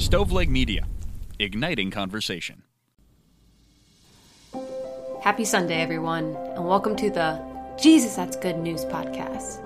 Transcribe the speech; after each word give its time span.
Stoveleg 0.00 0.48
Media, 0.48 0.86
igniting 1.38 1.90
conversation. 1.90 2.62
Happy 5.20 5.44
Sunday, 5.44 5.82
everyone, 5.82 6.34
and 6.56 6.66
welcome 6.66 6.96
to 6.96 7.10
the 7.10 7.38
Jesus 7.78 8.16
That's 8.16 8.34
Good 8.34 8.56
News 8.56 8.86
podcast. 8.86 9.60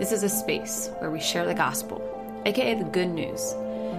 This 0.00 0.10
is 0.10 0.24
a 0.24 0.28
space 0.28 0.90
where 0.98 1.12
we 1.12 1.20
share 1.20 1.46
the 1.46 1.54
gospel, 1.54 2.02
aka 2.44 2.74
the 2.74 2.90
good 2.90 3.06
news, 3.06 3.52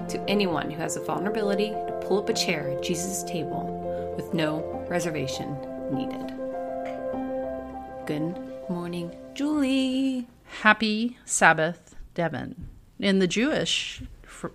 to 0.10 0.22
anyone 0.28 0.70
who 0.70 0.76
has 0.82 0.98
a 0.98 1.02
vulnerability 1.02 1.70
to 1.70 2.00
pull 2.04 2.20
up 2.20 2.28
a 2.28 2.34
chair 2.34 2.68
at 2.72 2.84
Jesus' 2.84 3.24
table 3.24 4.14
with 4.18 4.34
no 4.34 4.86
reservation 4.90 5.58
needed. 5.94 6.34
Good 8.06 8.38
morning, 8.70 9.16
Julie. 9.34 10.28
Happy 10.44 11.18
Sabbath, 11.24 11.96
Devin. 12.16 12.68
In 13.00 13.20
the 13.20 13.28
Jewish, 13.28 14.02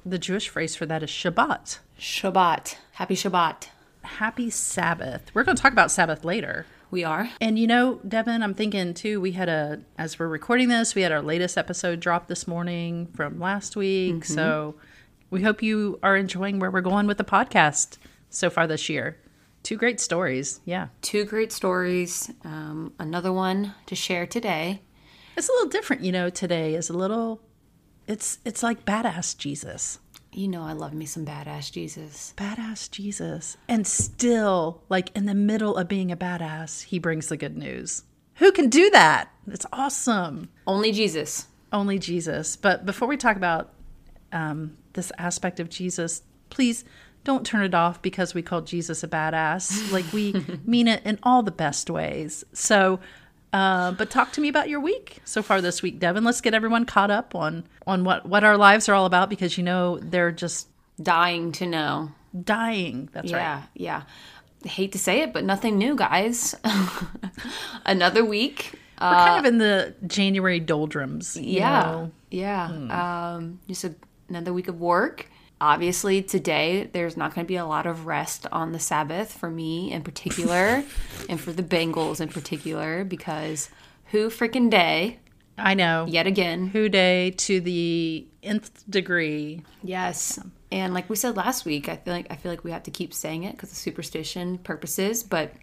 the 0.05 0.19
Jewish 0.19 0.49
phrase 0.49 0.75
for 0.75 0.87
that 0.87 1.03
is 1.03 1.11
Shabbat. 1.11 1.79
Shabbat. 1.99 2.77
Happy 2.93 3.15
Shabbat. 3.15 3.69
Happy 4.03 4.51
Sabbath. 4.51 5.31
We're 5.35 5.45
going 5.45 5.57
to 5.57 5.63
talk 5.63 5.73
about 5.73 5.91
Sabbath 5.91 6.25
later. 6.25 6.67
We 6.91 7.03
are. 7.05 7.29
And 7.41 7.59
you 7.59 7.67
know, 7.67 8.01
Devin, 8.07 8.43
I'm 8.43 8.55
thinking 8.55 8.95
too, 8.95 9.21
we 9.21 9.33
had 9.33 9.49
a, 9.49 9.81
as 9.99 10.19
we're 10.19 10.29
recording 10.29 10.69
this, 10.69 10.95
we 10.95 11.03
had 11.03 11.11
our 11.11 11.23
latest 11.23 11.59
episode 11.59 11.99
drop 12.01 12.29
this 12.29 12.47
morning 12.47 13.07
from 13.15 13.41
last 13.41 13.75
week. 13.75 14.15
Mm-hmm. 14.15 14.33
So 14.33 14.77
we 15.31 15.43
hope 15.43 15.63
you 15.63 15.99
are 16.03 16.17
enjoying 16.17 16.61
where 16.61 16.71
we're 16.71 16.83
going 16.83 17.07
with 17.07 17.19
the 17.19 17.25
podcast 17.25 17.99
so 18.31 18.49
far 18.51 18.67
this 18.67 18.89
year. 18.89 19.19
Two 19.65 19.77
great 19.77 19.99
stories. 19.99 20.61
Yeah. 20.65 20.89
Two 21.03 21.25
great 21.25 21.51
stories. 21.51 22.31
Um, 22.45 22.93
another 22.99 23.33
one 23.33 23.75
to 23.87 23.97
share 23.97 24.27
today. 24.27 24.83
It's 25.37 25.49
a 25.49 25.53
little 25.53 25.71
different, 25.71 26.03
you 26.03 26.13
know, 26.13 26.31
today 26.31 26.75
is 26.75 26.91
a 26.91 26.97
little, 26.97 27.41
it's, 28.07 28.39
it's 28.45 28.63
like 28.63 28.85
badass 28.85 29.37
Jesus. 29.37 29.99
You 30.33 30.49
know, 30.49 30.63
I 30.63 30.73
love 30.73 30.93
me 30.93 31.07
some 31.07 31.25
badass 31.25 31.71
Jesus. 31.71 32.35
Badass 32.37 32.91
Jesus. 32.91 33.57
And 33.69 33.87
still, 33.87 34.83
like 34.89 35.17
in 35.17 35.27
the 35.27 35.35
middle 35.35 35.77
of 35.77 35.87
being 35.87 36.11
a 36.11 36.17
badass, 36.17 36.83
he 36.83 36.99
brings 36.99 37.29
the 37.29 37.37
good 37.37 37.57
news. 37.57 38.03
Who 38.37 38.51
can 38.51 38.69
do 38.69 38.91
that? 38.91 39.31
It's 39.47 39.67
awesome. 39.73 40.49
Only 40.67 40.91
Jesus. 40.91 41.47
Only 41.73 42.01
Jesus. 42.01 42.57
But 42.57 42.85
before 42.85 43.07
we 43.07 43.17
talk 43.17 43.37
about 43.37 43.73
um, 44.33 44.77
this 44.95 45.13
aspect 45.19 45.61
of 45.61 45.71
Jesus, 45.71 46.23
please 46.51 46.85
don't 47.23 47.47
turn 47.47 47.63
it 47.63 47.75
off 47.75 48.03
because 48.03 48.35
we 48.35 48.43
called 48.43 48.67
Jesus 48.67 49.03
a 49.03 49.09
badass. 49.09 49.93
Like 49.93 50.05
we 50.13 50.45
mean 50.65 50.89
it 50.89 51.03
in 51.05 51.19
all 51.23 51.43
the 51.43 51.53
best 51.53 51.89
ways. 51.91 52.45
So, 52.53 52.99
uh, 53.55 53.93
but 53.93 54.11
talk 54.11 54.33
to 54.33 54.41
me 54.41 54.49
about 54.49 54.69
your 54.69 54.81
week 54.81 55.19
so 55.25 55.41
far 55.41 55.61
this 55.61 55.81
week, 55.81 56.01
Devin. 56.01 56.25
Let's 56.25 56.41
get 56.41 56.55
everyone 56.55 56.85
caught 56.87 57.13
up 57.13 57.37
on 57.37 57.65
on 57.87 58.03
what 58.03 58.27
what 58.27 58.43
our 58.43 58.57
lives 58.57 58.89
are 58.89 58.95
all 58.95 59.07
about 59.07 59.31
because 59.31 59.57
you 59.57 59.63
know 59.63 59.99
they're 60.01 60.33
just 60.33 60.67
dying 61.01 61.53
to 61.53 61.67
know. 61.67 62.11
Dying. 62.43 63.09
That's 63.13 63.31
yeah, 63.31 63.55
right. 63.55 63.69
Yeah, 63.75 64.03
I 64.65 64.69
hate 64.69 64.91
to 64.93 64.99
say 64.99 65.21
it, 65.21 65.33
but 65.33 65.45
nothing 65.45 65.79
new, 65.79 65.95
guys. 65.95 66.57
Another 67.87 68.25
week. 68.25 68.73
We're 69.01 69.07
uh, 69.07 69.25
kind 69.25 69.47
of 69.47 69.53
in 69.53 69.59
the 69.59 69.95
January 70.05 70.59
doldrums. 70.59 71.37
Yeah, 71.37 71.83
know? 71.83 72.11
yeah. 72.33 72.69
Hmm. 72.69 72.91
Um, 72.91 73.61
just 73.69 73.85
a, 73.85 73.95
another 74.29 74.53
week 74.53 74.67
of 74.67 74.81
work 74.81 75.29
obviously 75.65 76.23
today 76.23 76.91
there's 76.93 77.17
not 77.17 77.35
going 77.35 77.47
to 77.47 77.49
be 77.49 77.57
a 77.57 77.65
lot 77.65 77.87
of 77.87 78.05
rest 78.05 78.47
on 78.53 78.73
the 78.73 78.79
sabbath 78.79 79.33
for 79.33 79.51
me 79.51 79.91
in 79.91 80.03
particular 80.03 80.85
and 81.31 81.41
for 81.41 81.53
the 81.53 81.63
bengals 81.63 82.21
in 82.21 82.29
particular 82.29 83.03
because 83.03 83.71
who 84.07 84.29
freaking 84.29 84.69
day? 84.69 85.19
I 85.57 85.73
know. 85.73 86.05
Yet 86.07 86.27
again. 86.27 86.67
Who 86.67 86.91
day 86.91 87.31
to 87.31 87.61
the 87.61 88.27
nth 88.43 88.85
degree. 88.91 89.63
Yes. 89.83 90.39
And 90.71 90.93
like 90.93 91.09
we 91.09 91.17
said 91.17 91.37
last 91.37 91.65
week 91.65 91.89
i 91.89 91.97
feel 91.97 92.13
like 92.13 92.27
i 92.31 92.37
feel 92.37 92.53
like 92.53 92.65
we 92.65 92.71
have 92.71 92.83
to 92.83 92.91
keep 92.91 93.15
saying 93.15 93.45
it 93.45 93.53
because 93.53 93.71
of 93.71 93.79
superstition 93.79 94.59
purposes 94.59 95.23
but 95.23 95.55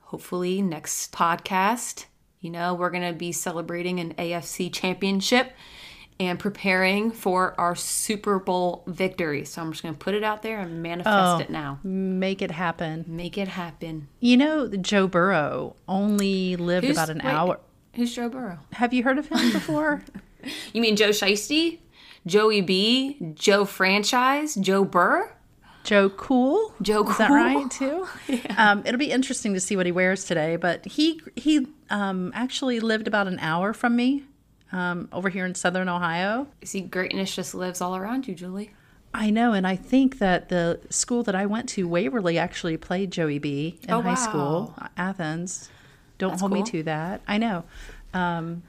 hopefully 0.00 0.60
next 0.60 1.10
podcast 1.12 2.04
you 2.40 2.50
know 2.50 2.74
we're 2.74 2.90
going 2.90 3.06
to 3.06 3.16
be 3.16 3.32
celebrating 3.32 3.98
an 3.98 4.12
afc 4.14 4.70
championship 4.72 5.52
and 6.20 6.38
preparing 6.38 7.10
for 7.10 7.58
our 7.58 7.74
Super 7.74 8.38
Bowl 8.38 8.84
victory. 8.86 9.46
So 9.46 9.62
I'm 9.62 9.72
just 9.72 9.82
going 9.82 9.94
to 9.94 9.98
put 9.98 10.14
it 10.14 10.22
out 10.22 10.42
there 10.42 10.60
and 10.60 10.82
manifest 10.82 11.16
oh, 11.16 11.38
it 11.38 11.48
now. 11.48 11.80
Make 11.82 12.42
it 12.42 12.50
happen. 12.50 13.06
Make 13.08 13.38
it 13.38 13.48
happen. 13.48 14.06
You 14.20 14.36
know, 14.36 14.68
Joe 14.68 15.06
Burrow 15.06 15.76
only 15.88 16.56
lived 16.56 16.86
who's, 16.86 16.96
about 16.96 17.08
an 17.08 17.22
wait, 17.24 17.32
hour. 17.32 17.60
Who's 17.94 18.14
Joe 18.14 18.28
Burrow? 18.28 18.58
Have 18.72 18.92
you 18.92 19.02
heard 19.02 19.18
of 19.18 19.28
him 19.28 19.50
before? 19.50 20.04
you 20.74 20.82
mean 20.82 20.94
Joe 20.94 21.08
Shiesty? 21.08 21.78
Joey 22.26 22.60
B? 22.60 23.16
Joe 23.34 23.64
Franchise? 23.64 24.56
Joe 24.56 24.84
Burr? 24.84 25.34
Joe 25.84 26.10
Cool. 26.10 26.74
Joe 26.82 27.02
Cool. 27.02 27.12
Is 27.12 27.16
that 27.16 27.30
right 27.30 27.70
too? 27.70 28.06
yeah. 28.28 28.54
um, 28.58 28.82
it'll 28.84 28.98
be 28.98 29.10
interesting 29.10 29.54
to 29.54 29.60
see 29.60 29.74
what 29.74 29.86
he 29.86 29.92
wears 29.92 30.24
today. 30.26 30.56
But 30.56 30.84
he 30.84 31.22
he 31.34 31.66
um, 31.88 32.30
actually 32.34 32.78
lived 32.80 33.08
about 33.08 33.26
an 33.26 33.38
hour 33.38 33.72
from 33.72 33.96
me 33.96 34.24
um, 34.72 35.08
over 35.12 35.28
here 35.28 35.44
in 35.44 35.54
Southern 35.54 35.88
Ohio. 35.88 36.46
You 36.60 36.66
see, 36.66 36.80
greatness 36.80 37.34
just 37.34 37.54
lives 37.54 37.80
all 37.80 37.96
around 37.96 38.28
you, 38.28 38.34
Julie. 38.34 38.70
I 39.12 39.30
know, 39.30 39.52
and 39.52 39.66
I 39.66 39.74
think 39.74 40.18
that 40.18 40.50
the 40.50 40.80
school 40.88 41.24
that 41.24 41.34
I 41.34 41.46
went 41.46 41.68
to, 41.70 41.88
Waverly, 41.88 42.38
actually 42.38 42.76
played 42.76 43.10
Joey 43.10 43.38
B 43.38 43.78
in 43.82 43.90
oh, 43.92 44.02
high 44.02 44.10
wow. 44.10 44.14
school, 44.14 44.74
Athens. 44.96 45.68
Don't 46.18 46.30
That's 46.30 46.40
hold 46.42 46.52
cool. 46.52 46.62
me 46.62 46.70
to 46.70 46.82
that. 46.84 47.22
I 47.26 47.38
know, 47.38 47.64
um, 48.14 48.62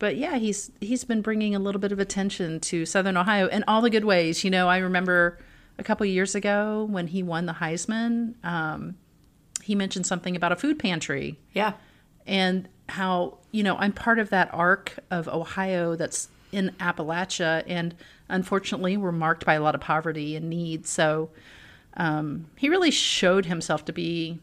but 0.00 0.16
yeah, 0.16 0.38
he's 0.38 0.72
he's 0.80 1.04
been 1.04 1.22
bringing 1.22 1.54
a 1.54 1.60
little 1.60 1.80
bit 1.80 1.92
of 1.92 2.00
attention 2.00 2.58
to 2.60 2.84
Southern 2.84 3.16
Ohio 3.16 3.46
in 3.46 3.62
all 3.68 3.80
the 3.80 3.90
good 3.90 4.04
ways. 4.04 4.42
You 4.42 4.50
know, 4.50 4.68
I 4.68 4.78
remember 4.78 5.38
a 5.78 5.84
couple 5.84 6.04
years 6.06 6.34
ago 6.34 6.86
when 6.90 7.06
he 7.06 7.22
won 7.22 7.46
the 7.46 7.52
Heisman, 7.52 8.34
um, 8.44 8.96
he 9.62 9.76
mentioned 9.76 10.06
something 10.06 10.34
about 10.34 10.50
a 10.50 10.56
food 10.56 10.80
pantry. 10.80 11.38
Yeah, 11.52 11.74
and 12.26 12.68
how 12.88 13.38
you 13.52 13.62
know 13.62 13.76
I'm 13.76 13.92
part 13.92 14.18
of 14.18 14.30
that 14.30 14.52
arc 14.52 14.98
of 15.10 15.28
Ohio 15.28 15.96
that's 15.96 16.28
in 16.52 16.70
Appalachia, 16.80 17.62
and 17.66 17.94
unfortunately, 18.28 18.96
we're 18.96 19.12
marked 19.12 19.44
by 19.44 19.54
a 19.54 19.60
lot 19.60 19.74
of 19.74 19.80
poverty 19.80 20.36
and 20.36 20.48
need. 20.50 20.86
So 20.86 21.30
um, 21.94 22.46
he 22.56 22.68
really 22.68 22.90
showed 22.90 23.46
himself 23.46 23.84
to 23.86 23.92
be, 23.92 24.38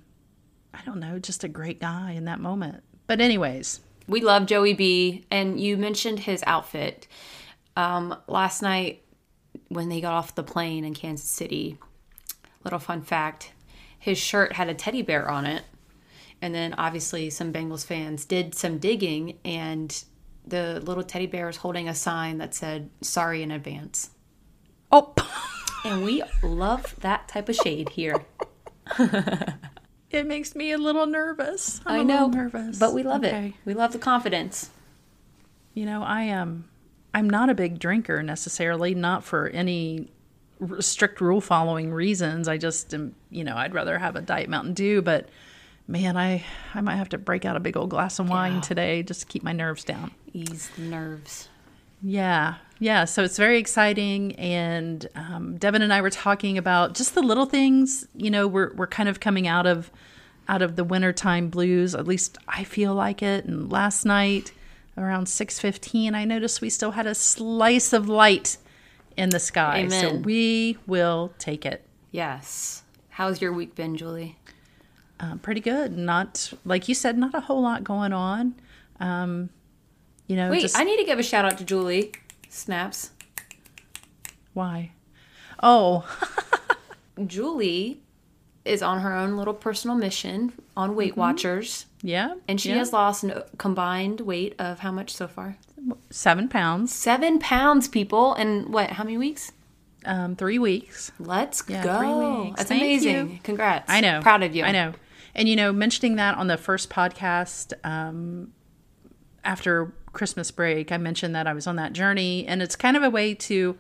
I 0.73 0.79
don't 0.85 1.00
know, 1.00 1.19
just 1.19 1.44
a 1.44 1.50
great 1.50 1.79
guy 1.79 2.12
in 2.12 2.25
that 2.25 2.40
moment. 2.40 2.84
But 3.07 3.22
anyways, 3.22 3.81
we 4.07 4.22
love 4.22 4.45
Joey 4.45 4.73
B, 4.73 5.25
and 5.31 5.59
you 5.59 5.78
mentioned 5.78 6.19
his 6.19 6.44
outfit 6.47 7.07
um, 7.75 8.16
last 8.28 8.62
night 8.62 9.03
when 9.69 9.89
they 9.89 10.01
got 10.01 10.13
off 10.13 10.35
the 10.35 10.44
plane 10.44 10.85
in 10.85 10.94
Kansas 10.94 11.29
City. 11.29 11.78
Little 12.63 12.79
fun 12.79 13.01
fact: 13.01 13.51
his 13.97 14.18
shirt 14.18 14.53
had 14.53 14.69
a 14.69 14.74
teddy 14.74 15.01
bear 15.01 15.29
on 15.29 15.45
it 15.45 15.63
and 16.41 16.53
then 16.53 16.73
obviously 16.75 17.29
some 17.29 17.51
Bengals 17.51 17.85
fans 17.85 18.25
did 18.25 18.53
some 18.55 18.77
digging 18.77 19.37
and 19.43 20.03
the 20.45 20.79
little 20.81 21.03
teddy 21.03 21.27
bear 21.27 21.47
was 21.47 21.57
holding 21.57 21.89
a 21.89 21.95
sign 21.95 22.37
that 22.37 22.53
said 22.53 22.89
sorry 23.01 23.43
in 23.43 23.51
advance. 23.51 24.11
Oh. 24.91 25.13
and 25.85 26.03
we 26.03 26.23
love 26.43 26.95
that 27.01 27.27
type 27.27 27.49
of 27.49 27.55
shade 27.55 27.89
here. 27.89 28.25
it 30.09 30.25
makes 30.25 30.55
me 30.55 30.71
a 30.71 30.77
little 30.77 31.05
nervous. 31.05 31.81
I'm 31.85 32.01
i 32.01 32.03
know, 32.03 32.27
nervous, 32.27 32.79
but 32.79 32.93
we 32.93 33.03
love 33.03 33.23
okay. 33.23 33.47
it. 33.47 33.53
We 33.65 33.73
love 33.73 33.91
the 33.91 33.99
confidence. 33.99 34.69
You 35.73 35.85
know, 35.85 36.03
I 36.03 36.23
am. 36.23 36.41
Um, 36.41 36.65
I'm 37.13 37.29
not 37.29 37.49
a 37.49 37.55
big 37.55 37.79
drinker 37.79 38.21
necessarily, 38.21 38.93
not 38.93 39.23
for 39.23 39.47
any 39.47 40.11
strict 40.79 41.19
rule 41.19 41.41
following 41.41 41.91
reasons. 41.91 42.47
I 42.47 42.57
just 42.57 42.93
am, 42.93 43.15
you 43.31 43.43
know, 43.43 43.55
I'd 43.55 43.73
rather 43.73 43.97
have 43.97 44.15
a 44.15 44.21
diet 44.21 44.49
Mountain 44.49 44.73
Dew, 44.73 45.01
but 45.01 45.29
man, 45.87 46.17
I 46.17 46.43
I 46.73 46.81
might 46.81 46.97
have 46.97 47.09
to 47.09 47.17
break 47.17 47.45
out 47.45 47.55
a 47.55 47.59
big 47.59 47.77
old 47.77 47.89
glass 47.89 48.19
of 48.19 48.29
wine 48.29 48.55
yeah. 48.55 48.61
today 48.61 49.03
just 49.03 49.21
to 49.21 49.27
keep 49.27 49.43
my 49.43 49.53
nerves 49.53 49.83
down. 49.83 50.11
Ease 50.33 50.69
the 50.75 50.83
nerves. 50.83 51.49
Yeah, 52.01 52.55
yeah. 52.79 53.05
So 53.05 53.23
it's 53.23 53.37
very 53.37 53.57
exciting, 53.57 54.35
and 54.35 55.07
um, 55.15 55.57
Devin 55.57 55.81
and 55.81 55.91
I 55.91 56.01
were 56.01 56.12
talking 56.12 56.57
about 56.57 56.94
just 56.94 57.15
the 57.15 57.21
little 57.21 57.45
things. 57.45 58.07
You 58.15 58.29
know, 58.29 58.47
we're 58.47 58.73
we're 58.75 58.88
kind 58.88 59.09
of 59.09 59.19
coming 59.19 59.47
out 59.47 59.65
of 59.65 59.91
out 60.47 60.62
of 60.62 60.75
the 60.75 60.83
wintertime 60.83 61.50
blues. 61.50 61.95
At 61.95 62.07
least 62.07 62.38
I 62.47 62.63
feel 62.63 62.94
like 62.94 63.23
it. 63.23 63.45
And 63.45 63.71
last 63.71 64.06
night 64.06 64.51
around 64.97 65.27
six 65.27 65.59
fifteen, 65.59 66.13
I 66.13 66.25
noticed 66.25 66.62
we 66.62 66.69
still 66.69 66.91
had 66.91 67.07
a 67.07 67.15
slice 67.15 67.94
of 67.94 68.07
light 68.07 68.57
in 69.15 69.29
the 69.29 69.39
sky. 69.39 69.79
Amen. 69.79 70.01
So 70.01 70.15
we 70.17 70.77
will 70.85 71.33
take 71.39 71.65
it. 71.65 71.83
Yes. 72.12 72.83
How's 73.09 73.41
your 73.41 73.51
week 73.51 73.73
been, 73.73 73.97
Julie? 73.97 74.38
Um, 75.19 75.39
pretty 75.39 75.61
good. 75.61 75.97
Not 75.97 76.53
like 76.65 76.87
you 76.87 76.95
said, 76.95 77.17
not 77.17 77.33
a 77.33 77.41
whole 77.41 77.61
lot 77.61 77.83
going 77.83 78.13
on. 78.13 78.55
Um, 78.99 79.49
you 80.27 80.35
know, 80.35 80.49
wait, 80.51 80.61
just, 80.61 80.77
I 80.77 80.83
need 80.83 80.97
to 80.97 81.05
give 81.05 81.19
a 81.19 81.23
shout 81.23 81.45
out 81.45 81.57
to 81.57 81.63
Julie 81.63 82.11
Snaps. 82.49 83.11
Why? 84.53 84.91
Oh, 85.61 86.05
Julie 87.25 88.01
is 88.65 88.81
on 88.81 88.99
her 88.99 89.15
own 89.15 89.37
little 89.37 89.53
personal 89.53 89.95
mission 89.95 90.53
on 90.75 90.95
Weight 90.95 91.11
mm-hmm. 91.11 91.21
Watchers. 91.21 91.85
Yeah, 92.01 92.35
and 92.47 92.59
she 92.59 92.69
yeah. 92.69 92.75
has 92.77 92.93
lost 92.93 93.23
a 93.23 93.45
combined 93.57 94.21
weight 94.21 94.55
of 94.59 94.79
how 94.79 94.91
much 94.91 95.13
so 95.13 95.27
far? 95.27 95.57
Seven 96.09 96.47
pounds. 96.49 96.93
Seven 96.93 97.39
pounds, 97.39 97.87
people. 97.87 98.33
And 98.33 98.73
what? 98.73 98.91
How 98.91 99.03
many 99.03 99.17
weeks? 99.17 99.51
um, 100.07 100.35
three 100.35 100.57
weeks. 100.59 101.11
Let's 101.19 101.63
Yeah, 101.67 101.83
go. 101.83 102.43
weeks. 102.43 102.57
That's 102.57 102.69
Thank 102.69 102.81
amazing. 102.81 103.31
you. 103.31 103.39
Congrats. 103.43 103.89
I 103.89 104.01
know. 104.01 104.21
Proud 104.21 104.43
of 104.43 104.55
you. 104.55 104.63
I 104.63 104.71
know. 104.71 104.93
And 105.38 105.48
you 105.48 105.56
know, 105.56 105.72
mentioning 105.72 106.16
that 106.18 106.36
on 106.36 106.48
the 106.48 106.57
first 106.57 106.89
podcast 106.89 107.72
um, 107.86 108.51
after 109.44 109.94
Christmas 110.12 110.51
break, 110.51 110.92
I 110.92 110.98
mentioned 110.98 111.36
that 111.36 111.48
I 111.48 111.54
was 111.54 111.68
on 111.68 111.75
that 111.78 111.94
journey, 111.94 112.45
and 112.48 112.62
it's 112.62 112.75
kind 112.75 112.98
of 112.98 113.04
a 113.04 113.10
way 113.10 113.34
to 113.36 113.78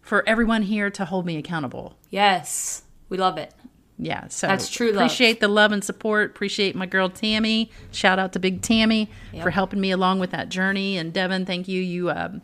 for 0.00 0.26
everyone 0.28 0.62
here 0.62 0.90
to 0.90 1.04
hold 1.04 1.24
me 1.26 1.36
accountable. 1.36 1.96
Yes. 2.10 2.82
We 3.08 3.16
love 3.18 3.38
it. 3.38 3.52
Yeah, 3.96 4.26
so 4.28 4.48
That's 4.48 4.68
true 4.68 4.88
love. 4.88 4.96
Appreciate 4.96 5.40
the 5.40 5.46
love 5.48 5.70
and 5.70 5.84
support. 5.84 6.30
Appreciate 6.32 6.74
my 6.74 6.84
girl 6.86 7.08
Tammy. 7.08 7.70
Shout 7.92 8.18
out 8.18 8.32
to 8.32 8.40
Big 8.40 8.60
Tammy 8.60 9.08
for 9.42 9.50
helping 9.50 9.80
me 9.80 9.92
along 9.92 10.18
with 10.18 10.30
that 10.32 10.48
journey. 10.48 10.98
And 10.98 11.12
Devin, 11.12 11.46
thank 11.46 11.68
you. 11.68 11.80
You, 11.80 12.10
um, 12.10 12.42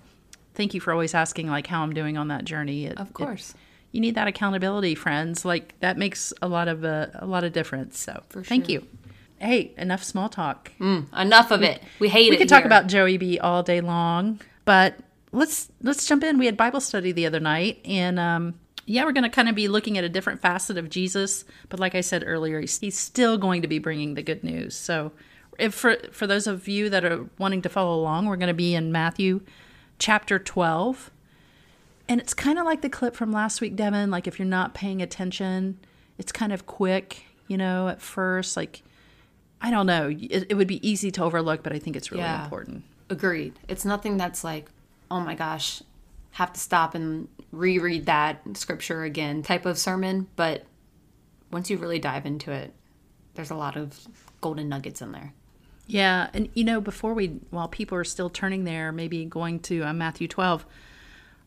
thank 0.54 0.74
you 0.74 0.80
for 0.80 0.92
always 0.92 1.12
asking 1.12 1.48
like 1.48 1.66
how 1.66 1.82
I'm 1.82 1.92
doing 1.92 2.16
on 2.16 2.28
that 2.28 2.44
journey. 2.44 2.86
It- 2.86 2.98
Of 2.98 3.08
it- 3.08 3.14
course. 3.14 3.54
You 3.92 4.00
need 4.00 4.14
that 4.14 4.28
accountability, 4.28 4.94
friends. 4.94 5.44
Like 5.44 5.78
that 5.80 5.98
makes 5.98 6.32
a 6.42 6.48
lot 6.48 6.68
of 6.68 6.84
uh, 6.84 7.08
a 7.14 7.26
lot 7.26 7.44
of 7.44 7.52
difference. 7.52 7.98
So 7.98 8.22
thank 8.30 8.66
sure. 8.66 8.72
you. 8.72 8.86
Hey, 9.38 9.72
enough 9.78 10.04
small 10.04 10.28
talk. 10.28 10.70
Enough 11.18 11.50
of 11.50 11.62
it. 11.62 11.82
We 11.98 12.10
hate 12.10 12.26
it. 12.26 12.30
we 12.30 12.36
could 12.36 12.48
talk 12.48 12.66
about 12.66 12.88
Joey 12.88 13.16
B 13.16 13.38
all 13.38 13.62
day 13.62 13.80
long, 13.80 14.40
but 14.64 14.96
let's 15.32 15.70
let's 15.82 16.06
jump 16.06 16.24
in. 16.24 16.38
We 16.38 16.46
had 16.46 16.56
Bible 16.56 16.80
study 16.80 17.12
the 17.12 17.26
other 17.26 17.40
night, 17.40 17.80
and 17.84 18.18
um, 18.18 18.54
yeah, 18.86 19.04
we're 19.04 19.12
going 19.12 19.24
to 19.24 19.30
kind 19.30 19.48
of 19.48 19.54
be 19.54 19.68
looking 19.68 19.98
at 19.98 20.04
a 20.04 20.08
different 20.08 20.40
facet 20.40 20.76
of 20.76 20.90
Jesus. 20.90 21.44
But 21.68 21.80
like 21.80 21.94
I 21.94 22.00
said 22.00 22.24
earlier, 22.26 22.60
he's, 22.60 22.78
he's 22.78 22.98
still 22.98 23.38
going 23.38 23.62
to 23.62 23.68
be 23.68 23.78
bringing 23.78 24.14
the 24.14 24.22
good 24.22 24.42
news. 24.42 24.74
So, 24.76 25.12
if 25.58 25.74
for 25.74 25.96
for 26.10 26.26
those 26.26 26.46
of 26.46 26.68
you 26.68 26.90
that 26.90 27.04
are 27.04 27.26
wanting 27.38 27.62
to 27.62 27.68
follow 27.68 28.00
along, 28.00 28.26
we're 28.26 28.36
going 28.36 28.48
to 28.48 28.54
be 28.54 28.74
in 28.74 28.92
Matthew 28.92 29.42
chapter 29.98 30.38
twelve, 30.38 31.10
and 32.10 32.20
it's 32.20 32.34
kind 32.34 32.58
of 32.58 32.66
like 32.66 32.82
the 32.82 32.90
clip 32.90 33.16
from 33.16 33.32
last 33.32 33.62
week, 33.62 33.74
Devin. 33.76 34.10
Like 34.10 34.26
if 34.26 34.38
you're 34.38 34.46
not 34.46 34.74
paying 34.74 35.00
attention, 35.00 35.78
it's 36.18 36.32
kind 36.32 36.52
of 36.52 36.66
quick, 36.66 37.24
you 37.48 37.56
know, 37.56 37.88
at 37.88 38.02
first, 38.02 38.56
like. 38.56 38.82
I 39.62 39.70
don't 39.70 39.84
know. 39.84 40.08
It, 40.08 40.46
it 40.48 40.54
would 40.54 40.68
be 40.68 40.80
easy 40.88 41.10
to 41.10 41.22
overlook, 41.22 41.62
but 41.62 41.74
I 41.74 41.78
think 41.78 41.94
it's 41.94 42.10
really 42.10 42.22
Yeah. 42.22 42.44
important. 42.44 42.82
Agreed. 43.10 43.58
It's 43.68 43.84
nothing 43.84 44.16
that's 44.16 44.42
like, 44.42 44.70
oh 45.10 45.20
my 45.20 45.34
gosh, 45.34 45.82
have 46.30 46.54
to 46.54 46.58
stop 46.58 46.94
and 46.94 47.28
reread 47.52 48.06
that 48.06 48.40
scripture 48.54 49.02
again 49.04 49.42
type 49.42 49.66
of 49.66 49.76
sermon. 49.76 50.28
But 50.34 50.64
once 51.52 51.68
you 51.68 51.76
really 51.76 51.98
dive 51.98 52.24
into 52.24 52.50
it, 52.50 52.72
there's 53.34 53.50
a 53.50 53.54
lot 53.54 53.76
of 53.76 54.00
golden 54.40 54.70
nuggets 54.70 55.02
in 55.02 55.12
there. 55.12 55.34
Yeah, 55.86 56.30
and 56.32 56.48
you 56.54 56.64
know, 56.64 56.80
before 56.80 57.12
we, 57.12 57.26
while 57.50 57.68
people 57.68 57.98
are 57.98 58.04
still 58.04 58.30
turning 58.30 58.64
there, 58.64 58.92
maybe 58.92 59.26
going 59.26 59.60
to 59.60 59.82
uh, 59.82 59.92
Matthew 59.92 60.26
12, 60.26 60.64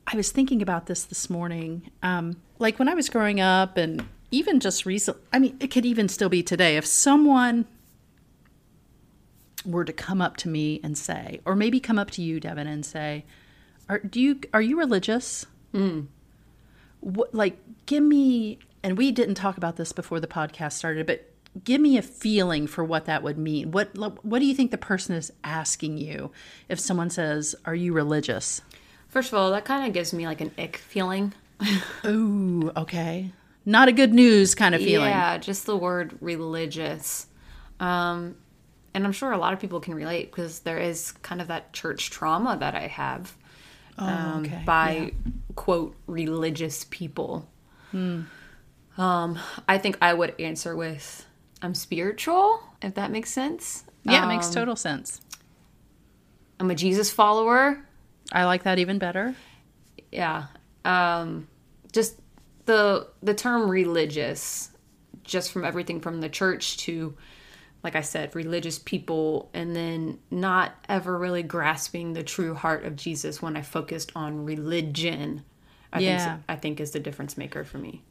I 0.08 0.16
was 0.16 0.32
thinking 0.32 0.62
about 0.62 0.86
this 0.88 1.04
this 1.04 1.30
morning. 1.30 1.90
Um, 2.02 2.38
like 2.60 2.80
when 2.80 2.90
I 2.90 2.94
was 2.94 3.10
growing 3.10 3.40
up, 3.40 3.78
and 3.78 4.06
even 4.32 4.60
just 4.60 4.86
recently, 4.86 5.22
I 5.32 5.40
mean, 5.40 5.58
it 5.60 5.68
could 5.68 5.86
even 5.86 6.10
still 6.10 6.30
be 6.30 6.44
today. 6.44 6.78
If 6.78 6.86
someone 6.86 7.66
were 9.66 9.86
to 9.86 9.94
come 9.94 10.22
up 10.22 10.36
to 10.38 10.50
me 10.50 10.80
and 10.84 10.98
say, 10.98 11.40
or 11.46 11.56
maybe 11.56 11.80
come 11.80 11.98
up 11.98 12.12
to 12.12 12.22
you, 12.22 12.40
Devin, 12.40 12.68
and 12.68 12.86
say, 12.86 13.26
"Are 13.90 14.00
do 14.00 14.20
you 14.20 14.40
are 14.54 14.62
you 14.62 14.78
religious?" 14.78 15.46
What, 17.00 17.34
like, 17.34 17.58
give 17.86 18.04
me, 18.04 18.60
and 18.84 18.98
we 18.98 19.12
didn't 19.12 19.36
talk 19.36 19.58
about 19.58 19.76
this 19.76 19.92
before 19.92 20.20
the 20.20 20.28
podcast 20.28 20.74
started, 20.74 21.06
but 21.06 21.30
give 21.64 21.82
me 21.82 21.98
a 21.98 22.02
feeling 22.02 22.66
for 22.68 22.84
what 22.84 23.06
that 23.06 23.24
would 23.24 23.38
mean. 23.38 23.72
What 23.72 23.96
what 24.24 24.40
do 24.40 24.46
you 24.46 24.54
think 24.56 24.72
the 24.72 24.78
person 24.78 25.16
is 25.16 25.32
asking 25.44 25.98
you 25.98 26.32
if 26.70 26.80
someone 26.80 27.10
says, 27.10 27.56
"Are 27.66 27.76
you 27.76 27.94
religious?" 27.94 28.62
First 29.14 29.32
of 29.32 29.38
all, 29.38 29.52
that 29.52 29.64
kind 29.64 29.86
of 29.86 29.94
gives 29.94 30.12
me 30.12 30.26
like 30.26 30.42
an 30.42 30.50
ick 30.58 30.78
feeling. 30.78 31.34
Ooh, 32.06 32.72
okay, 32.76 33.32
not 33.64 33.88
a 33.88 33.92
good 33.92 34.12
news 34.12 34.56
kind 34.56 34.74
of 34.74 34.82
feeling. 34.82 35.10
Yeah, 35.10 35.38
just 35.38 35.68
the 35.68 35.78
word 35.78 36.18
religious. 36.20 37.28
Um, 37.80 38.36
and 38.96 39.06
I'm 39.06 39.12
sure 39.12 39.32
a 39.32 39.38
lot 39.38 39.54
of 39.54 39.60
people 39.60 39.80
can 39.80 39.94
relate 39.94 40.32
because 40.32 40.62
there 40.62 40.80
is 40.80 41.12
kind 41.22 41.42
of 41.42 41.48
that 41.50 41.74
church 41.74 42.10
trauma 42.10 42.58
that 42.60 42.74
I 42.74 42.88
have 42.88 43.38
um, 44.00 44.10
Oh, 44.10 44.40
okay, 44.40 44.64
by 44.66 45.12
quote 45.56 45.96
religious 46.08 46.88
people. 46.90 47.48
Hmm. 47.92 48.22
Um, 48.98 49.38
I 49.68 49.78
think 49.78 49.96
I 50.02 50.16
would 50.16 50.34
answer 50.40 50.76
with 50.76 51.28
I'm 51.62 51.76
spiritual, 51.76 52.62
if 52.82 52.96
that 52.96 53.12
makes 53.12 53.30
sense. 53.30 53.84
Yeah, 54.06 54.26
it 54.26 54.28
makes 54.28 54.48
Um, 54.48 54.54
total 54.54 54.76
sense. 54.76 55.22
I'm 56.60 56.72
a 56.72 56.76
Jesus 56.76 57.12
follower. 57.12 57.86
I 58.34 58.44
like 58.46 58.64
that 58.64 58.80
even 58.80 58.98
better. 59.00 59.36
yeah 60.12 60.46
um 60.86 61.48
just 61.94 62.20
the 62.66 63.08
the 63.22 63.34
term 63.34 63.70
religious 63.70 64.70
just 65.24 65.52
from 65.52 65.64
everything 65.64 66.02
from 66.02 66.20
the 66.20 66.28
church 66.30 66.76
to 66.78 67.16
like 67.84 67.96
i 67.96 68.02
said 68.02 68.36
religious 68.36 68.78
people 68.80 69.50
and 69.54 69.74
then 69.76 70.20
not 70.30 70.74
ever 70.90 71.18
really 71.18 71.42
grasping 71.44 72.12
the 72.14 72.24
true 72.24 72.54
heart 72.54 72.84
of 72.86 72.96
jesus 72.98 73.42
when 73.42 73.56
i 73.56 73.62
focused 73.62 74.12
on 74.16 74.44
religion 74.44 75.44
i 75.94 76.00
Yeah. 76.00 76.18
think 76.36 76.44
i 76.50 76.56
think 76.58 76.80
is 76.82 76.92
the 76.92 77.00
difference 77.00 77.38
maker 77.38 77.64
for 77.64 77.78
me 77.78 78.02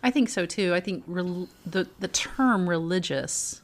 I 0.00 0.12
think 0.12 0.28
so 0.28 0.46
too. 0.46 0.74
I 0.74 0.80
think 0.80 1.02
rel- 1.08 1.48
the 1.66 1.88
the 1.98 2.06
term 2.06 2.68
religious 2.68 3.62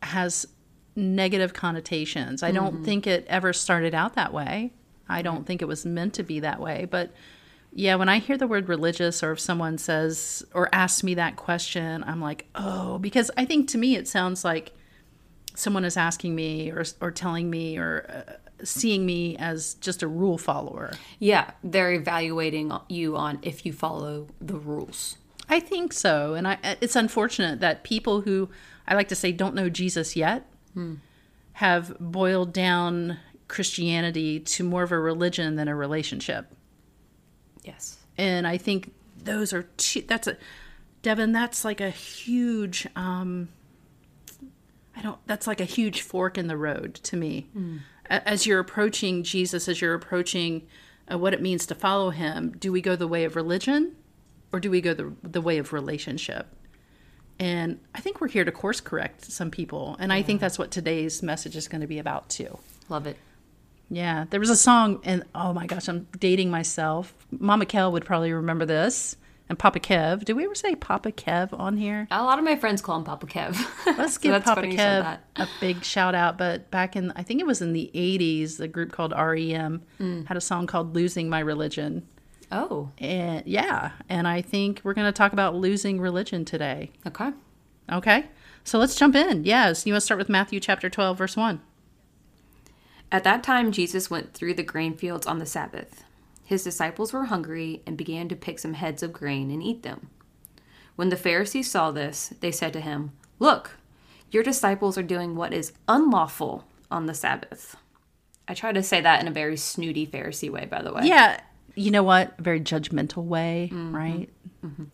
has 0.00 0.46
negative 0.94 1.54
connotations. 1.54 2.44
I 2.44 2.52
don't 2.52 2.84
think 2.84 3.04
it 3.08 3.26
ever 3.28 3.52
started 3.52 3.92
out 3.92 4.14
that 4.14 4.32
way. 4.32 4.72
I 5.10 5.22
don't 5.22 5.46
think 5.46 5.62
it 5.62 5.68
was 5.68 5.84
meant 5.84 6.14
to 6.14 6.22
be 6.22 6.40
that 6.40 6.60
way. 6.60 6.86
But 6.90 7.12
yeah, 7.72 7.96
when 7.96 8.08
I 8.08 8.18
hear 8.18 8.36
the 8.36 8.46
word 8.46 8.68
religious, 8.68 9.22
or 9.22 9.32
if 9.32 9.40
someone 9.40 9.78
says 9.78 10.44
or 10.54 10.68
asks 10.72 11.02
me 11.02 11.14
that 11.14 11.36
question, 11.36 12.02
I'm 12.04 12.20
like, 12.20 12.46
oh, 12.54 12.98
because 12.98 13.30
I 13.36 13.44
think 13.44 13.68
to 13.70 13.78
me 13.78 13.96
it 13.96 14.08
sounds 14.08 14.44
like 14.44 14.72
someone 15.54 15.84
is 15.84 15.96
asking 15.96 16.34
me 16.34 16.70
or 16.70 16.84
or 17.00 17.10
telling 17.10 17.50
me 17.50 17.76
or 17.76 18.24
uh, 18.28 18.32
seeing 18.64 19.04
me 19.06 19.36
as 19.36 19.74
just 19.74 20.02
a 20.02 20.06
rule 20.06 20.38
follower. 20.38 20.92
yeah 21.18 21.50
they're 21.64 21.92
evaluating 21.92 22.70
you 22.88 23.16
on 23.16 23.38
if 23.42 23.64
you 23.64 23.72
follow 23.72 24.26
the 24.40 24.54
rules 24.56 25.16
I 25.52 25.58
think 25.58 25.92
so, 25.92 26.34
and 26.34 26.46
I, 26.46 26.58
it's 26.80 26.94
unfortunate 26.94 27.58
that 27.58 27.82
people 27.82 28.20
who 28.20 28.50
I 28.86 28.94
like 28.94 29.08
to 29.08 29.16
say 29.16 29.32
don't 29.32 29.52
know 29.56 29.68
Jesus 29.68 30.14
yet 30.14 30.46
have 31.54 31.98
boiled 31.98 32.52
down 32.52 33.18
Christianity 33.50 34.40
to 34.40 34.64
more 34.64 34.82
of 34.82 34.92
a 34.92 34.98
religion 34.98 35.56
than 35.56 35.68
a 35.68 35.74
relationship. 35.74 36.52
yes 37.64 37.98
And 38.16 38.46
I 38.46 38.56
think 38.56 38.92
those 39.22 39.52
are 39.52 39.64
two, 39.76 40.02
that's 40.06 40.26
a 40.26 40.36
Devin. 41.02 41.32
That's 41.32 41.64
like 41.64 41.80
a 41.80 41.90
huge. 41.90 42.86
um 42.96 43.48
I 44.96 45.02
don't. 45.02 45.18
That's 45.26 45.46
like 45.46 45.60
a 45.60 45.64
huge 45.64 46.02
fork 46.02 46.36
in 46.36 46.46
the 46.46 46.56
road 46.56 46.94
to 47.04 47.16
me. 47.16 47.46
A- 48.10 48.28
As 48.28 48.44
you're 48.46 48.58
approaching 48.60 49.22
Jesus, 49.22 49.66
as 49.68 49.80
you're 49.80 49.94
approaching 49.94 50.66
uh, 51.10 51.16
what 51.16 51.32
it 51.32 51.40
means 51.40 51.64
to 51.66 51.74
follow 51.74 52.10
Him, 52.10 52.52
do 52.58 52.70
we 52.72 52.80
go 52.82 52.96
the 52.96 53.08
way 53.08 53.24
of 53.24 53.34
religion, 53.36 53.96
or 54.52 54.60
do 54.60 54.70
we 54.70 54.80
go 54.82 54.92
the 54.92 55.12
the 55.22 55.40
way 55.40 55.56
of 55.58 55.72
relationship? 55.72 56.46
And 57.38 57.80
I 57.94 58.00
think 58.00 58.20
we're 58.20 58.28
here 58.28 58.44
to 58.44 58.52
course 58.52 58.80
correct 58.82 59.24
some 59.32 59.50
people, 59.50 59.96
and 59.98 60.12
I 60.12 60.20
think 60.22 60.40
that's 60.42 60.58
what 60.58 60.70
today's 60.70 61.22
message 61.22 61.56
is 61.56 61.66
going 61.68 61.80
to 61.80 61.86
be 61.86 61.98
about 61.98 62.28
too. 62.28 62.58
love 62.90 63.06
it 63.06 63.16
Yeah, 63.90 64.24
there 64.30 64.40
was 64.40 64.50
a 64.50 64.56
song, 64.56 65.00
and 65.04 65.24
oh 65.34 65.52
my 65.52 65.66
gosh, 65.66 65.88
I'm 65.88 66.06
dating 66.18 66.50
myself. 66.50 67.12
Mama 67.30 67.66
Kel 67.66 67.90
would 67.92 68.04
probably 68.04 68.32
remember 68.32 68.64
this, 68.64 69.16
and 69.48 69.58
Papa 69.58 69.80
Kev. 69.80 70.24
Did 70.24 70.34
we 70.34 70.44
ever 70.44 70.54
say 70.54 70.76
Papa 70.76 71.10
Kev 71.10 71.52
on 71.58 71.76
here? 71.76 72.06
a 72.12 72.22
lot 72.22 72.38
of 72.38 72.44
my 72.44 72.54
friends 72.54 72.80
call 72.80 72.96
him 72.98 73.04
papa 73.04 73.26
kev 73.26 73.58
Let's 73.98 74.16
give 74.18 74.30
that's 74.30 74.44
Papa 74.44 74.60
funny 74.60 74.72
you 74.72 74.78
said 74.78 75.04
Kev 75.04 75.18
a 75.42 75.48
big 75.60 75.82
shout 75.82 76.14
out. 76.14 76.38
But 76.38 76.70
back 76.70 76.94
in, 76.94 77.12
I 77.16 77.24
think 77.24 77.40
it 77.40 77.46
was 77.46 77.60
in 77.60 77.72
the 77.72 77.90
80s, 77.92 78.58
the 78.58 78.68
group 78.68 78.92
called 78.92 79.12
REM 79.12 79.82
Mm. 79.98 80.26
had 80.26 80.36
a 80.36 80.40
song 80.40 80.66
called 80.68 80.94
Losing 80.94 81.28
My 81.28 81.40
Religion. 81.40 82.06
oh 82.52 82.90
And 82.98 83.44
yeah, 83.46 83.90
and 84.08 84.28
I 84.28 84.40
think 84.40 84.80
we're 84.84 84.94
going 84.94 85.06
to 85.08 85.12
talk 85.12 85.32
about 85.32 85.56
losing 85.56 86.00
religion 86.00 86.44
today. 86.44 86.92
okay 87.06 87.32
Okay, 87.92 88.26
so 88.62 88.78
let's 88.78 88.94
jump 88.94 89.16
in. 89.16 89.42
Yes, 89.44 89.84
you 89.84 89.92
want 89.92 90.00
to 90.02 90.04
start 90.04 90.18
with 90.18 90.28
Matthew 90.28 90.60
chapter 90.60 90.88
12, 90.88 91.18
verse 91.18 91.36
1. 91.36 91.60
At 93.12 93.24
that 93.24 93.42
time, 93.42 93.72
Jesus 93.72 94.10
went 94.10 94.34
through 94.34 94.54
the 94.54 94.62
grain 94.62 94.94
fields 94.96 95.26
on 95.26 95.38
the 95.38 95.46
Sabbath. 95.46 96.04
His 96.44 96.64
disciples 96.64 97.12
were 97.12 97.24
hungry 97.26 97.82
and 97.86 97.96
began 97.96 98.28
to 98.28 98.36
pick 98.36 98.58
some 98.58 98.74
heads 98.74 99.02
of 99.02 99.12
grain 99.12 99.50
and 99.50 99.62
eat 99.62 99.82
them. 99.82 100.10
When 100.96 101.08
the 101.08 101.16
Pharisees 101.16 101.70
saw 101.70 101.90
this, 101.90 102.32
they 102.40 102.52
said 102.52 102.72
to 102.74 102.80
him, 102.80 103.12
Look, 103.38 103.78
your 104.30 104.42
disciples 104.42 104.98
are 104.98 105.02
doing 105.02 105.34
what 105.34 105.52
is 105.52 105.72
unlawful 105.88 106.64
on 106.90 107.06
the 107.06 107.14
Sabbath. 107.14 107.76
I 108.46 108.54
try 108.54 108.72
to 108.72 108.82
say 108.82 109.00
that 109.00 109.20
in 109.20 109.28
a 109.28 109.32
very 109.32 109.56
snooty 109.56 110.06
Pharisee 110.06 110.50
way, 110.50 110.66
by 110.66 110.82
the 110.82 110.92
way. 110.92 111.02
Yeah, 111.04 111.40
you 111.76 111.90
know 111.90 112.02
what? 112.02 112.34
A 112.38 112.42
very 112.42 112.60
judgmental 112.60 113.24
way, 113.24 113.70
Mm-hmm. 113.72 113.96
right? 113.96 114.28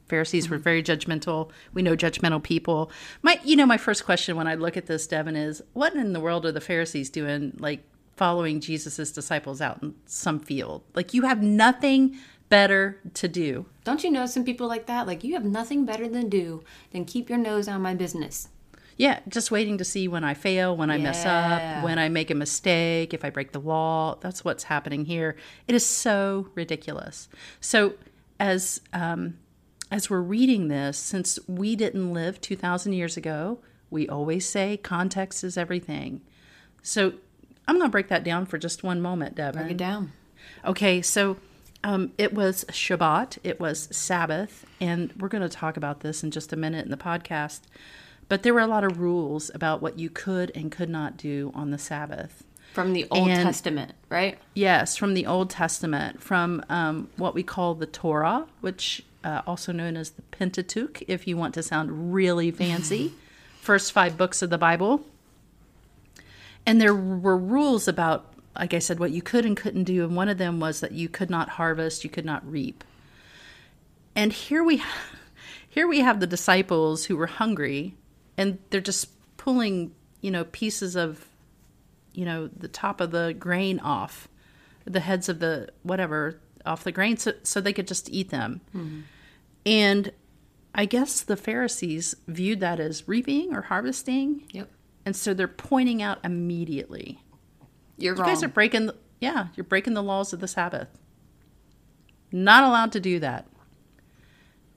Pharisees 0.07 0.49
were 0.49 0.59
very 0.59 0.81
judgmental. 0.81 1.51
We 1.75 1.83
know 1.83 1.97
judgmental 1.97 2.41
people. 2.41 2.89
My, 3.23 3.41
you 3.43 3.57
know, 3.57 3.67
my 3.67 3.79
first 3.79 4.05
question 4.05 4.37
when 4.37 4.47
I 4.47 4.55
look 4.55 4.77
at 4.77 4.87
this, 4.87 5.09
Devin, 5.09 5.35
is 5.35 5.61
what 5.73 5.95
in 5.95 6.13
the 6.13 6.21
world 6.21 6.47
are 6.47 6.53
the 6.53 6.61
Pharisees 6.61 7.11
doing? 7.11 7.57
Like 7.59 7.83
following 8.17 8.61
Jesus's 8.61 9.13
disciples 9.13 9.61
out 9.61 9.83
in 9.83 9.95
some 10.07 10.41
field? 10.41 10.83
Like 10.95 11.15
you 11.15 11.23
have 11.23 11.43
nothing 11.43 12.17
better 12.49 13.01
to 13.15 13.29
do. 13.29 13.67
Don't 13.85 14.05
you 14.05 14.11
know 14.11 14.27
some 14.27 14.45
people 14.45 14.69
like 14.69 14.87
that? 14.87 15.07
Like 15.07 15.25
you 15.25 15.35
have 15.35 15.45
nothing 15.45 15.85
better 15.85 16.09
than 16.09 16.29
do 16.29 16.63
than 16.93 17.05
keep 17.05 17.29
your 17.29 17.39
nose 17.39 17.69
on 17.69 17.83
my 17.83 17.95
business. 17.95 18.49
Yeah, 18.99 19.21
just 19.29 19.51
waiting 19.51 19.77
to 19.77 19.85
see 19.85 20.09
when 20.09 20.25
I 20.25 20.33
fail, 20.33 20.75
when 20.75 20.91
I 20.91 20.97
mess 20.97 21.27
up, 21.27 21.85
when 21.85 21.99
I 21.99 22.09
make 22.09 22.31
a 22.31 22.35
mistake, 22.35 23.13
if 23.13 23.27
I 23.27 23.31
break 23.31 23.53
the 23.53 23.61
law. 23.61 24.17
That's 24.21 24.43
what's 24.43 24.65
happening 24.65 25.05
here. 25.05 25.37
It 25.69 25.75
is 25.75 25.85
so 25.85 26.49
ridiculous. 26.55 27.29
So, 27.61 27.95
as 28.41 28.81
um, 28.95 29.37
as 29.91 30.09
we're 30.09 30.23
reading 30.23 30.69
this, 30.69 30.97
since 30.97 31.39
we 31.47 31.77
didn't 31.77 32.15
live 32.15 32.41
two 32.41 32.57
thousand 32.57 32.95
years 32.95 33.19
ago, 33.19 33.59
we 33.91 34.09
always 34.09 34.49
say 34.49 34.79
context 34.79 35.45
is 35.45 35.59
everything. 35.59 36.23
So, 36.83 37.15
I'm 37.69 37.77
going 37.77 37.87
to 37.89 37.93
break 37.93 38.09
that 38.09 38.25
down 38.25 38.47
for 38.47 38.59
just 38.59 38.83
one 38.83 39.01
moment, 39.01 39.35
Devin. 39.35 39.63
Break 39.63 39.73
it 39.73 39.77
down. 39.77 40.13
Okay, 40.65 41.03
so 41.03 41.37
um, 41.83 42.13
it 42.19 42.33
was 42.33 42.65
Shabbat, 42.67 43.39
it 43.45 43.59
was 43.61 43.89
Sabbath, 43.91 44.65
and 44.81 45.13
we're 45.19 45.29
going 45.29 45.43
to 45.43 45.49
talk 45.49 45.77
about 45.77 46.01
this 46.01 46.23
in 46.23 46.31
just 46.31 46.53
a 46.53 46.57
minute 46.57 46.85
in 46.85 46.91
the 46.91 46.97
podcast. 46.97 47.61
But 48.29 48.43
there 48.43 48.53
were 48.55 48.61
a 48.61 48.67
lot 48.67 48.85
of 48.85 48.99
rules 48.99 49.51
about 49.55 49.81
what 49.83 49.99
you 49.99 50.11
could 50.11 50.51
and 50.55 50.71
could 50.73 50.89
not 50.89 51.17
do 51.17 51.53
on 51.55 51.71
the 51.71 51.79
Sabbath. 51.79 52.45
From 52.73 52.93
the 52.93 53.07
Old 53.11 53.29
And- 53.29 53.43
Testament, 53.45 53.93
right? 54.09 54.39
Yes, 54.55 54.97
from 54.97 55.15
the 55.15 55.27
Old 55.27 55.49
Testament, 55.51 56.23
from 56.23 56.65
um, 56.69 57.09
what 57.17 57.35
we 57.35 57.43
call 57.43 57.75
the 57.75 57.87
Torah, 57.87 58.47
which 58.61 59.05
uh, 59.25 59.43
also 59.47 59.73
known 59.73 59.97
as 59.97 60.11
the 60.11 60.23
Pentateuch, 60.23 61.03
if 61.09 61.27
you 61.27 61.37
want 61.37 61.55
to 61.55 61.63
sound 61.63 62.13
really 62.13 62.51
fancy, 62.51 63.13
first 63.61 63.93
five 63.93 64.17
books 64.19 64.43
of 64.43 64.51
the 64.51 64.59
Bible. 64.59 65.05
And 66.67 66.81
there 66.81 66.95
were 66.95 67.37
rules 67.37 67.87
about, 67.87 68.35
like 68.59 68.75
I 68.75 68.81
said, 68.81 68.99
what 68.99 69.13
you 69.13 69.23
could 69.23 69.47
and 69.47 69.57
couldn't 69.57 69.85
do, 69.85 70.05
and 70.05 70.17
one 70.17 70.29
of 70.29 70.39
them 70.39 70.61
was 70.61 70.81
that 70.81 70.93
you 70.93 71.09
could 71.09 71.31
not 71.31 71.51
harvest, 71.51 72.05
you 72.05 72.11
could 72.11 72.25
not 72.25 72.49
reap. 72.51 72.83
And 74.15 74.33
here 74.33 74.65
we, 74.65 74.83
here 75.69 75.87
we 75.87 76.01
have 76.01 76.21
the 76.21 76.27
disciples 76.27 77.05
who 77.05 77.17
were 77.17 77.29
hungry, 77.29 77.95
and 78.37 78.59
they're 78.71 78.81
just 78.81 79.09
pulling, 79.37 79.95
you 80.21 80.31
know, 80.31 80.45
pieces 80.45 80.97
of 80.97 81.27
you 82.17 82.25
know 82.25 82.49
the 82.49 82.67
top 82.67 83.01
of 83.01 83.13
the 83.13 83.37
grain 83.39 83.79
off 83.79 84.27
the 84.85 85.01
heads 85.01 85.29
of 85.29 85.39
the 85.39 85.69
whatever 85.83 86.41
off 86.65 86.83
the 86.83 86.91
grain 86.91 87.17
so, 87.17 87.33
so 87.43 87.61
they 87.61 87.73
could 87.73 87.87
just 87.87 88.09
eat 88.11 88.31
them 88.31 88.61
mm-hmm. 88.75 89.01
and 89.65 90.11
i 90.75 90.85
guess 90.85 91.21
the 91.21 91.37
pharisees 91.37 92.17
viewed 92.27 92.59
that 92.59 92.81
as 92.81 93.07
reaping 93.07 93.55
or 93.55 93.63
harvesting 93.63 94.43
Yep. 94.51 94.71
And 95.07 95.17
so 95.17 95.33
they're 95.33 95.49
pointing 95.49 96.03
out 96.03 96.19
immediately. 96.23 97.23
You're 97.97 98.15
you 98.15 98.21
wrong. 98.21 98.29
guys 98.29 98.43
are 98.43 98.49
breaking 98.49 98.87
the, 98.87 98.97
yeah 99.21 99.49
you're 99.55 99.65
breaking 99.65 99.95
the 99.95 100.03
laws 100.03 100.35
of 100.35 100.41
the 100.41 100.49
sabbath. 100.49 100.99
Not 102.31 102.65
allowed 102.65 102.93
to 102.93 103.01
do 103.01 103.19
that. 103.21 103.47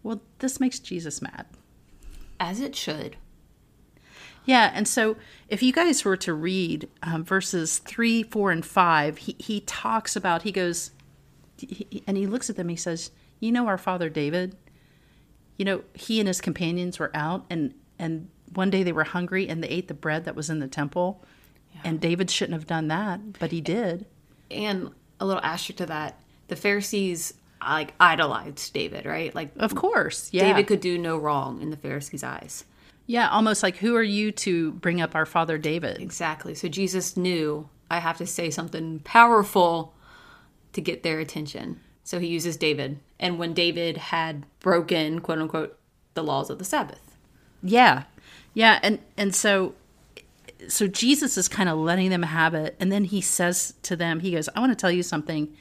Well 0.03 0.21
this 0.37 0.61
makes 0.61 0.79
jesus 0.79 1.21
mad. 1.21 1.45
As 2.39 2.61
it 2.61 2.75
should. 2.75 3.17
Yeah, 4.45 4.71
and 4.73 4.87
so 4.87 5.15
if 5.47 5.61
you 5.61 5.71
guys 5.71 6.03
were 6.03 6.17
to 6.17 6.33
read 6.33 6.89
um, 7.03 7.23
verses 7.23 7.77
three, 7.79 8.23
four, 8.23 8.51
and 8.51 8.65
five, 8.65 9.19
he, 9.19 9.35
he 9.37 9.59
talks 9.61 10.15
about, 10.15 10.41
he 10.41 10.51
goes, 10.51 10.89
he, 11.57 12.01
and 12.07 12.17
he 12.17 12.25
looks 12.25 12.49
at 12.49 12.55
them, 12.55 12.69
he 12.69 12.75
says, 12.75 13.11
You 13.39 13.51
know, 13.51 13.67
our 13.67 13.77
father 13.77 14.09
David, 14.09 14.55
you 15.57 15.65
know, 15.65 15.83
he 15.93 16.19
and 16.19 16.27
his 16.27 16.41
companions 16.41 16.97
were 16.97 17.11
out, 17.13 17.45
and, 17.51 17.75
and 17.99 18.29
one 18.53 18.69
day 18.69 18.83
they 18.83 18.91
were 18.91 19.03
hungry 19.03 19.47
and 19.47 19.63
they 19.63 19.67
ate 19.67 19.87
the 19.87 19.93
bread 19.93 20.25
that 20.25 20.35
was 20.35 20.49
in 20.49 20.59
the 20.59 20.67
temple. 20.67 21.23
And 21.83 22.01
David 22.01 22.29
shouldn't 22.29 22.55
have 22.59 22.67
done 22.67 22.89
that, 22.89 23.39
but 23.39 23.51
he 23.51 23.61
did. 23.61 24.05
And 24.51 24.89
a 25.19 25.25
little 25.25 25.41
asterisk 25.43 25.77
to 25.77 25.85
that, 25.85 26.19
the 26.47 26.55
Pharisees 26.55 27.35
like 27.61 27.93
idolized 27.99 28.73
David, 28.73 29.05
right? 29.05 29.33
Like 29.33 29.51
Of 29.57 29.75
course. 29.75 30.29
Yeah. 30.33 30.43
David 30.43 30.67
could 30.67 30.81
do 30.81 30.97
no 30.97 31.17
wrong 31.17 31.61
in 31.61 31.69
the 31.69 31.77
Pharisees' 31.77 32.23
eyes. 32.23 32.65
yeah, 33.05 33.29
almost 33.29 33.63
like, 33.63 33.77
Who 33.77 33.95
are 33.95 34.03
you 34.03 34.31
to 34.33 34.71
bring 34.73 34.99
up 35.01 35.15
our 35.15 35.25
father 35.25 35.57
David? 35.57 36.01
Exactly. 36.01 36.55
So 36.55 36.67
Jesus 36.67 37.15
knew 37.15 37.69
I 37.89 37.99
have 37.99 38.17
to 38.17 38.25
say 38.27 38.49
something 38.49 38.99
powerful 38.99 39.93
to 40.73 40.81
get 40.81 41.03
their 41.03 41.19
attention. 41.19 41.79
So 42.03 42.19
he 42.19 42.27
uses 42.27 42.57
David. 42.57 42.99
And 43.19 43.37
when 43.37 43.53
David 43.53 43.97
had 43.97 44.45
broken, 44.59 45.19
quote 45.21 45.39
unquote, 45.39 45.77
the 46.13 46.23
laws 46.23 46.49
of 46.49 46.59
the 46.59 46.65
Sabbath. 46.65 47.15
Yeah. 47.61 48.03
Yeah, 48.59 48.77
and 48.83 48.99
and 49.15 49.33
so 49.33 49.73
so 50.67 50.85
Jesus 50.85 51.37
is 51.37 51.47
kind 51.47 51.69
of 51.69 51.77
letting 51.77 52.09
them 52.09 52.23
have 52.23 52.53
it 52.53 52.75
and 52.77 52.91
then 52.91 53.05
he 53.05 53.21
says 53.21 53.73
to 53.83 53.95
them 53.95 54.19
he 54.19 54.31
goes, 54.31 54.49
"I 54.53 54.59
want 54.59 54.73
to 54.73 54.75
tell 54.75 54.91
you 54.91 55.01
something." 55.01 55.55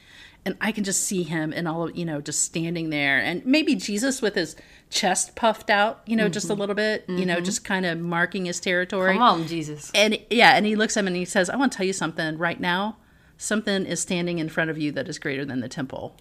And 0.45 0.57
I 0.59 0.73
can 0.73 0.83
just 0.83 1.03
see 1.03 1.23
him 1.23 1.53
and 1.53 1.65
all 1.65 1.87
of, 1.87 1.97
you 1.97 2.05
know, 2.05 2.19
just 2.21 2.41
standing 2.41 2.89
there 2.89 3.19
and 3.19 3.45
maybe 3.45 3.75
Jesus 3.75 4.21
with 4.21 4.35
his 4.35 4.55
chest 4.89 5.35
puffed 5.35 5.69
out, 5.69 6.01
you 6.05 6.15
know, 6.17 6.27
just 6.27 6.47
a 6.47 6.51
mm-hmm. 6.53 6.59
little 6.59 6.75
bit, 6.75 7.05
you 7.07 7.25
know, 7.25 7.35
mm-hmm. 7.35 7.43
just 7.43 7.63
kind 7.63 7.85
of 7.85 7.99
marking 7.99 8.45
his 8.45 8.59
territory. 8.59 9.13
Come 9.13 9.21
on, 9.21 9.47
Jesus. 9.47 9.91
And 9.95 10.17
yeah, 10.29 10.57
and 10.57 10.65
he 10.65 10.75
looks 10.75 10.97
at 10.97 11.01
him 11.01 11.07
and 11.07 11.15
he 11.15 11.25
says, 11.25 11.49
"I 11.49 11.55
want 11.55 11.71
to 11.71 11.77
tell 11.77 11.87
you 11.87 11.93
something 11.93 12.37
right 12.37 12.59
now. 12.59 12.97
Something 13.37 13.85
is 13.85 14.01
standing 14.01 14.39
in 14.39 14.49
front 14.49 14.69
of 14.69 14.77
you 14.77 14.91
that 14.91 15.07
is 15.07 15.19
greater 15.19 15.45
than 15.45 15.61
the 15.61 15.69
temple. 15.69 16.17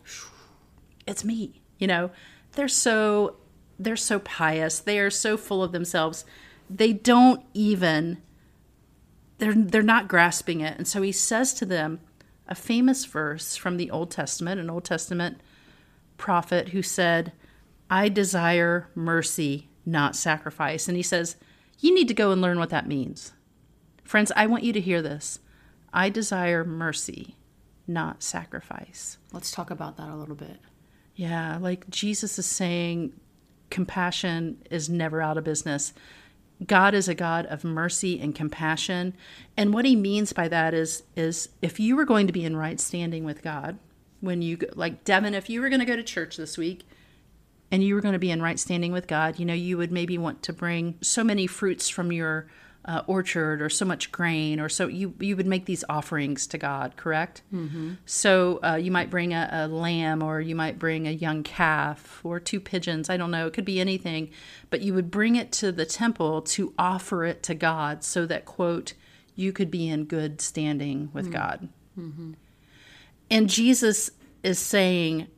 It's 1.08 1.24
me." 1.24 1.60
You 1.78 1.88
know, 1.88 2.10
they're 2.52 2.68
so 2.68 3.36
they're 3.80 3.96
so 3.96 4.20
pious. 4.20 4.78
They 4.78 5.00
are 5.00 5.10
so 5.10 5.36
full 5.36 5.64
of 5.64 5.72
themselves. 5.72 6.24
They 6.70 6.92
don't 6.92 7.44
even 7.54 8.18
they're 9.38 9.54
they're 9.54 9.82
not 9.82 10.08
grasping 10.08 10.60
it. 10.60 10.76
And 10.76 10.86
so 10.86 11.02
he 11.02 11.12
says 11.12 11.54
to 11.54 11.66
them 11.66 12.00
a 12.46 12.54
famous 12.54 13.04
verse 13.04 13.56
from 13.56 13.76
the 13.76 13.90
Old 13.90 14.10
Testament, 14.10 14.60
an 14.60 14.70
Old 14.70 14.84
Testament 14.84 15.40
prophet 16.16 16.70
who 16.70 16.82
said, 16.82 17.32
"I 17.90 18.08
desire 18.08 18.88
mercy, 18.94 19.68
not 19.86 20.16
sacrifice." 20.16 20.88
And 20.88 20.96
he 20.96 21.02
says, 21.02 21.36
"You 21.78 21.94
need 21.94 22.08
to 22.08 22.14
go 22.14 22.32
and 22.32 22.42
learn 22.42 22.58
what 22.58 22.70
that 22.70 22.88
means." 22.88 23.32
Friends, 24.04 24.32
I 24.34 24.46
want 24.46 24.64
you 24.64 24.72
to 24.72 24.80
hear 24.80 25.02
this. 25.02 25.40
I 25.92 26.08
desire 26.08 26.64
mercy, 26.64 27.36
not 27.86 28.22
sacrifice. 28.22 29.18
Let's 29.32 29.50
talk 29.50 29.70
about 29.70 29.96
that 29.96 30.08
a 30.08 30.16
little 30.16 30.34
bit. 30.34 30.60
Yeah, 31.14 31.58
like 31.58 31.88
Jesus 31.90 32.38
is 32.38 32.46
saying, 32.46 33.12
compassion 33.70 34.62
is 34.70 34.88
never 34.88 35.20
out 35.20 35.36
of 35.36 35.44
business. 35.44 35.92
God 36.66 36.94
is 36.94 37.08
a 37.08 37.14
God 37.14 37.46
of 37.46 37.64
mercy 37.64 38.20
and 38.20 38.34
compassion. 38.34 39.14
And 39.56 39.72
what 39.72 39.84
he 39.84 39.94
means 39.94 40.32
by 40.32 40.48
that 40.48 40.74
is 40.74 41.04
is 41.16 41.50
if 41.62 41.78
you 41.78 41.96
were 41.96 42.04
going 42.04 42.26
to 42.26 42.32
be 42.32 42.44
in 42.44 42.56
right 42.56 42.80
standing 42.80 43.24
with 43.24 43.42
God, 43.42 43.78
when 44.20 44.42
you 44.42 44.58
like 44.74 45.04
Devin, 45.04 45.34
if 45.34 45.48
you 45.48 45.60
were 45.60 45.68
going 45.68 45.80
to 45.80 45.86
go 45.86 45.96
to 45.96 46.02
church 46.02 46.36
this 46.36 46.58
week 46.58 46.86
and 47.70 47.84
you 47.84 47.94
were 47.94 48.00
going 48.00 48.14
to 48.14 48.18
be 48.18 48.30
in 48.30 48.42
right 48.42 48.58
standing 48.58 48.92
with 48.92 49.06
God, 49.06 49.38
you 49.38 49.44
know, 49.44 49.54
you 49.54 49.78
would 49.78 49.92
maybe 49.92 50.18
want 50.18 50.42
to 50.44 50.52
bring 50.52 50.98
so 51.00 51.22
many 51.22 51.46
fruits 51.46 51.88
from 51.88 52.10
your 52.10 52.48
uh, 52.88 53.02
orchard 53.06 53.60
or 53.60 53.68
so 53.68 53.84
much 53.84 54.10
grain 54.10 54.58
or 54.58 54.68
so 54.70 54.88
you 54.88 55.12
you 55.20 55.36
would 55.36 55.46
make 55.46 55.66
these 55.66 55.84
offerings 55.90 56.46
to 56.46 56.56
God, 56.56 56.96
correct? 56.96 57.42
Mm-hmm. 57.54 57.94
So 58.06 58.60
uh, 58.64 58.76
you 58.76 58.90
might 58.90 59.10
bring 59.10 59.34
a, 59.34 59.48
a 59.52 59.68
lamb 59.68 60.22
or 60.22 60.40
you 60.40 60.56
might 60.56 60.78
bring 60.78 61.06
a 61.06 61.10
young 61.10 61.42
calf 61.42 62.20
or 62.24 62.40
two 62.40 62.60
pigeons. 62.60 63.10
I 63.10 63.18
don't 63.18 63.30
know. 63.30 63.46
It 63.46 63.52
could 63.52 63.66
be 63.66 63.78
anything, 63.78 64.30
but 64.70 64.80
you 64.80 64.94
would 64.94 65.10
bring 65.10 65.36
it 65.36 65.52
to 65.52 65.70
the 65.70 65.84
temple 65.84 66.40
to 66.42 66.72
offer 66.78 67.26
it 67.26 67.42
to 67.44 67.54
God 67.54 68.02
so 68.02 68.24
that 68.24 68.46
quote 68.46 68.94
you 69.36 69.52
could 69.52 69.70
be 69.70 69.86
in 69.86 70.04
good 70.04 70.40
standing 70.40 71.10
with 71.12 71.30
God. 71.30 71.68
And 73.30 73.50
Jesus 73.50 74.10
is 74.42 74.58
saying, 74.58 75.28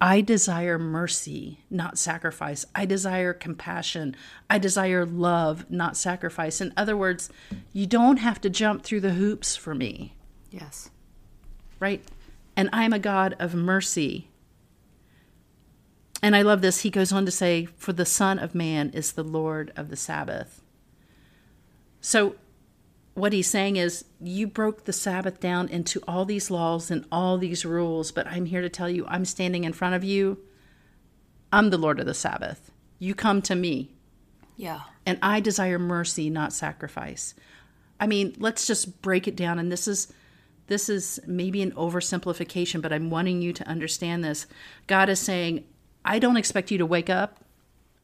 I 0.00 0.22
desire 0.22 0.78
mercy, 0.78 1.60
not 1.68 1.98
sacrifice. 1.98 2.64
I 2.74 2.86
desire 2.86 3.34
compassion. 3.34 4.16
I 4.48 4.58
desire 4.58 5.04
love, 5.04 5.70
not 5.70 5.96
sacrifice. 5.96 6.60
In 6.60 6.72
other 6.76 6.96
words, 6.96 7.28
you 7.72 7.86
don't 7.86 8.16
have 8.16 8.40
to 8.40 8.48
jump 8.50 8.82
through 8.82 9.00
the 9.02 9.12
hoops 9.12 9.56
for 9.56 9.74
me, 9.74 10.14
Yes. 10.50 10.88
right? 11.78 12.02
And 12.56 12.70
I'm 12.72 12.92
a 12.94 12.98
God 12.98 13.36
of 13.38 13.54
mercy. 13.54 14.28
And 16.22 16.34
I 16.36 16.42
love 16.42 16.60
this. 16.62 16.80
He 16.80 16.90
goes 16.90 17.12
on 17.12 17.24
to 17.26 17.30
say, 17.30 17.66
For 17.76 17.92
the 17.92 18.06
Son 18.06 18.38
of 18.38 18.54
Man 18.54 18.90
is 18.90 19.12
the 19.12 19.22
Lord 19.24 19.72
of 19.76 19.88
the 19.90 19.96
Sabbath. 19.96 20.62
So, 22.00 22.36
what 23.20 23.32
he's 23.32 23.48
saying 23.48 23.76
is, 23.76 24.04
you 24.20 24.46
broke 24.46 24.84
the 24.84 24.92
Sabbath 24.92 25.40
down 25.40 25.68
into 25.68 26.00
all 26.08 26.24
these 26.24 26.50
laws 26.50 26.90
and 26.90 27.04
all 27.12 27.38
these 27.38 27.64
rules, 27.64 28.12
but 28.12 28.26
I'm 28.26 28.46
here 28.46 28.60
to 28.60 28.68
tell 28.68 28.88
you, 28.88 29.06
I'm 29.06 29.24
standing 29.24 29.64
in 29.64 29.72
front 29.72 29.94
of 29.94 30.04
you. 30.04 30.38
I'm 31.52 31.70
the 31.70 31.78
Lord 31.78 32.00
of 32.00 32.06
the 32.06 32.14
Sabbath. 32.14 32.70
You 32.98 33.14
come 33.14 33.42
to 33.42 33.54
me, 33.54 33.92
Yeah. 34.56 34.80
and 35.06 35.18
I 35.22 35.40
desire 35.40 35.78
mercy, 35.78 36.30
not 36.30 36.52
sacrifice. 36.52 37.34
I 37.98 38.06
mean, 38.06 38.34
let's 38.38 38.66
just 38.66 39.02
break 39.02 39.26
it 39.28 39.36
down. 39.36 39.58
And 39.58 39.70
this 39.70 39.86
is 39.88 40.12
this 40.68 40.88
is 40.88 41.18
maybe 41.26 41.62
an 41.62 41.72
oversimplification, 41.72 42.80
but 42.80 42.92
I'm 42.92 43.10
wanting 43.10 43.42
you 43.42 43.52
to 43.54 43.66
understand 43.66 44.22
this. 44.22 44.46
God 44.86 45.08
is 45.08 45.18
saying, 45.18 45.64
I 46.04 46.20
don't 46.20 46.36
expect 46.36 46.70
you 46.70 46.78
to 46.78 46.86
wake 46.86 47.10
up 47.10 47.44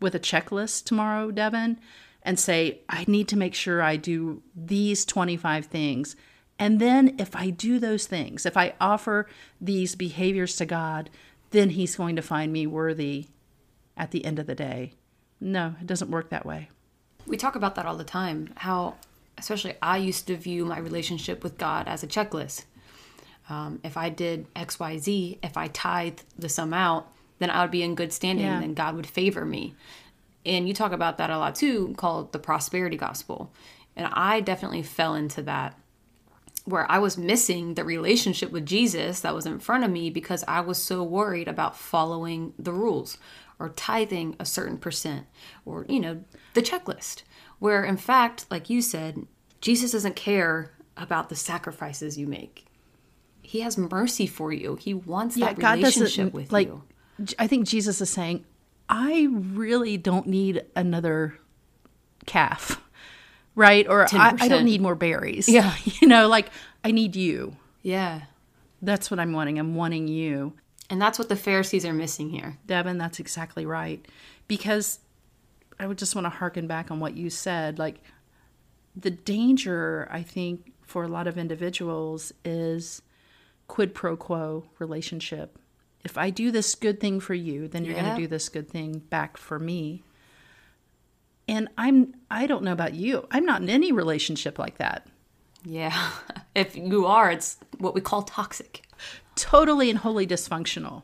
with 0.01 0.17
a 0.17 0.19
checklist 0.19 0.85
tomorrow, 0.85 1.31
Devin, 1.31 1.79
and 2.27 2.39
say, 2.39 2.81
I 2.89 3.05
need 3.09 3.29
to 3.29 3.37
make 3.39 3.55
sure 3.55 3.81
I 3.81 3.97
do 3.97 4.43
these 4.55 5.05
25 5.07 5.67
things 5.67 6.17
And 6.59 6.81
then 6.81 7.15
if 7.19 7.37
I 7.37 7.51
do 7.51 7.79
those 7.79 8.07
things, 8.07 8.47
if 8.47 8.57
I 8.57 8.73
offer 8.81 9.27
these 9.61 9.95
behaviors 9.95 10.57
to 10.57 10.65
God, 10.65 11.11
then 11.51 11.69
He's 11.71 11.97
going 11.97 12.17
to 12.17 12.23
find 12.23 12.51
me 12.51 12.67
worthy 12.67 13.27
at 13.95 14.11
the 14.11 14.25
end 14.25 14.39
of 14.39 14.47
the 14.47 14.55
day. 14.55 14.93
No, 15.39 15.75
it 15.83 15.87
doesn't 15.87 16.11
work 16.11 16.31
that 16.31 16.47
way. 16.47 16.71
We 17.27 17.37
talk 17.37 17.57
about 17.57 17.75
that 17.75 17.85
all 17.85 17.99
the 17.99 18.05
time. 18.21 18.55
How, 18.57 18.95
especially, 19.37 19.75
I 19.83 19.99
used 19.99 20.27
to 20.29 20.37
view 20.37 20.65
my 20.65 20.79
relationship 20.79 21.45
with 21.45 21.59
God 21.59 21.87
as 21.89 22.03
a 22.03 22.07
checklist. 22.07 22.65
Um, 23.51 23.79
if 23.85 23.97
I 23.99 24.09
did 24.09 24.47
X, 24.57 24.81
Y, 24.81 24.97
Z, 24.97 25.39
if 25.43 25.57
I 25.59 25.69
tithe 25.69 26.21
the 26.39 26.49
sum 26.49 26.73
out, 26.73 27.13
then 27.39 27.51
I 27.51 27.61
would 27.63 27.71
be 27.71 27.83
in 27.83 27.95
good 27.95 28.13
standing, 28.15 28.47
Yeah. 28.47 28.61
then 28.61 28.73
God 28.73 28.97
would 28.97 29.07
favor 29.07 29.45
me. 29.45 29.75
And 30.47 30.69
you 30.69 30.75
talk 30.75 30.93
about 30.93 31.19
that 31.19 31.29
a 31.29 31.39
lot 31.39 31.57
too, 31.57 31.95
called 31.99 32.33
the 32.33 32.39
prosperity 32.39 32.97
gospel. 32.97 33.53
And 33.97 34.07
I 34.13 34.41
definitely 34.41 34.83
fell 34.83 35.15
into 35.15 35.43
that 35.43 35.79
where 36.65 36.91
I 36.91 36.99
was 36.99 37.19
missing 37.19 37.75
the 37.75 37.85
relationship 37.85 38.51
with 38.51 38.67
Jesus 38.67 39.21
that 39.21 39.35
was 39.35 39.47
in 39.47 39.59
front 39.59 39.85
of 39.85 39.91
me 39.91 40.11
because 40.11 40.45
I 40.49 40.61
was 40.61 40.79
so 40.79 41.03
worried 41.03 41.49
about 41.49 41.77
following 41.77 42.55
the 42.59 42.73
rules 42.73 43.19
or 43.59 43.71
tithing 43.71 44.37
a 44.39 44.45
certain 44.45 44.79
percent 44.79 45.27
or, 45.65 45.87
you 45.89 46.01
know, 46.01 46.25
the 46.55 46.63
checklist. 46.63 47.23
Where 47.59 47.85
in 47.85 47.97
fact, 47.97 48.47
like 48.51 48.69
you 48.71 48.83
said, 48.83 49.27
Jesus 49.61 49.93
doesn't 49.93 50.17
care 50.17 50.73
about 50.97 51.29
the 51.29 51.37
sacrifices 51.37 52.19
you 52.19 52.27
make. 52.27 52.67
He 53.43 53.61
has 53.61 53.79
mercy 53.79 54.27
for 54.27 54.53
you. 54.53 54.77
He 54.77 54.93
wants 54.93 55.37
that 55.37 55.59
relationship 55.59 56.33
with 56.33 56.53
like. 56.53 56.69
you. 56.69 56.83
I 57.39 57.47
think 57.47 57.67
Jesus 57.67 58.01
is 58.01 58.11
saying, 58.11 58.45
I 58.89 59.29
really 59.31 59.97
don't 59.97 60.27
need 60.27 60.65
another 60.75 61.39
calf, 62.27 62.81
right? 63.55 63.87
Or 63.89 64.07
I, 64.13 64.37
I 64.41 64.49
don't 64.49 64.65
need 64.65 64.81
more 64.81 64.95
berries. 64.95 65.49
Yeah. 65.49 65.75
you 65.85 66.09
know, 66.09 66.29
like 66.29 66.51
I 66.85 66.91
need 66.91 67.17
you. 67.17 67.57
Yeah. 67.83 68.23
That's 68.83 69.11
what 69.11 69.19
I'm 69.19 69.33
wanting. 69.33 69.59
I'm 69.59 69.75
wanting 69.75 70.09
you. 70.09 70.53
And 70.89 71.01
that's 71.03 71.19
what 71.19 71.29
the 71.29 71.37
Pharisees 71.37 71.85
are 71.85 71.93
missing 71.93 72.31
here. 72.31 72.59
Devin, 72.67 72.99
that's 72.99 73.19
exactly 73.19 73.67
right. 73.67 74.07
Because 74.47 75.01
I 75.81 75.87
would 75.87 75.99
just 75.99 76.15
want 76.15 76.27
to 76.27 76.31
harken 76.31 76.67
back 76.67 76.91
on 76.91 77.01
what 77.01 77.17
you 77.17 77.29
said. 77.31 77.79
Like, 77.79 78.01
the 78.95 79.11
danger, 79.11 80.09
I 80.11 80.23
think, 80.23 80.73
for 80.83 81.05
a 81.05 81.09
lot 81.09 81.27
of 81.27 81.37
individuals 81.37 82.33
is 82.45 83.03
quid 83.67 83.95
pro 83.95 84.17
quo 84.17 84.65
relationship. 84.79 85.59
If 86.07 86.17
I 86.17 86.31
do 86.31 86.53
this 86.53 86.77
good 86.77 87.01
thing 87.01 87.19
for 87.19 87.35
you, 87.35 87.67
then 87.67 87.85
you're 87.85 87.97
going 87.97 88.15
to 88.15 88.17
do 88.17 88.29
this 88.29 88.49
good 88.49 88.71
thing 88.71 89.01
back 89.11 89.37
for 89.37 89.59
me. 89.59 90.05
And 91.49 91.69
I'm, 91.77 92.15
I 92.31 92.47
don't 92.47 92.63
know 92.63 92.71
about 92.71 92.95
you. 92.95 93.27
I'm 93.33 93.45
not 93.45 93.61
in 93.61 93.69
any 93.69 93.91
relationship 93.91 94.57
like 94.57 94.79
that. 94.79 95.09
Yeah. 95.65 96.11
if 96.55 96.77
you 96.77 97.07
are, 97.07 97.29
it's 97.33 97.59
what 97.79 97.93
we 97.93 98.01
call 98.01 98.23
toxic. 98.23 98.87
totally 99.35 99.91
and 99.91 99.99
wholly 99.99 100.29
dysfunctional 100.29 101.03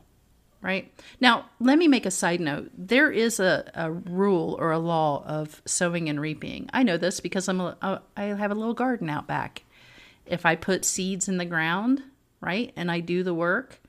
right 0.61 0.89
now 1.19 1.45
let 1.59 1.77
me 1.77 1.87
make 1.87 2.05
a 2.05 2.11
side 2.11 2.39
note 2.39 2.71
there 2.75 3.11
is 3.11 3.39
a, 3.39 3.69
a 3.75 3.91
rule 3.91 4.55
or 4.59 4.71
a 4.71 4.79
law 4.79 5.21
of 5.27 5.61
sowing 5.65 6.09
and 6.09 6.19
reaping 6.19 6.67
i 6.73 6.81
know 6.81 6.97
this 6.97 7.19
because 7.19 7.47
i'm 7.47 7.59
a, 7.59 7.77
a, 7.81 8.01
i 8.17 8.23
have 8.23 8.49
a 8.49 8.55
little 8.55 8.73
garden 8.73 9.09
out 9.09 9.27
back 9.27 9.63
if 10.25 10.45
i 10.45 10.55
put 10.55 10.85
seeds 10.85 11.27
in 11.27 11.37
the 11.37 11.45
ground 11.45 12.01
right 12.39 12.71
and 12.75 12.89
i 12.89 12.99
do 12.99 13.21
the 13.21 13.33
work 13.33 13.79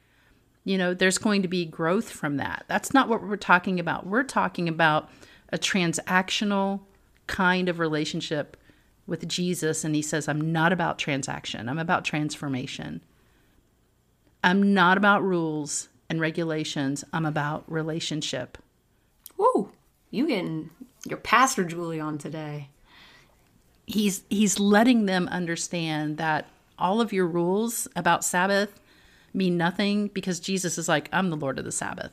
you 0.65 0.79
know 0.79 0.95
there's 0.95 1.19
going 1.19 1.43
to 1.43 1.49
be 1.49 1.65
growth 1.65 2.11
from 2.11 2.37
that 2.37 2.65
that's 2.69 2.93
not 2.93 3.09
what 3.09 3.23
we're 3.23 3.37
talking 3.37 3.79
about 3.79 4.07
we're 4.07 4.23
talking 4.23 4.69
about 4.69 5.11
a 5.51 5.59
transactional 5.59 6.81
kind 7.27 7.69
of 7.69 7.79
relationship 7.79 8.57
with 9.07 9.29
jesus 9.29 9.85
and 9.85 9.95
he 9.95 10.03
says 10.03 10.29
i'm 10.29 10.53
not 10.53 10.73
about 10.73 10.99
transaction 10.99 11.69
i'm 11.69 11.79
about 11.79 12.05
transformation 12.05 13.01
I'm 14.45 14.75
not 14.75 14.99
about 14.99 15.25
rules 15.25 15.89
and 16.11 16.21
regulations. 16.21 17.03
I'm 17.15 17.25
about 17.25 17.65
relationship. 17.67 18.59
Woo! 19.39 19.73
You 20.11 20.27
getting 20.27 20.69
your 21.07 21.17
Pastor 21.17 21.65
Julie 21.65 21.99
on 21.99 22.19
today. 22.19 22.69
He's 23.87 24.23
he's 24.29 24.61
letting 24.61 25.07
them 25.07 25.29
understand 25.29 26.19
that 26.19 26.47
all 26.79 27.01
of 27.01 27.11
your 27.11 27.27
rules 27.27 27.89
about 27.97 28.23
Sabbath 28.23 28.79
mean 29.35 29.57
nothing 29.57 30.09
because 30.09 30.41
Jesus 30.41 30.79
is 30.79 30.89
like, 30.89 31.09
I'm 31.13 31.31
the 31.31 31.37
Lord 31.37 31.59
of 31.59 31.65
the 31.65 31.73
Sabbath. 31.73 32.13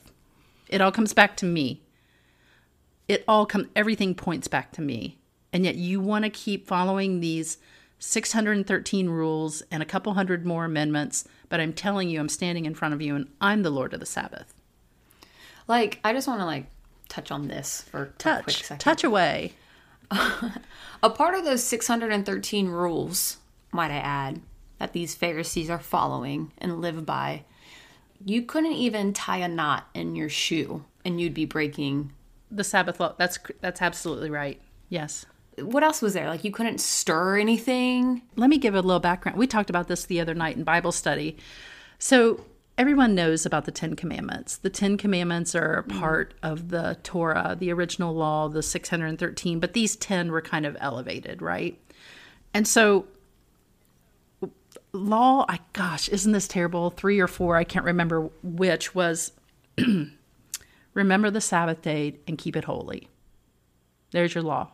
It 0.67 0.81
all 0.81 0.91
comes 0.91 1.13
back 1.13 1.37
to 1.37 1.45
me. 1.45 1.81
It 3.07 3.23
all 3.27 3.45
come 3.45 3.69
everything 3.75 4.15
points 4.15 4.47
back 4.47 4.71
to 4.73 4.81
me. 4.81 5.19
And 5.53 5.65
yet 5.65 5.75
you 5.75 5.99
want 5.99 6.23
to 6.23 6.29
keep 6.29 6.67
following 6.67 7.19
these 7.19 7.57
613 7.99 9.09
rules 9.09 9.61
and 9.69 9.83
a 9.83 9.85
couple 9.85 10.13
hundred 10.13 10.45
more 10.45 10.65
amendments, 10.65 11.25
but 11.49 11.59
I'm 11.59 11.73
telling 11.73 12.09
you 12.09 12.19
I'm 12.19 12.29
standing 12.29 12.65
in 12.65 12.73
front 12.73 12.93
of 12.93 13.01
you 13.01 13.15
and 13.15 13.27
I'm 13.39 13.63
the 13.63 13.69
Lord 13.69 13.93
of 13.93 13.99
the 13.99 14.05
Sabbath. 14.05 14.53
Like, 15.67 15.99
I 16.03 16.13
just 16.13 16.27
want 16.27 16.39
to 16.39 16.45
like 16.45 16.65
touch 17.09 17.31
on 17.31 17.47
this 17.47 17.81
for 17.83 18.03
a 18.03 18.05
quick 18.05 18.17
touch 18.17 18.63
second. 18.63 18.79
touch 18.79 19.03
away 19.03 19.53
A 21.03 21.09
part 21.09 21.35
of 21.35 21.45
those 21.45 21.63
613 21.63 22.67
rules, 22.67 23.37
might 23.71 23.91
I 23.91 23.97
add, 23.97 24.41
that 24.81 24.93
these 24.93 25.13
Pharisees 25.13 25.69
are 25.69 25.77
following 25.77 26.51
and 26.57 26.81
live 26.81 27.05
by, 27.05 27.43
you 28.25 28.41
couldn't 28.41 28.71
even 28.73 29.13
tie 29.13 29.37
a 29.37 29.47
knot 29.47 29.87
in 29.93 30.15
your 30.15 30.27
shoe 30.27 30.83
and 31.05 31.21
you'd 31.21 31.35
be 31.35 31.45
breaking. 31.45 32.11
the 32.49 32.63
sabbath 32.63 32.99
law 32.99 33.13
that's 33.17 33.37
that's 33.61 33.79
absolutely 33.81 34.29
right 34.31 34.59
yes 34.89 35.25
What 35.59 35.83
else 35.83 36.01
was 36.01 36.13
there? 36.15 36.27
Like, 36.29 36.43
you 36.43 36.51
couldn't 36.51 36.81
stir 36.81 37.37
anything. 37.37 38.23
let 38.35 38.49
me 38.49 38.57
give 38.57 38.73
a 38.73 38.81
little 38.81 38.99
background 38.99 39.37
we 39.37 39.45
talked 39.45 39.69
about 39.69 39.87
this 39.87 40.05
the 40.05 40.19
other 40.19 40.33
night 40.33 40.57
in 40.57 40.63
bible 40.63 40.91
study 40.91 41.37
so 41.99 42.43
everyone 42.79 43.13
knows 43.13 43.45
about 43.45 43.65
the 43.65 43.71
ten 43.71 43.95
commandments 43.95 44.57
the 44.57 44.69
ten 44.71 44.97
commandments 44.97 45.53
are 45.53 45.73
a 45.75 45.83
part 45.83 46.33
of 46.41 46.69
the 46.69 46.97
torah 47.03 47.55
the 47.59 47.71
original 47.71 48.15
law 48.15 48.47
the 48.49 48.63
613 48.63 49.59
but 49.59 49.73
these 49.73 49.95
10 49.95 50.31
were 50.31 50.41
kind 50.41 50.65
of 50.65 50.75
elevated 50.79 51.39
right 51.43 51.77
and 52.53 52.67
so 52.67 53.05
law 54.93 55.45
i 55.47 55.59
gosh 55.73 56.09
isn't 56.09 56.31
this 56.33 56.47
terrible? 56.47 56.89
Three 56.89 57.19
or 57.19 57.27
four 57.27 57.55
i 57.55 57.63
can't 57.63 57.85
remember 57.85 58.29
which 58.43 58.93
was 58.93 59.31
remember 60.93 61.31
the 61.31 61.41
sabbath 61.41 61.81
day 61.81 62.19
and 62.27 62.37
keep 62.37 62.55
it 62.55 62.65
holy. 62.65 63.07
There's 64.11 64.35
your 64.35 64.43
law. 64.43 64.71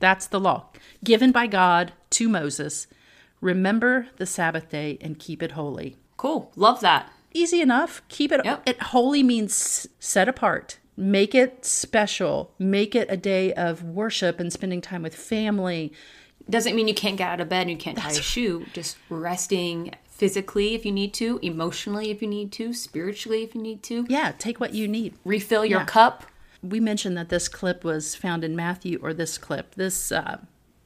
That's 0.00 0.26
the 0.26 0.40
law. 0.40 0.66
Given 1.04 1.30
by 1.32 1.46
god 1.46 1.92
to 2.10 2.28
moses 2.28 2.86
remember 3.40 4.08
the 4.16 4.26
sabbath 4.26 4.68
day 4.68 4.98
and 5.00 5.18
keep 5.18 5.42
it 5.42 5.52
holy. 5.52 5.96
Cool. 6.16 6.50
Love 6.56 6.80
that. 6.80 7.10
easy 7.32 7.60
enough. 7.60 8.02
Keep 8.08 8.32
it 8.32 8.40
Yep. 8.44 8.62
it 8.66 8.82
holy 8.82 9.22
means 9.22 9.86
set 10.00 10.28
apart. 10.28 10.78
Make 10.96 11.34
it 11.34 11.64
special. 11.64 12.52
Make 12.58 12.94
it 12.94 13.06
a 13.08 13.16
day 13.16 13.54
of 13.54 13.82
worship 13.84 14.40
and 14.40 14.52
spending 14.52 14.80
time 14.80 15.02
with 15.02 15.14
family 15.14 15.92
Doesn't 16.48 16.74
mean 16.74 16.88
you 16.88 16.94
can't 16.94 17.16
get 17.16 17.28
out 17.28 17.40
of 17.40 17.48
bed 17.48 17.62
and 17.62 17.70
you 17.70 17.76
can't 17.76 17.98
tie 17.98 18.10
a 18.10 18.14
shoe. 18.22 18.66
Just 18.72 18.96
resting 19.08 19.92
physically 20.08 20.74
if 20.74 20.84
you 20.84 20.92
need 20.92 21.14
to, 21.14 21.38
emotionally 21.42 22.10
if 22.10 22.20
you 22.22 22.28
need 22.28 22.52
to, 22.52 22.72
spiritually 22.72 23.42
if 23.42 23.54
you 23.54 23.62
need 23.62 23.82
to. 23.84 24.04
yeah 24.08 24.32
take 24.38 24.60
what 24.60 24.74
you 24.74 24.86
need 24.86 25.14
Refill 25.24 25.64
your 25.64 25.80
Yeah. 25.80 25.86
cup. 25.86 26.24
we 26.62 26.78
mentioned 26.80 27.16
that 27.16 27.30
this 27.30 27.48
clip 27.48 27.84
was 27.84 28.14
found 28.14 28.44
in 28.44 28.54
Matthew, 28.54 28.98
or 29.02 29.14
this 29.14 29.38
clip, 29.38 29.74
this 29.76 30.12
uh, 30.12 30.38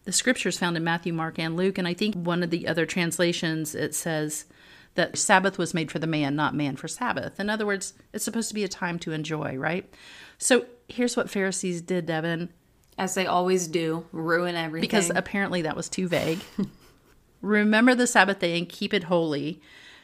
the 0.04 0.12
scriptures 0.12 0.58
found 0.58 0.76
in 0.76 0.84
Matthew, 0.84 1.12
Mark, 1.12 1.38
and 1.38 1.56
Luke, 1.56 1.78
and 1.78 1.88
I 1.88 1.94
think 1.94 2.14
one 2.14 2.42
of 2.44 2.50
the 2.50 2.68
other 2.68 2.84
translations 2.86 3.74
it 3.74 3.94
says 3.94 4.44
that 4.96 5.18
Sabbath 5.18 5.58
was 5.58 5.74
made 5.74 5.90
for 5.90 5.98
the 5.98 6.06
man, 6.06 6.36
not 6.36 6.54
man 6.54 6.76
for 6.76 6.86
Sabbath. 6.86 7.40
In 7.40 7.50
other 7.50 7.66
words, 7.66 7.94
it's 8.12 8.24
supposed 8.24 8.48
to 8.50 8.54
be 8.54 8.62
a 8.62 8.68
time 8.68 8.98
to 9.00 9.10
enjoy, 9.12 9.56
right? 9.56 9.92
So 10.38 10.66
here's 10.88 11.16
what 11.16 11.28
Pharisees 11.30 11.80
did, 11.80 12.06
Devin, 12.06 12.50
As 12.96 13.14
they 13.14 13.26
always 13.26 13.66
do, 13.66 14.07
ruin 14.12 14.54
everything. 14.54 14.83
because 14.83 15.11
apparently 15.14 15.62
that 15.62 15.76
was 15.76 15.88
too 15.88 16.09
vague. 16.09 16.40
Remember 17.40 17.94
the 17.94 18.07
Sabbath 18.07 18.38
day 18.38 18.57
and 18.57 18.68
keep 18.68 18.94
it 18.94 19.04
holy. 19.04 19.61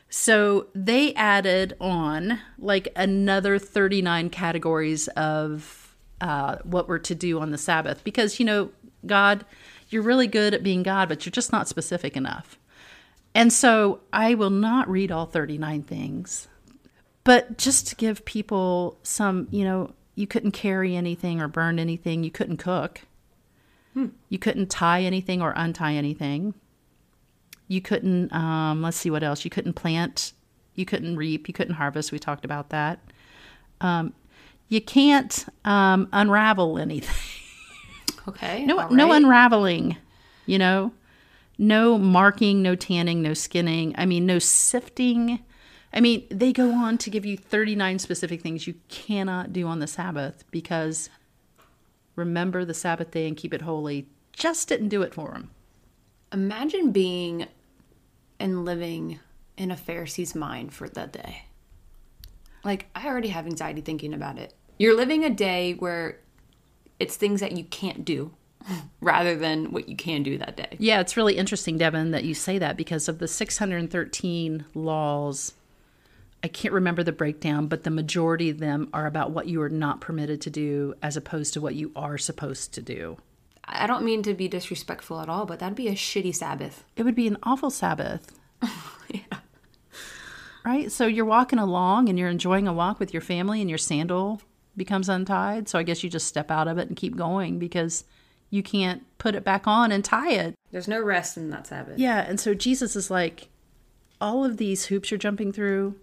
So 0.09 0.67
they 0.75 1.15
added 1.15 1.77
on 1.81 2.41
like 2.59 2.89
another 2.97 3.59
39 3.59 4.29
categories 4.31 5.07
of 5.09 5.95
uh, 6.21 6.57
what 6.65 6.89
we're 6.89 6.99
to 6.99 7.15
do 7.15 7.41
on 7.41 7.51
the 7.51 7.59
Sabbath 7.59 8.03
because, 8.03 8.39
you 8.41 8.45
know, 8.45 8.71
God, 9.07 9.45
you're 9.89 10.03
really 10.03 10.27
good 10.27 10.53
at 10.53 10.63
being 10.63 10.83
God, 10.83 11.09
but 11.09 11.25
you're 11.25 11.31
just 11.31 11.53
not 11.53 11.69
specific 11.69 12.17
enough. 12.17 12.59
And 13.35 13.53
so 13.53 14.01
I 14.13 14.35
will 14.35 14.51
not 14.51 14.91
read 14.91 15.13
all 15.13 15.27
39 15.27 15.85
things, 15.85 16.49
but 17.23 17.57
just 17.57 17.87
to 17.89 17.97
give 17.97 18.25
people 18.25 18.99
some, 19.03 19.47
you 19.51 19.65
know, 19.65 19.93
you 20.21 20.27
couldn't 20.27 20.53
carry 20.53 20.95
anything 20.95 21.41
or 21.41 21.49
burn 21.49 21.79
anything, 21.79 22.23
you 22.23 22.31
couldn't 22.31 22.59
cook. 22.59 23.01
You 24.29 24.39
couldn't 24.39 24.71
tie 24.71 25.03
anything 25.03 25.43
or 25.43 25.53
untie 25.57 25.95
anything. 25.95 26.55
You 27.67 27.81
couldn't, 27.81 28.33
um, 28.33 28.83
let's 28.83 28.97
see 28.97 29.11
what 29.11 29.23
else. 29.23 29.45
You 29.45 29.51
couldn't 29.51 29.73
plant. 29.73 30.33
You 30.75 30.85
couldn't 30.85 31.17
reap. 31.17 31.49
You 31.49 31.55
couldn't 31.55 31.75
harvest. 31.75 32.13
We 32.13 32.19
talked 32.19 32.45
about 32.45 32.69
that. 32.71 33.01
Um, 33.81 34.13
you 34.69 34.81
can't 34.81 35.47
um, 35.65 36.09
unravel 36.13 36.79
anything. 36.79 37.17
okay. 38.29 38.65
No, 38.65 38.79
all 38.79 38.91
no 38.91 39.13
unraveling. 39.13 39.97
You 40.47 40.59
know, 40.59 40.93
No 41.59 41.99
marking, 41.99 42.63
no 42.63 42.75
tanning, 42.75 43.23
no 43.23 43.35
skinning. 43.35 43.95
I 43.99 44.07
mean, 44.07 44.27
no 44.27 44.39
sifting. 44.39 45.41
I 45.93 46.01
mean, 46.01 46.27
they 46.31 46.53
go 46.53 46.73
on 46.73 46.99
to 46.99 47.11
give 47.11 47.27
you 47.27 47.37
39 47.37 47.99
specific 47.99 48.43
things 48.43 48.67
you 48.67 48.75
cannot 48.89 49.53
do 49.53 49.67
on 49.67 49.81
the 49.81 49.87
Sabbath 49.87 50.45
because 50.51 51.11
remember 52.15 52.65
the 52.65 52.75
Sabbath 52.75 53.11
day 53.11 53.27
and 53.27 53.37
keep 53.37 53.53
it 53.53 53.63
holy 53.63 54.09
just 54.33 54.69
didn't 54.69 54.89
do 54.89 55.03
it 55.03 55.13
for 55.13 55.33
them. 55.33 55.51
Imagine 56.33 56.93
being 56.93 57.47
and 58.39 58.65
living 58.65 59.19
in 59.57 59.71
a 59.71 59.77
Pharisee's 59.77 60.35
mind 60.35 60.73
for 60.73 60.89
that 60.89 61.13
day. 61.13 61.45
Like, 62.65 62.87
I 62.95 63.07
already 63.07 63.29
have 63.29 63.47
anxiety 63.47 63.81
thinking 63.81 64.15
about 64.15 64.39
it. 64.39 64.55
You're 64.79 64.97
living 64.97 65.25
a 65.25 65.31
day 65.31 65.75
where 65.75 66.19
it's 66.99 67.17
things 67.17 67.41
that 67.41 67.53
you 67.53 67.65
can't 67.65 68.05
do 68.05 68.33
rather 69.01 69.37
than 69.37 69.73
what 69.73 69.89
you 69.89 69.97
can 69.97 70.23
do 70.23 70.39
that 70.39 70.57
day. 70.57 70.77
Yeah, 70.79 71.01
it's 71.01 71.17
really 71.17 71.37
interesting, 71.37 71.77
Devin, 71.77 72.13
that 72.13 72.25
you 72.25 72.35
say 72.35 72.59
that 72.59 72.77
because 72.77 73.09
of 73.09 73.19
the 73.19 73.29
613 73.29 74.65
laws. 74.75 75.55
I 76.43 76.49
can't 76.49 76.73
remember 76.73 77.03
the 77.03 77.13
breakdown, 77.13 77.67
but 77.67 77.85
the 77.85 77.91
majority 77.91 78.49
of 78.49 78.59
them 78.59 78.89
are 78.95 79.07
about 79.07 79.31
what 79.31 79.47
you 79.47 79.61
are 79.61 79.69
not 79.69 80.01
permitted 80.01 80.41
to 80.43 80.51
do 80.51 80.95
as 81.03 81.17
opposed 81.17 81.53
to 81.55 81.61
what 81.61 81.75
you 81.75 81.93
are 81.95 82.17
supposed 82.17 82.73
to 82.75 82.83
do. 82.83 83.19
I 83.65 83.87
don't 83.87 84.05
mean 84.05 84.23
to 84.23 84.35
be 84.35 84.49
disrespectful 84.49 85.21
at 85.21 85.29
all, 85.29 85.45
but 85.45 85.59
that'd 85.59 85.77
be 85.77 85.89
a 85.89 85.93
shitty 85.93 86.35
Sabbath. 86.35 86.85
It 86.97 87.03
would 87.03 87.15
be 87.15 87.27
an 87.27 87.37
awful 87.43 87.71
Sabbath. 87.71 88.39
yeah. 89.11 89.21
Right? 90.65 90.91
So 90.91 91.07
you're 91.07 91.25
walking 91.25 91.59
along 91.59 92.09
and 92.09 92.19
you're 92.19 92.29
enjoying 92.29 92.67
a 92.67 92.73
walk 92.73 92.99
with 92.99 93.13
your 93.13 93.21
family 93.21 93.61
and 93.61 93.69
your 93.69 93.79
sandal 93.79 94.41
becomes 94.77 95.09
untied. 95.09 95.69
So 95.69 95.79
I 95.79 95.83
guess 95.83 96.03
you 96.03 96.11
just 96.11 96.27
step 96.27 96.51
out 96.51 96.69
of 96.69 96.79
it 96.79 96.89
and 96.89 96.97
keep 96.97 97.17
going 97.17 97.59
because 97.59 98.05
you 98.49 98.63
can't 98.63 99.03
put 99.19 99.35
it 99.35 99.45
back 99.45 99.67
on 99.67 99.93
and 99.93 100.05
tie 100.05 100.33
it. 100.33 100.55
There's 100.73 100.89
no 100.89 101.01
rest 101.01 101.37
in 101.37 101.51
that 101.51 101.67
Sabbath. 101.67 101.99
Yeah. 101.99 102.21
And 102.21 102.41
so 102.41 102.55
Jesus 102.55 102.97
is 102.97 103.11
like, 103.11 103.49
all 104.21 104.45
of 104.45 104.59
these 104.59 104.87
hoops 104.87 105.11
you're 105.11 105.19
jumping 105.19 105.53
through. 105.53 105.95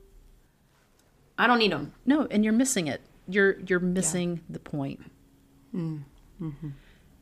I 1.38 1.47
don't 1.47 1.60
need 1.60 1.71
them. 1.71 1.93
No, 2.06 2.28
and 2.32 2.43
you're 2.43 2.54
missing 2.54 2.88
it. 2.88 3.02
You're 3.28 3.60
you're 3.62 3.80
missing 3.80 4.36
yeah. 4.36 4.41
the 4.50 4.60
point. 4.60 5.12
Mm. 5.76 6.04
Mm-hmm. 6.41 6.69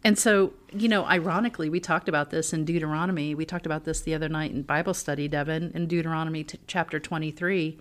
And 0.06 0.20
so, 0.20 0.54
you 0.72 0.88
know, 0.88 1.04
ironically, 1.06 1.68
we 1.68 1.80
talked 1.80 2.08
about 2.08 2.30
this 2.30 2.54
in 2.54 2.64
Deuteronomy. 2.64 3.34
We 3.34 3.44
talked 3.44 3.66
about 3.66 3.86
this 3.86 4.02
the 4.02 4.14
other 4.14 4.30
night 4.30 4.52
in 4.52 4.62
Bible 4.62 4.94
study, 4.94 5.28
Devin, 5.28 5.72
in 5.74 5.88
Deuteronomy 5.88 6.44
t- 6.44 6.60
chapter 6.68 7.00
23. 7.00 7.80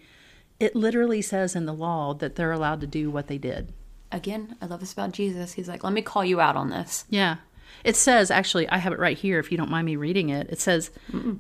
It 0.59 0.75
literally 0.75 1.21
says 1.21 1.55
in 1.55 1.67
the 1.67 1.75
law 1.75 2.15
that 2.15 2.37
they're 2.37 2.53
allowed 2.53 2.81
to 2.81 2.87
do 2.87 3.11
what 3.11 3.27
they 3.27 3.37
did. 3.37 3.75
Again, 4.11 4.57
I 4.63 4.67
love 4.67 4.81
this 4.81 4.95
about 4.95 5.13
Jesus. 5.13 5.53
He's 5.53 5.69
like, 5.69 5.85
let 5.85 5.93
me 5.93 6.01
call 6.01 6.25
you 6.25 6.41
out 6.41 6.57
on 6.57 6.71
this. 6.71 7.05
Yeah. 7.11 7.37
It 7.85 7.95
says, 7.95 8.31
actually, 8.31 8.67
I 8.71 8.79
have 8.79 8.95
it 8.95 8.99
right 8.99 9.19
here 9.19 9.39
if 9.39 9.53
you 9.53 9.59
don't 9.59 9.71
mind 9.71 9.85
me 9.85 9.97
reading 9.97 10.31
it. 10.31 10.49
It 10.49 10.61
says, 10.61 10.91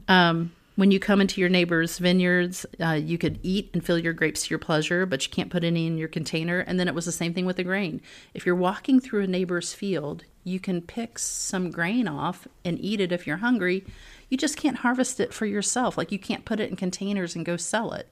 um, 0.09 0.52
when 0.76 0.90
you 0.90 0.98
come 0.98 1.20
into 1.20 1.40
your 1.40 1.50
neighbor's 1.50 1.98
vineyards, 1.98 2.66
uh, 2.80 2.92
you 2.92 3.16
could 3.16 3.38
eat 3.42 3.70
and 3.72 3.84
fill 3.84 3.98
your 3.98 4.12
grapes 4.12 4.42
to 4.42 4.50
your 4.50 4.58
pleasure, 4.58 5.06
but 5.06 5.24
you 5.24 5.30
can't 5.30 5.50
put 5.50 5.62
any 5.62 5.87
in 5.87 5.98
your 5.98 6.08
container. 6.08 6.60
And 6.60 6.80
then 6.80 6.88
it 6.88 6.94
was 6.94 7.04
the 7.04 7.12
same 7.12 7.32
thing 7.32 7.46
with 7.46 7.56
the 7.56 7.64
grain. 7.64 8.00
If 8.34 8.44
you're 8.44 8.54
walking 8.56 8.98
through 8.98 9.22
a 9.22 9.28
neighbor's 9.28 9.72
field, 9.72 10.24
you 10.42 10.58
can 10.58 10.82
pick 10.82 11.18
some 11.18 11.70
grain 11.70 12.08
off 12.08 12.48
and 12.64 12.80
eat 12.80 13.00
it 13.00 13.12
if 13.12 13.26
you're 13.26 13.37
hungry. 13.38 13.84
You 14.28 14.37
just 14.37 14.56
can't 14.56 14.78
harvest 14.78 15.20
it 15.20 15.32
for 15.32 15.46
yourself. 15.46 15.96
Like 15.96 16.10
you 16.10 16.18
can't 16.18 16.44
put 16.44 16.60
it 16.60 16.70
in 16.70 16.76
containers 16.76 17.37
and 17.37 17.46
go 17.46 17.56
sell 17.56 17.92
it. 17.92 18.08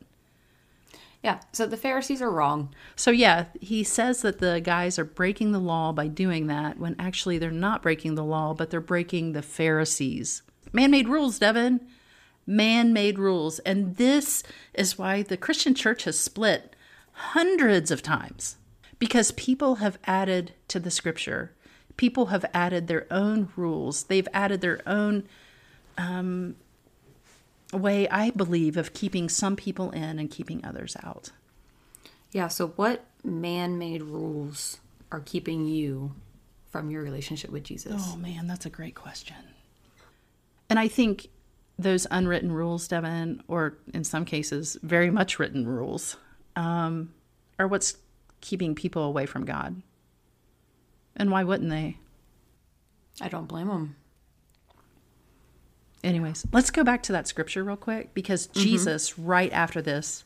Yeah, 1.22 1.40
so 1.52 1.66
the 1.66 1.76
Pharisees 1.76 2.20
are 2.20 2.30
wrong. 2.30 2.74
So, 2.96 3.12
yeah, 3.12 3.46
he 3.60 3.84
says 3.84 4.22
that 4.22 4.40
the 4.40 4.60
guys 4.60 4.98
are 4.98 5.04
breaking 5.04 5.52
the 5.52 5.60
law 5.60 5.92
by 5.92 6.08
doing 6.08 6.48
that 6.48 6.78
when 6.78 6.96
actually 6.98 7.38
they're 7.38 7.52
not 7.52 7.80
breaking 7.80 8.16
the 8.16 8.24
law, 8.24 8.54
but 8.54 8.70
they're 8.70 8.80
breaking 8.80 9.32
the 9.32 9.42
Pharisees. 9.42 10.42
Man 10.72 10.90
made 10.90 11.08
rules, 11.08 11.38
Devin. 11.38 11.80
Man 12.56 12.92
made 12.92 13.18
rules. 13.18 13.58
And 13.60 13.96
this 13.96 14.42
is 14.74 14.98
why 14.98 15.22
the 15.22 15.36
Christian 15.36 15.74
church 15.74 16.04
has 16.04 16.18
split 16.18 16.74
hundreds 17.12 17.90
of 17.90 18.02
times 18.02 18.56
because 18.98 19.32
people 19.32 19.76
have 19.76 19.98
added 20.06 20.52
to 20.68 20.80
the 20.80 20.90
scripture 20.90 21.52
people 21.96 22.26
have 22.26 22.44
added 22.52 22.86
their 22.86 23.06
own 23.10 23.48
rules. 23.56 24.04
They've 24.04 24.28
added 24.32 24.60
their 24.60 24.80
own 24.86 25.24
um, 25.98 26.56
way, 27.72 28.08
I 28.08 28.30
believe, 28.30 28.76
of 28.76 28.92
keeping 28.92 29.28
some 29.28 29.56
people 29.56 29.90
in 29.90 30.18
and 30.18 30.30
keeping 30.30 30.64
others 30.64 30.96
out. 31.02 31.30
Yeah, 32.32 32.48
so 32.48 32.68
what 32.68 33.04
man 33.22 33.78
made 33.78 34.02
rules 34.02 34.78
are 35.10 35.20
keeping 35.20 35.66
you 35.66 36.14
from 36.70 36.90
your 36.90 37.02
relationship 37.02 37.50
with 37.50 37.64
Jesus? 37.64 38.02
Oh, 38.06 38.16
man, 38.16 38.46
that's 38.46 38.64
a 38.64 38.70
great 38.70 38.94
question. 38.94 39.36
And 40.70 40.78
I 40.78 40.88
think 40.88 41.28
those 41.82 42.06
unwritten 42.10 42.52
rules, 42.52 42.88
Devin, 42.88 43.42
or 43.48 43.78
in 43.92 44.04
some 44.04 44.24
cases, 44.24 44.76
very 44.82 45.10
much 45.10 45.38
written 45.38 45.66
rules, 45.66 46.16
um, 46.56 47.12
are 47.58 47.68
what's 47.68 47.96
keeping 48.40 48.74
people 48.74 49.02
away 49.02 49.26
from 49.26 49.44
God. 49.44 49.82
And 51.16 51.30
why 51.30 51.44
wouldn't 51.44 51.70
they? 51.70 51.98
I 53.20 53.28
don't 53.28 53.46
blame 53.46 53.68
them. 53.68 53.96
Anyways, 56.02 56.46
let's 56.52 56.70
go 56.70 56.82
back 56.82 57.02
to 57.04 57.12
that 57.12 57.28
scripture 57.28 57.62
real 57.62 57.76
quick 57.76 58.12
because 58.12 58.48
mm-hmm. 58.48 58.60
Jesus, 58.60 59.18
right 59.18 59.52
after 59.52 59.80
this, 59.80 60.24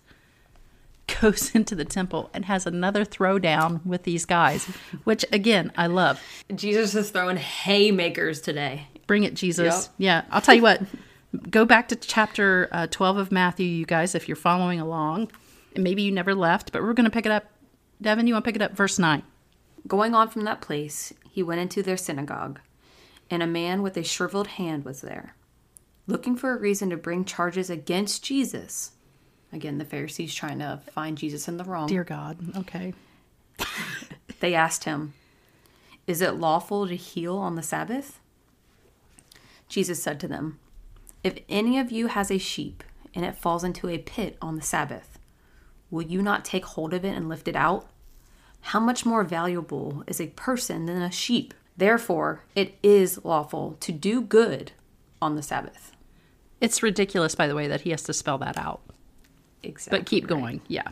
goes 1.21 1.51
into 1.55 1.75
the 1.75 1.85
temple 1.85 2.31
and 2.33 2.45
has 2.47 2.67
another 2.67 3.05
throwdown 3.05 3.85
with 3.85 4.05
these 4.05 4.25
guys, 4.25 4.65
which 5.05 5.25
again, 5.33 5.73
I 5.77 5.87
love. 5.87 6.23
Jesus 6.55 6.95
is 6.95 7.11
throwing 7.11 7.37
haymakers 7.37 8.41
today. 8.41 8.87
Bring 9.07 9.25
it, 9.25 9.35
Jesus. 9.35 9.87
Yep. 9.87 9.95
Yeah, 9.99 10.23
I'll 10.31 10.41
tell 10.41 10.55
you 10.55 10.63
what. 10.63 10.83
Go 11.39 11.65
back 11.65 11.89
to 11.89 11.97
chapter 11.97 12.69
uh, 12.73 12.87
12 12.89 13.17
of 13.17 13.33
Matthew, 13.33 13.67
you 13.67 13.87
guys, 13.87 14.15
if 14.15 14.29
you're 14.29 14.37
following 14.37 14.81
along. 14.81 15.31
And 15.75 15.85
maybe 15.85 16.03
you 16.03 16.13
never 16.13 16.35
left, 16.35 16.73
but 16.73 16.83
we're 16.83 16.95
going 16.95 17.05
to 17.05 17.11
pick 17.11 17.27
it 17.27 17.33
up. 17.33 17.45
Devin, 18.01 18.27
you 18.27 18.35
want 18.35 18.45
to 18.45 18.49
pick 18.49 18.57
it 18.57 18.63
up? 18.63 18.73
Verse 18.73 18.99
9. 18.99 19.23
Going 19.87 20.15
on 20.15 20.29
from 20.29 20.43
that 20.45 20.61
place, 20.61 21.13
he 21.31 21.43
went 21.43 21.61
into 21.61 21.83
their 21.83 21.97
synagogue, 21.97 22.61
and 23.31 23.43
a 23.43 23.47
man 23.47 23.83
with 23.83 23.97
a 23.97 24.03
shriveled 24.03 24.49
hand 24.49 24.85
was 24.85 25.01
there. 25.01 25.37
Looking 26.07 26.37
for 26.37 26.53
a 26.53 26.59
reason 26.59 26.91
to 26.91 26.97
bring 26.97 27.25
charges 27.25 27.71
against 27.71 28.25
Jesus. 28.25 28.93
Again, 29.53 29.79
the 29.79 29.85
Pharisees 29.85 30.35
trying 30.35 30.59
to 30.59 30.81
find 30.93 31.17
Jesus 31.17 31.49
in 31.49 31.57
the 31.57 31.65
wrong. 31.65 31.89
Dear 31.89 32.05
God, 32.05 32.39
okay. 32.57 32.95
they 34.41 34.55
asked 34.55 34.85
him, 34.85 35.15
Is 36.07 36.21
it 36.21 36.35
lawful 36.35 36.87
to 36.89 36.97
heal 36.97 37.37
on 37.37 37.55
the 37.55 37.63
Sabbath? 37.63 38.21
Jesus 39.69 40.03
said 40.03 40.21
to 40.21 40.29
them, 40.29 40.59
If 41.27 41.39
any 41.49 41.79
of 41.79 41.91
you 41.91 42.07
has 42.07 42.31
a 42.31 42.39
sheep 42.39 42.85
and 43.15 43.25
it 43.25 43.37
falls 43.37 43.65
into 43.65 43.89
a 43.89 43.99
pit 43.99 44.37
on 44.41 44.57
the 44.57 44.63
Sabbath, 44.63 45.19
will 45.91 46.03
you 46.03 46.23
not 46.23 46.45
take 46.45 46.65
hold 46.65 46.95
of 46.95 47.05
it 47.05 47.17
and 47.17 47.29
lift 47.29 47.49
it 47.49 47.57
out? 47.57 47.89
how 48.67 48.81
much 48.81 49.07
more 49.07 49.23
valuable 49.23 50.03
is 50.09 50.21
a 50.21 50.27
person 50.29 50.87
than 50.87 51.01
a 51.01 51.11
sheep? 51.11 51.55
Therefore, 51.77 52.43
it 52.57 52.77
is 52.83 53.25
lawful 53.25 53.77
to 53.79 53.93
do 53.93 54.21
good 54.21 54.73
on 55.23 55.37
the 55.37 55.43
Sabbath. 55.43 55.93
It's 56.61 56.83
ridiculous, 56.83 57.37
by 57.37 57.47
the 57.47 57.55
way, 57.55 57.69
that 57.69 57.83
he 57.83 57.91
has 57.91 58.03
to 58.03 58.13
spell 58.13 58.39
that 58.39 58.59
out. 58.59 58.81
Exactly. 59.63 59.99
But 59.99 60.07
keep 60.07 60.25
right. 60.25 60.41
going. 60.41 60.61
Yeah. 60.67 60.89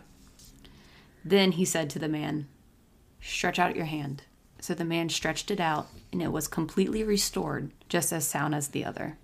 Then 1.25 1.53
he 1.53 1.64
said 1.64 1.90
to 1.90 1.99
the 1.99 2.09
man, 2.09 2.47
Stretch 3.20 3.59
out 3.59 3.75
your 3.75 3.87
hand. 3.87 4.23
So 4.61 4.73
the 4.73 4.85
man 4.85 5.09
stretched 5.09 5.51
it 5.51 5.61
out, 5.61 5.88
and 6.12 6.23
it 6.23 6.31
was 6.31 6.47
completely 6.47 7.03
restored, 7.03 7.73
just 7.88 8.12
as 8.12 8.25
sound 8.25 8.55
as 8.55 8.68
the 8.68 8.85
other. 8.85 9.18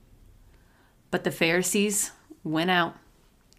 But 1.11 1.25
the 1.25 1.31
Pharisees 1.31 2.13
went 2.45 2.71
out 2.71 2.97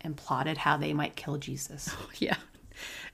and 0.01 0.17
plotted 0.17 0.59
how 0.59 0.77
they 0.77 0.93
might 0.93 1.15
kill 1.15 1.37
Jesus. 1.37 1.93
yeah. 2.17 2.37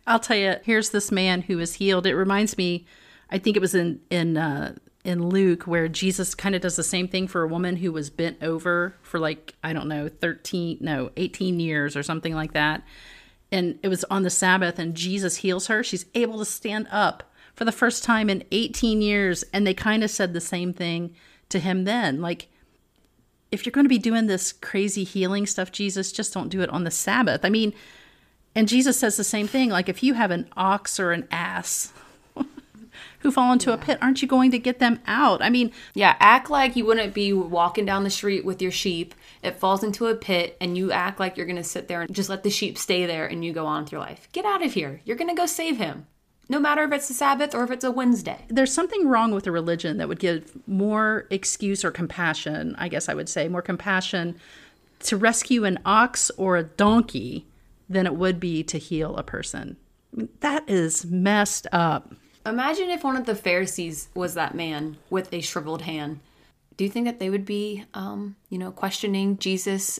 I'll 0.06 0.20
tell 0.20 0.38
you, 0.38 0.56
here's 0.64 0.92
this 0.92 1.12
man 1.12 1.42
who 1.42 1.58
was 1.58 1.76
healed. 1.76 2.08
It 2.08 2.16
reminds 2.16 2.58
me, 2.58 2.86
I 3.30 3.38
think 3.38 3.58
it 3.58 3.62
was 3.62 3.76
in 3.76 4.00
in 4.10 4.38
uh, 4.38 4.76
in 5.04 5.30
Luke 5.30 5.64
where 5.64 5.88
Jesus 5.88 6.36
kind 6.36 6.56
of 6.56 6.62
does 6.62 6.76
the 6.76 6.84
same 6.84 7.08
thing 7.08 7.28
for 7.28 7.44
a 7.44 7.48
woman 7.48 7.78
who 7.78 7.92
was 7.92 8.10
bent 8.10 8.42
over 8.42 8.96
for 9.02 9.20
like 9.20 9.56
I 9.64 9.74
don't 9.74 9.88
know, 9.88 10.10
13, 10.10 10.78
no, 10.82 11.12
18 11.18 11.60
years 11.60 11.96
or 11.96 12.04
something 12.04 12.34
like 12.34 12.54
that. 12.54 12.84
And 13.52 13.80
it 13.82 13.88
was 13.88 14.04
on 14.06 14.24
the 14.24 14.30
Sabbath 14.30 14.80
and 14.80 14.96
Jesus 14.96 15.38
heals 15.38 15.68
her. 15.68 15.84
She's 15.84 16.06
able 16.14 16.40
to 16.40 16.46
stand 16.46 16.88
up 16.92 17.24
for 17.54 17.66
the 17.66 17.72
first 17.72 18.04
time 18.04 18.30
in 18.30 18.44
18 18.52 19.02
years 19.02 19.44
and 19.54 19.66
they 19.66 19.74
kind 19.74 20.04
of 20.04 20.12
said 20.12 20.34
the 20.34 20.42
same 20.42 20.74
thing 20.74 21.16
to 21.50 21.60
him 21.60 21.86
then. 21.86 22.22
Like 22.22 22.48
if 23.52 23.66
you're 23.66 23.72
going 23.72 23.86
to 23.86 23.90
be 23.90 23.98
doing 23.98 24.28
this 24.28 24.52
crazy 24.52 25.04
healing 25.04 25.46
stuff, 25.46 25.72
Jesus, 25.72 26.12
just 26.12 26.34
don't 26.34 26.50
do 26.50 26.62
it 26.62 26.70
on 26.70 26.84
the 26.84 26.92
Sabbath. 26.92 27.46
I 27.46 27.50
mean, 27.50 27.74
and 28.56 28.68
Jesus 28.68 29.00
says 29.00 29.18
the 29.18 29.24
same 29.24 29.48
thing 29.48 29.70
like, 29.70 29.88
if 29.88 30.04
you 30.04 30.16
have 30.16 30.32
an 30.32 30.50
ox 30.58 31.00
or 31.00 31.12
an 31.12 31.28
ass 31.32 31.94
who 33.20 33.32
fall 33.32 33.54
into 33.54 33.70
yeah. 33.70 33.76
a 33.76 33.78
pit, 33.78 34.00
aren't 34.02 34.22
you 34.22 34.28
going 34.28 34.52
to 34.52 34.60
get 34.60 34.80
them 34.80 35.00
out? 35.06 35.42
I 35.42 35.50
mean, 35.50 35.72
yeah, 35.94 36.16
act 36.20 36.50
like 36.50 36.76
you 36.76 36.86
wouldn't 36.86 37.14
be 37.14 37.32
walking 37.32 37.86
down 37.86 38.04
the 38.04 38.10
street 38.10 38.44
with 38.44 38.62
your 38.62 38.72
sheep. 38.72 39.14
It 39.44 39.60
falls 39.60 39.84
into 39.84 40.08
a 40.08 40.16
pit, 40.16 40.58
and 40.60 40.78
you 40.78 40.92
act 40.92 41.20
like 41.20 41.38
you're 41.38 41.46
going 41.46 41.56
to 41.58 41.64
sit 41.64 41.88
there 41.88 42.02
and 42.02 42.14
just 42.14 42.30
let 42.30 42.44
the 42.44 42.50
sheep 42.50 42.78
stay 42.78 43.06
there 43.06 43.28
and 43.28 43.46
you 43.46 43.54
go 43.54 43.66
on 43.66 43.84
with 43.84 43.92
your 43.92 44.02
life. 44.02 44.28
Get 44.32 44.46
out 44.46 44.66
of 44.66 44.74
here. 44.74 45.02
You're 45.06 45.18
going 45.18 45.30
to 45.30 45.40
go 45.40 45.46
save 45.46 45.78
him. 45.78 46.08
No 46.50 46.60
matter 46.60 46.84
if 46.84 46.92
it's 46.92 47.10
a 47.10 47.14
Sabbath 47.14 47.54
or 47.54 47.64
if 47.64 47.72
it's 47.72 47.84
a 47.84 47.92
Wednesday. 47.92 48.46
There's 48.48 48.74
something 48.74 49.08
wrong 49.08 49.32
with 49.32 49.48
a 49.48 49.52
religion 49.52 49.98
that 49.98 50.08
would 50.08 50.20
give 50.20 50.58
more 50.68 51.28
excuse 51.30 51.84
or 51.84 51.92
compassion, 51.92 52.76
I 52.78 52.88
guess 52.88 53.10
I 53.10 53.14
would 53.14 53.30
say, 53.30 53.48
more 53.48 53.62
compassion 53.62 54.40
to 55.00 55.18
rescue 55.18 55.66
an 55.66 55.80
ox 55.86 56.32
or 56.38 56.58
a 56.58 56.64
donkey 56.64 57.46
than 57.90 58.06
it 58.06 58.16
would 58.16 58.40
be 58.40 58.64
to 58.64 58.78
heal 58.78 59.16
a 59.16 59.24
person. 59.24 59.78
I 60.14 60.18
mean, 60.18 60.30
that 60.40 60.70
is 60.70 61.06
messed 61.06 61.68
up. 61.72 62.14
Imagine 62.46 62.90
if 62.90 63.04
one 63.04 63.18
of 63.18 63.26
the 63.26 63.36
Pharisees 63.36 64.10
was 64.16 64.34
that 64.34 64.56
man 64.56 64.98
with 65.10 65.34
a 65.34 65.42
shriveled 65.42 65.82
hand. 65.84 66.20
Do 66.78 66.84
you 66.84 66.90
think 66.90 67.06
that 67.06 67.20
they 67.20 67.30
would 67.30 67.46
be, 67.46 67.84
um, 67.94 68.36
you 68.50 68.58
know, 68.58 68.72
questioning 68.72 69.38
Jesus 69.38 70.00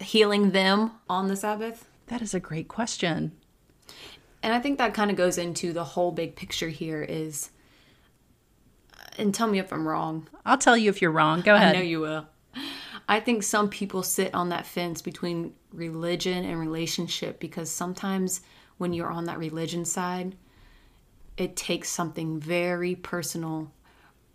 healing 0.00 0.52
them 0.52 0.92
on 1.08 1.28
the 1.28 1.36
Sabbath? 1.36 1.88
That 2.06 2.22
is 2.22 2.34
a 2.34 2.40
great 2.40 2.68
question. 2.68 3.32
And 4.42 4.52
I 4.52 4.60
think 4.60 4.78
that 4.78 4.94
kind 4.94 5.10
of 5.10 5.16
goes 5.16 5.38
into 5.38 5.72
the 5.72 5.84
whole 5.84 6.12
big 6.12 6.36
picture 6.36 6.68
here 6.68 7.02
is, 7.02 7.50
and 9.16 9.34
tell 9.34 9.48
me 9.48 9.58
if 9.58 9.72
I'm 9.72 9.86
wrong. 9.86 10.28
I'll 10.46 10.58
tell 10.58 10.76
you 10.76 10.90
if 10.90 11.02
you're 11.02 11.10
wrong. 11.10 11.40
Go 11.40 11.54
ahead. 11.54 11.74
I 11.74 11.78
know 11.78 11.84
you 11.84 12.00
will. 12.00 12.26
I 13.08 13.20
think 13.20 13.42
some 13.42 13.68
people 13.68 14.02
sit 14.02 14.34
on 14.34 14.50
that 14.50 14.66
fence 14.66 15.00
between 15.00 15.54
religion 15.72 16.44
and 16.44 16.60
relationship 16.60 17.40
because 17.40 17.70
sometimes 17.70 18.42
when 18.76 18.92
you're 18.92 19.10
on 19.10 19.24
that 19.24 19.38
religion 19.38 19.84
side, 19.84 20.36
it 21.36 21.56
takes 21.56 21.88
something 21.88 22.38
very 22.38 22.94
personal 22.94 23.72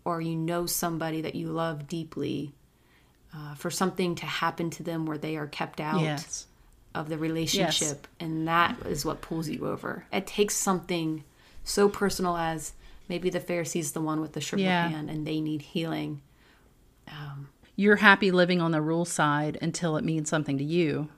or 0.04 0.20
you 0.20 0.36
know 0.36 0.66
somebody 0.66 1.22
that 1.22 1.34
you 1.34 1.48
love 1.48 1.86
deeply 1.86 2.52
uh, 3.34 3.54
for 3.54 3.70
something 3.70 4.14
to 4.16 4.26
happen 4.26 4.70
to 4.70 4.82
them 4.82 5.06
where 5.06 5.18
they 5.18 5.36
are 5.36 5.46
kept 5.46 5.80
out 5.80 6.00
Yes. 6.00 6.46
Of 6.94 7.08
the 7.08 7.18
relationship 7.18 8.06
and 8.20 8.46
that 8.46 8.76
is 8.86 9.04
what 9.04 9.20
pulls 9.20 9.48
you 9.48 9.66
over 9.66 10.04
it 10.12 10.26
takes 10.26 10.54
something 10.56 11.24
so 11.64 11.88
personal 11.88 12.36
as 12.36 12.72
maybe 13.08 13.28
the 13.30 13.40
pharisee's 13.40 13.92
the 13.92 14.00
one 14.00 14.20
with 14.20 14.32
the 14.32 14.40
shriveled 14.40 14.64
Yeah. 14.66 14.88
hand 14.88 15.10
and 15.10 15.26
they 15.26 15.40
need 15.40 15.62
healing 15.62 16.20
You're 17.76 17.96
happy 17.96 18.30
living 18.30 18.60
on 18.60 18.70
the 18.70 18.80
rule 18.80 19.04
side 19.04 19.58
until 19.60 19.96
it 19.96 20.04
means 20.04 20.28
something 20.28 20.58
to 20.58 20.64
you. 20.64 21.08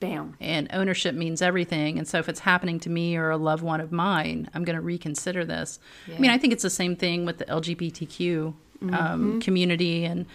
bam 0.00 0.34
and 0.40 0.68
ownership 0.72 1.14
means 1.14 1.42
everything. 1.42 1.98
And 1.98 2.08
so 2.08 2.18
if 2.18 2.28
it's 2.28 2.40
happening 2.40 2.80
to 2.80 2.90
me 2.90 3.16
or 3.16 3.28
a 3.30 3.36
loved 3.36 3.62
one 3.62 3.80
of 3.82 3.92
mine, 3.92 4.48
I'm 4.54 4.64
going 4.64 4.76
to 4.76 4.82
reconsider 4.82 5.44
this. 5.44 5.78
I 6.14 6.18
mean, 6.18 6.30
I 6.30 6.38
think 6.38 6.52
it's 6.54 6.62
the 6.62 6.70
same 6.70 6.96
thing 6.96 7.26
with 7.26 7.36
the 7.38 7.44
LGBTQ 7.46 8.54
um, 8.92 9.40
community 9.40 10.04
and 10.04 10.26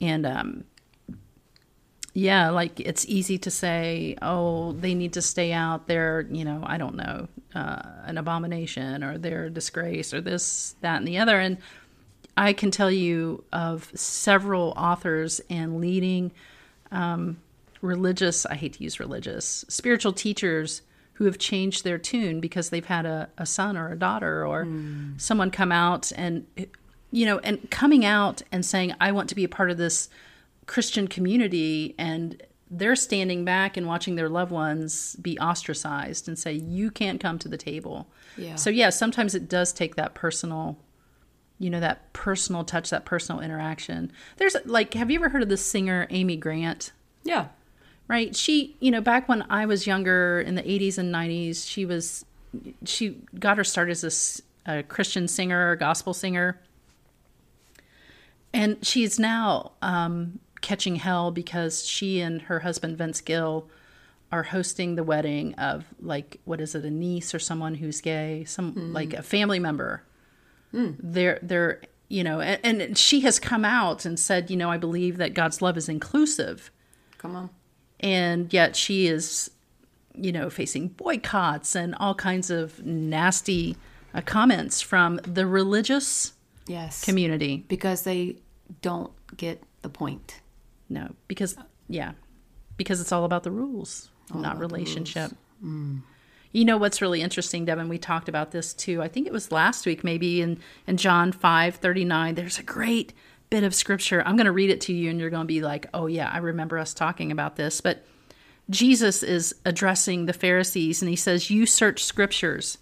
and 0.00 0.24
um, 0.26 0.64
yeah, 2.14 2.50
like 2.50 2.78
it's 2.78 3.06
easy 3.06 3.38
to 3.38 3.50
say, 3.50 4.16
oh, 4.20 4.72
they 4.72 4.94
need 4.94 5.14
to 5.14 5.22
stay 5.22 5.52
out. 5.52 5.86
They're 5.86 6.26
you 6.30 6.44
know, 6.44 6.62
I 6.64 6.76
don't 6.76 6.96
know, 6.96 7.28
uh, 7.54 7.82
an 8.04 8.18
abomination 8.18 9.02
or 9.02 9.18
they're 9.18 9.46
a 9.46 9.50
disgrace 9.50 10.12
or 10.12 10.20
this, 10.20 10.74
that, 10.82 10.98
and 10.98 11.08
the 11.08 11.18
other. 11.18 11.38
And 11.38 11.56
I 12.36 12.52
can 12.52 12.70
tell 12.70 12.90
you 12.90 13.44
of 13.52 13.90
several 13.94 14.74
authors 14.76 15.40
and 15.48 15.80
leading 15.80 16.32
um, 16.90 17.38
religious, 17.80 18.46
I 18.46 18.54
hate 18.54 18.74
to 18.74 18.84
use 18.84 19.00
religious, 19.00 19.64
spiritual 19.68 20.12
teachers 20.12 20.82
who 21.14 21.24
have 21.24 21.38
changed 21.38 21.84
their 21.84 21.98
tune 21.98 22.40
because 22.40 22.70
they've 22.70 22.84
had 22.84 23.06
a, 23.06 23.28
a 23.38 23.46
son 23.46 23.76
or 23.76 23.90
a 23.90 23.98
daughter 23.98 24.46
or 24.46 24.64
someone 25.18 25.50
come 25.50 25.70
out 25.72 26.10
and, 26.16 26.46
you 27.10 27.26
know, 27.26 27.38
and 27.38 27.70
coming 27.70 28.04
out 28.04 28.42
and 28.50 28.64
saying, 28.64 28.94
I 29.00 29.12
want 29.12 29.28
to 29.28 29.34
be 29.34 29.44
a 29.44 29.48
part 29.48 29.70
of 29.70 29.76
this 29.76 30.08
Christian 30.66 31.08
community. 31.08 31.94
And 31.98 32.42
they're 32.70 32.96
standing 32.96 33.44
back 33.44 33.76
and 33.76 33.86
watching 33.86 34.14
their 34.14 34.28
loved 34.28 34.50
ones 34.50 35.16
be 35.16 35.38
ostracized 35.38 36.28
and 36.28 36.38
say, 36.38 36.52
You 36.52 36.90
can't 36.90 37.20
come 37.20 37.38
to 37.40 37.48
the 37.48 37.58
table. 37.58 38.08
Yeah. 38.36 38.56
So, 38.56 38.70
yeah, 38.70 38.90
sometimes 38.90 39.34
it 39.34 39.48
does 39.48 39.72
take 39.72 39.96
that 39.96 40.14
personal 40.14 40.78
you 41.62 41.70
know 41.70 41.78
that 41.78 42.12
personal 42.12 42.64
touch 42.64 42.90
that 42.90 43.04
personal 43.04 43.40
interaction 43.40 44.10
there's 44.36 44.56
like 44.64 44.94
have 44.94 45.10
you 45.12 45.18
ever 45.18 45.28
heard 45.28 45.42
of 45.42 45.48
the 45.48 45.56
singer 45.56 46.08
amy 46.10 46.36
grant 46.36 46.92
yeah 47.22 47.46
right 48.08 48.34
she 48.34 48.76
you 48.80 48.90
know 48.90 49.00
back 49.00 49.28
when 49.28 49.42
i 49.48 49.64
was 49.64 49.86
younger 49.86 50.40
in 50.40 50.56
the 50.56 50.62
80s 50.62 50.98
and 50.98 51.14
90s 51.14 51.66
she 51.66 51.86
was 51.86 52.24
she 52.84 53.16
got 53.38 53.58
her 53.58 53.64
start 53.64 53.90
as 53.90 54.42
a 54.66 54.82
christian 54.82 55.28
singer 55.28 55.76
gospel 55.76 56.12
singer 56.12 56.60
and 58.52 58.84
she's 58.84 59.18
now 59.18 59.72
um, 59.80 60.38
catching 60.62 60.96
hell 60.96 61.30
because 61.30 61.84
she 61.84 62.20
and 62.20 62.42
her 62.42 62.60
husband 62.60 62.96
vince 62.96 63.20
gill 63.20 63.68
are 64.30 64.44
hosting 64.44 64.94
the 64.94 65.04
wedding 65.04 65.54
of 65.54 65.84
like 66.00 66.40
what 66.44 66.60
is 66.60 66.74
it 66.74 66.84
a 66.84 66.90
niece 66.90 67.34
or 67.34 67.38
someone 67.38 67.74
who's 67.74 68.00
gay? 68.00 68.44
Some 68.44 68.92
like 68.92 69.12
a 69.12 69.22
family 69.22 69.58
member. 69.58 70.02
They're 70.98 71.38
they're 71.42 71.82
you 72.08 72.24
know 72.24 72.40
and, 72.40 72.80
and 72.80 72.98
she 72.98 73.20
has 73.20 73.38
come 73.38 73.64
out 73.64 74.04
and 74.04 74.18
said 74.18 74.50
you 74.50 74.56
know 74.56 74.70
i 74.70 74.76
believe 74.76 75.16
that 75.16 75.34
god's 75.34 75.60
love 75.60 75.76
is 75.76 75.88
inclusive. 75.88 76.70
Come 77.18 77.36
on. 77.36 77.50
And 78.00 78.52
yet 78.52 78.74
she 78.74 79.06
is 79.06 79.50
you 80.14 80.32
know 80.32 80.48
facing 80.48 80.88
boycotts 80.88 81.76
and 81.76 81.94
all 81.96 82.14
kinds 82.14 82.50
of 82.50 82.84
nasty 82.84 83.76
uh, 84.14 84.22
comments 84.22 84.80
from 84.80 85.20
the 85.24 85.46
religious 85.46 86.32
yes. 86.66 87.04
community. 87.04 87.64
Because 87.68 88.02
they 88.02 88.36
don't 88.80 89.12
get 89.36 89.62
the 89.82 89.88
point 89.88 90.41
no 90.92 91.14
because 91.28 91.56
yeah 91.88 92.12
because 92.76 93.00
it's 93.00 93.12
all 93.12 93.24
about 93.24 93.42
the 93.42 93.50
rules 93.50 94.10
not 94.34 94.58
relationship. 94.58 95.30
Mm. 95.62 96.02
you 96.52 96.64
know 96.64 96.76
what's 96.78 97.02
really 97.02 97.20
interesting 97.22 97.64
devin? 97.64 97.88
We 97.88 97.98
talked 97.98 98.28
about 98.28 98.50
this 98.50 98.72
too. 98.72 99.02
I 99.02 99.08
think 99.08 99.26
it 99.26 99.32
was 99.32 99.52
last 99.52 99.86
week 99.86 100.04
maybe 100.04 100.40
in 100.40 100.58
in 100.86 100.96
john 100.96 101.32
5 101.32 101.76
39 101.76 102.34
there's 102.34 102.58
a 102.58 102.62
great 102.62 103.12
bit 103.50 103.64
of 103.64 103.74
scripture. 103.74 104.22
I'm 104.24 104.36
going 104.36 104.46
to 104.46 104.52
read 104.52 104.70
it 104.70 104.80
to 104.82 104.94
you 104.94 105.10
and 105.10 105.20
you're 105.20 105.28
going 105.30 105.42
to 105.42 105.46
be 105.46 105.60
like 105.60 105.86
oh 105.92 106.06
yeah 106.06 106.30
i 106.32 106.38
remember 106.38 106.78
us 106.78 106.94
talking 106.94 107.32
about 107.32 107.56
this. 107.56 107.80
But 107.80 108.04
jesus 108.70 109.22
is 109.22 109.54
addressing 109.64 110.26
the 110.26 110.32
pharisees 110.32 111.02
and 111.02 111.08
he 111.08 111.16
says 111.16 111.50
you 111.50 111.66
search 111.66 112.02
scriptures 112.04 112.78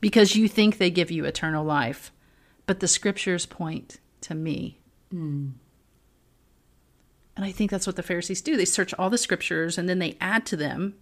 because 0.00 0.36
you 0.36 0.48
think 0.48 0.78
they 0.78 0.90
give 0.90 1.10
you 1.10 1.24
eternal 1.24 1.64
life 1.64 2.12
but 2.66 2.78
the 2.80 2.88
scriptures 2.88 3.44
point 3.44 3.98
to 4.20 4.34
me 4.34 4.78
and 7.36 7.44
I 7.44 7.52
think 7.52 7.70
that's 7.70 7.86
what 7.86 7.96
the 7.96 8.02
Pharisees 8.02 8.40
do. 8.40 8.56
They 8.56 8.64
search 8.64 8.94
all 8.94 9.10
the 9.10 9.18
scriptures 9.18 9.76
and 9.76 9.88
then 9.88 9.98
they 9.98 10.16
add 10.20 10.46
to 10.46 10.56
them, 10.56 10.94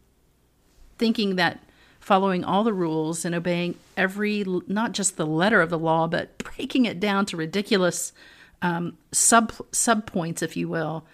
thinking 0.98 1.36
that 1.36 1.60
following 2.00 2.44
all 2.44 2.64
the 2.64 2.72
rules 2.72 3.24
and 3.24 3.34
obeying 3.34 3.76
every, 3.96 4.44
not 4.66 4.92
just 4.92 5.16
the 5.16 5.26
letter 5.26 5.60
of 5.60 5.70
the 5.70 5.78
law, 5.78 6.06
but 6.06 6.36
breaking 6.56 6.84
it 6.84 6.98
down 6.98 7.26
to 7.26 7.36
ridiculous 7.36 8.12
um, 8.60 8.96
sub 9.10 9.52
sub 9.72 10.06
points, 10.06 10.42
if 10.42 10.56
you 10.56 10.68
will. 10.68 11.04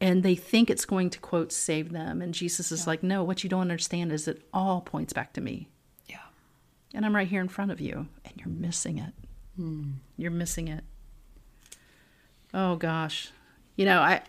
And 0.00 0.22
they 0.22 0.34
think 0.34 0.68
it's 0.68 0.84
going 0.84 1.10
to 1.10 1.18
quote 1.18 1.52
save 1.52 1.90
them. 1.90 2.20
And 2.20 2.34
Jesus 2.34 2.70
is 2.70 2.86
like, 2.86 3.02
no, 3.02 3.24
what 3.24 3.42
you 3.42 3.50
don't 3.50 3.62
understand 3.62 4.12
is 4.12 4.28
it 4.28 4.42
all 4.52 4.80
points 4.82 5.12
back 5.12 5.32
to 5.34 5.40
me. 5.40 5.68
yeah 6.06 6.18
And 6.94 7.06
I'm 7.06 7.16
right 7.16 7.28
here 7.28 7.40
in 7.40 7.48
front 7.48 7.70
of 7.70 7.80
you, 7.80 8.06
and 8.24 8.34
you're 8.36 8.48
missing 8.48 8.98
it. 8.98 9.12
You're 10.16 10.30
missing 10.30 10.68
it. 10.68 10.84
Oh 12.52 12.76
gosh, 12.76 13.30
you 13.74 13.84
know 13.86 14.00
I, 14.00 14.22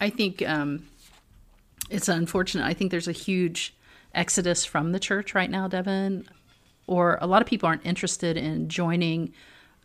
I 0.00 0.10
think 0.10 0.46
um, 0.48 0.88
it's 1.90 2.08
unfortunate. 2.08 2.64
I 2.64 2.74
think 2.74 2.90
there's 2.90 3.08
a 3.08 3.12
huge 3.12 3.74
exodus 4.14 4.64
from 4.64 4.92
the 4.92 5.00
church 5.00 5.34
right 5.34 5.50
now, 5.50 5.68
Devin, 5.68 6.28
or 6.86 7.18
a 7.20 7.26
lot 7.26 7.42
of 7.42 7.48
people 7.48 7.68
aren't 7.68 7.84
interested 7.84 8.36
in 8.36 8.68
joining 8.68 9.32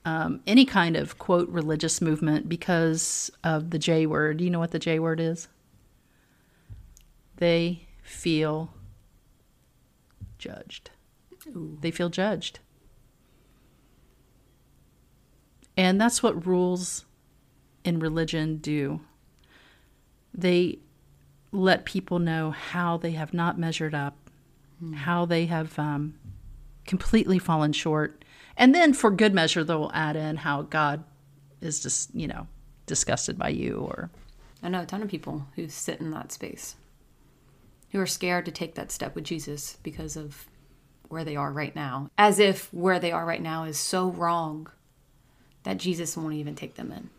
um, 0.06 0.42
any 0.46 0.66
kind 0.66 0.96
of 0.96 1.18
quote 1.18 1.50
religious 1.50 2.02
movement 2.02 2.50
because 2.50 3.32
of 3.44 3.70
the 3.70 3.80
J 3.80 4.06
word. 4.06 4.38
Do 4.38 4.44
you 4.44 4.50
know 4.50 4.60
what 4.60 4.72
the 4.72 4.80
J 4.80 5.00
word 5.00 5.20
is? 5.20 5.48
They 7.38 7.88
feel 8.04 8.74
judged. 10.38 10.92
They 11.46 11.92
feel 11.92 12.10
judged. 12.10 12.60
And 15.76 16.00
that's 16.00 16.22
what 16.22 16.46
rules 16.46 17.06
in 17.84 18.00
religion 18.00 18.58
do. 18.58 19.02
They 20.34 20.80
let 21.52 21.86
people 21.86 22.20
know 22.20 22.52
how 22.52 22.98
they 22.98 23.12
have 23.12 23.34
not 23.34 23.60
measured 23.60 23.94
up, 23.94 24.18
how 24.96 25.26
they 25.26 25.46
have 25.46 25.78
um, 25.78 26.16
completely 26.86 27.40
fallen 27.40 27.74
short. 27.74 28.26
And 28.58 28.74
then 28.74 28.94
for 28.94 29.12
good 29.12 29.34
measure, 29.34 29.64
they'll 29.64 29.92
add 29.94 30.16
in 30.16 30.38
how 30.38 30.64
God 30.64 31.04
is 31.62 31.82
just, 31.82 32.14
you 32.16 32.28
know, 32.28 32.48
disgusted 32.86 33.38
by 33.38 33.50
you 33.50 33.78
or 33.78 34.10
I 34.62 34.70
know 34.70 34.82
a 34.82 34.86
ton 34.86 35.02
of 35.02 35.10
people 35.10 35.48
who 35.56 35.68
sit 35.68 36.00
in 36.00 36.12
that 36.12 36.32
space 36.32 36.76
who 37.94 38.00
are 38.00 38.08
scared 38.08 38.46
to 38.46 38.52
take 38.52 38.76
that 38.76 38.92
step 38.92 39.14
with 39.14 39.24
Jesus 39.24 39.78
because 39.84 40.18
of 40.18 40.48
where 41.10 41.24
they 41.24 41.36
are 41.36 41.52
right 41.52 41.76
now. 41.76 42.10
As 42.18 42.40
if 42.40 42.74
where 42.74 43.00
they 43.00 43.12
are 43.12 43.26
right 43.26 43.42
now 43.42 43.66
is 43.66 43.78
so 43.78 44.10
wrong 44.10 44.68
that 45.62 45.78
Jesus 45.78 46.18
won't 46.18 46.34
even 46.34 46.56
take 46.56 46.74
them 46.74 46.92
in. 46.92 47.12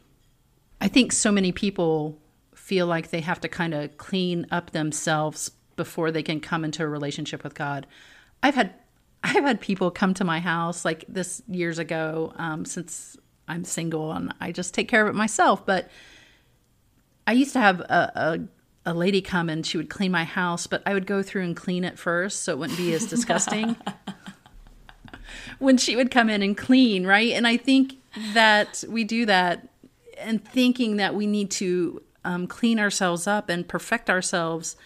I 0.80 0.88
think 0.88 1.12
so 1.12 1.30
many 1.30 1.52
people 1.52 2.18
feel 2.64 2.86
like 2.86 3.10
they 3.10 3.20
have 3.20 3.38
to 3.42 3.46
kind 3.46 3.74
of 3.74 3.94
clean 3.98 4.46
up 4.50 4.70
themselves 4.70 5.50
before 5.76 6.10
they 6.10 6.22
can 6.22 6.40
come 6.40 6.64
into 6.64 6.82
a 6.82 6.88
relationship 6.88 7.44
with 7.44 7.54
God. 7.54 7.86
I've 8.42 8.54
had 8.54 8.72
I've 9.22 9.44
had 9.44 9.60
people 9.60 9.90
come 9.90 10.14
to 10.14 10.24
my 10.24 10.40
house 10.40 10.82
like 10.82 11.04
this 11.06 11.42
years 11.46 11.78
ago, 11.78 12.32
um, 12.36 12.64
since 12.64 13.18
I'm 13.46 13.64
single 13.64 14.12
and 14.12 14.32
I 14.40 14.50
just 14.50 14.72
take 14.72 14.88
care 14.88 15.02
of 15.02 15.08
it 15.08 15.14
myself. 15.14 15.66
But 15.66 15.90
I 17.26 17.32
used 17.32 17.52
to 17.52 17.60
have 17.60 17.80
a, 17.80 18.48
a, 18.86 18.92
a 18.92 18.94
lady 18.94 19.20
come 19.20 19.50
and 19.50 19.66
she 19.66 19.76
would 19.76 19.90
clean 19.90 20.10
my 20.10 20.24
house, 20.24 20.66
but 20.66 20.82
I 20.86 20.94
would 20.94 21.06
go 21.06 21.22
through 21.22 21.42
and 21.42 21.54
clean 21.54 21.84
it 21.84 21.98
first 21.98 22.44
so 22.44 22.52
it 22.52 22.58
wouldn't 22.58 22.78
be 22.78 22.94
as 22.94 23.04
disgusting. 23.04 23.76
when 25.58 25.76
she 25.76 25.96
would 25.96 26.10
come 26.10 26.30
in 26.30 26.40
and 26.40 26.56
clean, 26.56 27.06
right? 27.06 27.32
And 27.32 27.46
I 27.46 27.58
think 27.58 27.96
that 28.32 28.84
we 28.88 29.04
do 29.04 29.26
that 29.26 29.68
and 30.18 30.42
thinking 30.42 30.96
that 30.96 31.14
we 31.14 31.26
need 31.26 31.50
to 31.52 32.02
um, 32.24 32.46
clean 32.46 32.78
ourselves 32.78 33.26
up 33.26 33.48
and 33.48 33.66
perfect 33.66 34.10
ourselves 34.10 34.76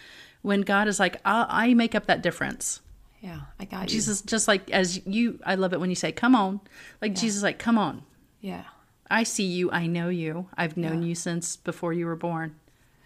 when 0.43 0.63
God 0.63 0.89
is 0.89 1.01
like, 1.01 1.21
I 1.25 1.75
make 1.75 1.95
up 1.95 2.07
that 2.07 2.23
difference. 2.23 2.81
Yeah, 3.21 3.41
I 3.59 3.65
got 3.65 3.83
you. 3.83 3.89
Jesus, 3.89 4.23
just 4.23 4.47
like 4.47 4.71
as 4.71 5.05
you, 5.07 5.41
I 5.45 5.57
love 5.57 5.73
it 5.73 5.81
when 5.81 5.91
you 5.91 5.97
say, 5.97 6.13
come 6.13 6.35
on. 6.35 6.61
Like 7.03 7.13
yeah. 7.13 7.21
Jesus, 7.21 7.43
like, 7.43 7.59
come 7.59 7.77
on. 7.77 8.03
Yeah. 8.41 8.65
I 9.11 9.23
see 9.25 9.45
you. 9.45 9.71
I 9.71 9.87
know 9.87 10.09
you. 10.09 10.49
I've 10.57 10.77
known 10.77 11.03
yeah. 11.03 11.09
you 11.09 11.15
since 11.15 11.57
before 11.57 11.93
you 11.93 12.07
were 12.07 12.17
born. 12.17 12.57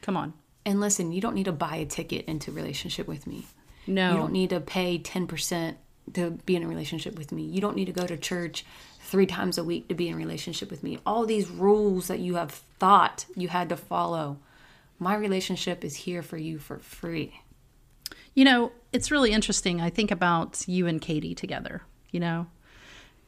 Come 0.03 0.17
on. 0.17 0.35
And 0.65 0.81
listen, 0.81 1.13
you 1.13 1.21
don't 1.21 1.35
need 1.35 1.45
to 1.45 1.53
buy 1.53 1.77
a 1.77 1.87
ticket 1.87 2.27
into 2.27 2.53
relationship 2.53 3.09
with 3.09 3.27
me. 3.27 3.47
No. 3.87 4.11
You 4.11 4.17
don't 4.17 4.33
need 4.33 4.51
to 4.51 4.61
pay 4.61 4.99
10% 4.99 5.77
to 6.15 6.33
be 6.45 6.57
in 6.57 6.63
a 6.63 6.69
relationship 6.69 7.17
with 7.17 7.33
me. 7.33 7.43
You 7.43 7.61
don't 7.61 7.77
need 7.77 7.87
to 7.87 7.93
go 7.93 8.07
to 8.07 8.17
church 8.17 8.65
three 9.01 9.27
times 9.27 9.59
a 9.59 9.65
week 9.65 9.89
to 9.89 9.95
be 9.95 10.09
in 10.09 10.15
a 10.15 10.17
relationship 10.17 10.71
with 10.71 10.83
me. 10.83 10.99
All 11.05 11.27
these 11.27 11.49
rules 11.49 12.09
that 12.09 12.21
you 12.21 12.37
have 12.37 12.51
thought 12.51 13.27
you 13.37 13.49
had 13.49 13.69
to 13.69 13.77
follow. 13.77 14.39
My 14.99 15.15
relationship 15.15 15.85
is 15.85 15.97
here 15.97 16.23
for 16.23 16.37
you 16.37 16.59
for 16.59 16.79
free. 16.79 17.41
You 18.35 18.45
know, 18.45 18.73
it's 18.93 19.11
really 19.11 19.33
interesting. 19.33 19.81
I 19.81 19.91
think 19.91 20.11
about 20.11 20.67
you 20.67 20.87
and 20.87 21.01
Katie 21.01 21.35
together, 21.35 21.83
you 22.11 22.21
know, 22.21 22.47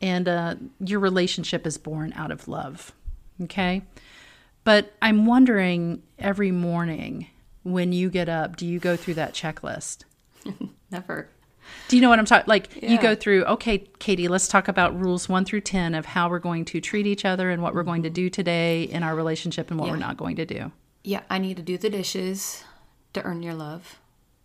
and 0.01 0.29
uh, 0.29 0.55
your 0.81 1.01
relationship 1.01 1.67
is 1.67 1.77
born 1.77 2.13
out 2.15 2.31
of 2.31 2.49
love. 2.49 2.93
Okay. 3.43 3.83
But 4.65 4.95
I'm 5.03 5.27
wondering 5.27 6.03
every 6.19 6.51
morning 6.51 7.29
when 7.63 7.93
you 7.93 8.11
get 8.11 8.29
up, 8.29 8.57
do 8.57 8.67
you 8.67 8.79
go 8.79 8.97
through 8.97 9.15
that 9.15 9.35
checklist? 9.35 10.05
Never. 10.91 11.29
Do 11.89 11.97
you 11.97 12.03
know 12.03 12.09
what 12.09 12.19
I'm 12.19 12.25
talking? 12.25 12.49
Like 12.49 12.83
yeah. 12.83 12.93
you 12.93 13.01
go 13.01 13.15
through. 13.15 13.45
Okay, 13.45 13.87
Katie, 13.99 14.29
let's 14.29 14.49
talk 14.49 14.69
about 14.69 14.99
rules 14.99 15.29
one 15.29 15.45
through 15.45 15.63
ten 15.63 15.95
of 15.95 16.07
how 16.07 16.29
we're 16.29 16.39
going 16.39 16.65
to 16.67 16.81
treat 16.81 17.07
each 17.07 17.25
other 17.25 17.51
and 17.51 17.63
what 17.63 17.75
we're 17.75 17.83
going 17.83 18.03
to 18.05 18.11
do 18.11 18.31
today 18.31 18.85
in 18.85 19.03
our 19.03 19.15
relationship 19.15 19.71
and 19.71 19.79
what 19.79 19.87
yeah. 19.87 19.93
we're 19.93 19.99
not 19.99 20.17
going 20.17 20.37
to 20.37 20.47
do. 20.47 20.73
Yeah, 21.03 21.21
I 21.29 21.39
need 21.39 21.57
to 21.59 21.63
do 21.63 21.77
the 21.77 21.91
dishes 21.91 22.65
to 23.13 23.23
earn 23.23 23.43
your 23.43 23.55
love. 23.55 23.99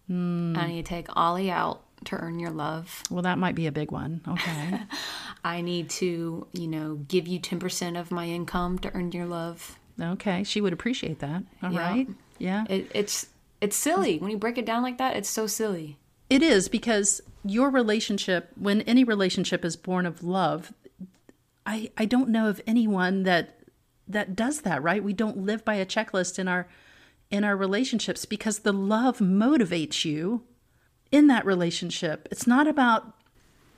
Mm. 0.09 0.57
I 0.57 0.67
need 0.67 0.85
to 0.85 0.89
take 0.89 1.07
Ollie 1.15 1.51
out 1.51 1.83
to 2.05 2.15
earn 2.17 2.39
your 2.39 2.51
love. 2.51 3.03
Well, 3.09 3.21
that 3.23 3.37
might 3.37 3.55
be 3.55 3.67
a 3.67 3.71
big 3.71 3.91
one. 3.91 4.21
Okay. 4.27 4.81
I 5.43 5.61
need 5.61 5.89
to, 5.91 6.47
you 6.53 6.67
know, 6.67 6.95
give 7.07 7.27
you 7.27 7.39
10% 7.39 7.99
of 7.99 8.11
my 8.11 8.27
income 8.27 8.79
to 8.79 8.93
earn 8.93 9.11
your 9.11 9.25
love. 9.25 9.77
Okay. 9.99 10.43
She 10.43 10.61
would 10.61 10.73
appreciate 10.73 11.19
that. 11.19 11.43
All 11.61 11.71
yeah. 11.71 11.89
right. 11.89 12.07
yeah. 12.37 12.65
It, 12.69 12.91
it's 12.93 13.27
it's 13.61 13.75
silly. 13.75 14.19
When 14.19 14.31
you 14.31 14.37
break 14.37 14.57
it 14.57 14.65
down 14.65 14.83
like 14.83 14.97
that, 14.99 15.17
it's 15.17 15.29
so 15.29 15.45
silly. 15.45 15.97
It 16.29 16.43
is 16.43 16.69
because 16.69 17.21
your 17.43 17.69
relationship, 17.69 18.51
when 18.55 18.81
any 18.81 19.03
relationship 19.03 19.65
is 19.65 19.75
born 19.75 20.05
of 20.05 20.23
love, 20.23 20.73
I 21.65 21.91
I 21.97 22.05
don't 22.05 22.29
know 22.29 22.47
of 22.47 22.61
anyone 22.67 23.23
that 23.23 23.59
that 24.07 24.35
does 24.35 24.61
that, 24.61 24.81
right? 24.83 25.03
We 25.03 25.13
don't 25.13 25.45
live 25.45 25.63
by 25.63 25.75
a 25.75 25.85
checklist 25.85 26.39
in 26.39 26.47
our 26.47 26.67
in 27.31 27.43
our 27.43 27.55
relationships 27.55 28.25
because 28.25 28.59
the 28.59 28.73
love 28.73 29.19
motivates 29.19 30.03
you 30.03 30.43
in 31.11 31.27
that 31.27 31.45
relationship. 31.45 32.27
It's 32.31 32.47
not 32.47 32.67
about 32.67 33.13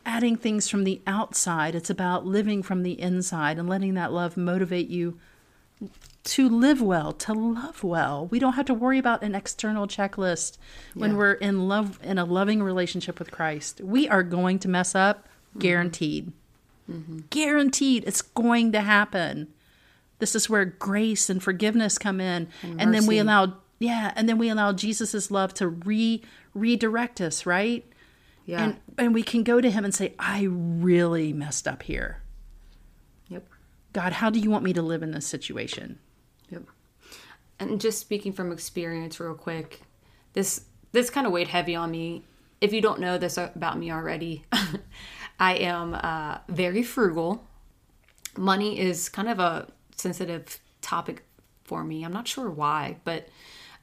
adding 0.05 0.35
things 0.35 0.67
from 0.67 0.83
the 0.83 1.01
outside, 1.05 1.75
it's 1.75 1.89
about 1.89 2.25
living 2.25 2.63
from 2.63 2.83
the 2.83 2.99
inside 2.99 3.59
and 3.59 3.69
letting 3.69 3.93
that 3.93 4.11
love 4.11 4.35
motivate 4.35 4.89
you 4.89 5.19
to 6.23 6.47
live 6.47 6.81
well, 6.81 7.13
to 7.13 7.33
love 7.33 7.83
well. 7.83 8.27
We 8.27 8.39
don't 8.39 8.53
have 8.53 8.65
to 8.67 8.73
worry 8.73 8.99
about 8.99 9.23
an 9.23 9.33
external 9.33 9.87
checklist 9.87 10.57
when 10.93 11.11
yeah. 11.11 11.17
we're 11.17 11.33
in 11.33 11.67
love 11.67 11.99
in 12.03 12.17
a 12.17 12.25
loving 12.25 12.61
relationship 12.61 13.17
with 13.17 13.31
Christ. 13.31 13.81
We 13.81 14.07
are 14.07 14.23
going 14.23 14.59
to 14.59 14.67
mess 14.67 14.93
up, 14.93 15.27
guaranteed. 15.57 16.31
Mm-hmm. 16.89 17.19
Guaranteed 17.29 18.03
it's 18.05 18.21
going 18.21 18.71
to 18.73 18.81
happen. 18.81 19.47
This 20.19 20.35
is 20.35 20.49
where 20.49 20.65
grace 20.65 21.29
and 21.29 21.41
forgiveness 21.41 21.97
come 21.97 22.21
in. 22.21 22.47
And, 22.61 22.81
and 22.81 22.93
then 22.93 23.07
we 23.07 23.17
allow 23.17 23.55
yeah, 23.79 24.13
and 24.15 24.29
then 24.29 24.37
we 24.37 24.49
allow 24.49 24.73
Jesus's 24.73 25.31
love 25.31 25.55
to 25.55 25.67
re 25.67 26.21
redirect 26.53 27.19
us, 27.19 27.47
right? 27.47 27.83
Yeah. 28.45 28.63
And 28.63 28.79
and 28.97 29.13
we 29.13 29.23
can 29.23 29.41
go 29.41 29.59
to 29.59 29.71
him 29.71 29.83
and 29.83 29.93
say, 29.93 30.13
I 30.19 30.43
really 30.43 31.33
messed 31.33 31.67
up 31.67 31.81
here. 31.81 32.21
Yep. 33.29 33.47
God, 33.93 34.13
how 34.13 34.29
do 34.29 34.39
you 34.39 34.51
want 34.51 34.63
me 34.63 34.73
to 34.73 34.83
live 34.83 35.01
in 35.01 35.11
this 35.11 35.25
situation? 35.25 35.97
And 37.61 37.79
just 37.79 37.99
speaking 37.99 38.33
from 38.33 38.51
experience 38.51 39.19
real 39.19 39.35
quick, 39.35 39.81
this 40.33 40.61
this 40.93 41.11
kind 41.11 41.27
of 41.27 41.31
weighed 41.31 41.47
heavy 41.47 41.75
on 41.75 41.91
me. 41.91 42.25
If 42.59 42.73
you 42.73 42.81
don't 42.81 42.99
know 42.99 43.19
this 43.19 43.37
about 43.37 43.77
me 43.77 43.91
already, 43.91 44.43
I 45.39 45.53
am 45.57 45.93
uh, 45.93 46.39
very 46.49 46.81
frugal. 46.81 47.45
Money 48.35 48.79
is 48.79 49.09
kind 49.09 49.29
of 49.29 49.39
a 49.39 49.67
sensitive 49.95 50.59
topic 50.81 51.23
for 51.63 51.83
me. 51.83 52.03
I'm 52.03 52.11
not 52.11 52.27
sure 52.27 52.49
why, 52.49 52.97
but 53.03 53.29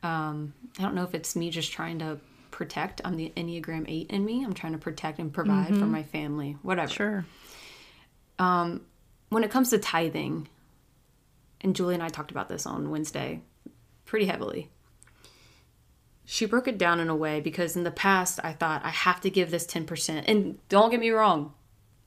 um, 0.02 0.54
I 0.78 0.82
don't 0.82 0.96
know 0.96 1.04
if 1.04 1.14
it's 1.14 1.36
me 1.36 1.48
just 1.50 1.70
trying 1.70 2.00
to 2.00 2.18
protect. 2.50 3.00
I'm 3.04 3.16
the 3.16 3.32
Enneagram 3.36 3.84
8 3.88 4.10
in 4.10 4.24
me. 4.24 4.44
I'm 4.44 4.54
trying 4.54 4.72
to 4.72 4.78
protect 4.78 5.20
and 5.20 5.32
provide 5.32 5.68
mm-hmm. 5.68 5.80
for 5.80 5.86
my 5.86 6.02
family, 6.02 6.56
whatever. 6.62 6.92
Sure. 6.92 7.26
Um, 8.40 8.80
when 9.28 9.44
it 9.44 9.52
comes 9.52 9.70
to 9.70 9.78
tithing, 9.78 10.48
and 11.60 11.76
Julie 11.76 11.94
and 11.94 12.02
I 12.02 12.08
talked 12.08 12.32
about 12.32 12.48
this 12.48 12.66
on 12.66 12.90
Wednesday 12.90 13.42
pretty 14.08 14.26
heavily. 14.26 14.70
She 16.24 16.46
broke 16.46 16.66
it 16.66 16.78
down 16.78 16.98
in 16.98 17.08
a 17.08 17.16
way 17.16 17.40
because 17.40 17.76
in 17.76 17.84
the 17.84 17.90
past 17.90 18.40
I 18.42 18.52
thought 18.52 18.84
I 18.84 18.90
have 18.90 19.20
to 19.20 19.30
give 19.30 19.50
this 19.50 19.66
10%. 19.66 20.24
And 20.26 20.58
don't 20.68 20.90
get 20.90 21.00
me 21.00 21.10
wrong, 21.10 21.52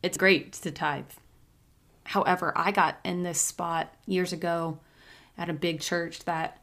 it's 0.03 0.17
great 0.17 0.51
to 0.53 0.71
tithe. 0.71 1.05
However, 2.03 2.51
I 2.55 2.71
got 2.71 2.99
in 3.05 3.23
this 3.23 3.39
spot 3.39 3.93
years 4.05 4.33
ago 4.33 4.79
at 5.37 5.49
a 5.49 5.53
big 5.53 5.79
church 5.79 6.25
that 6.25 6.61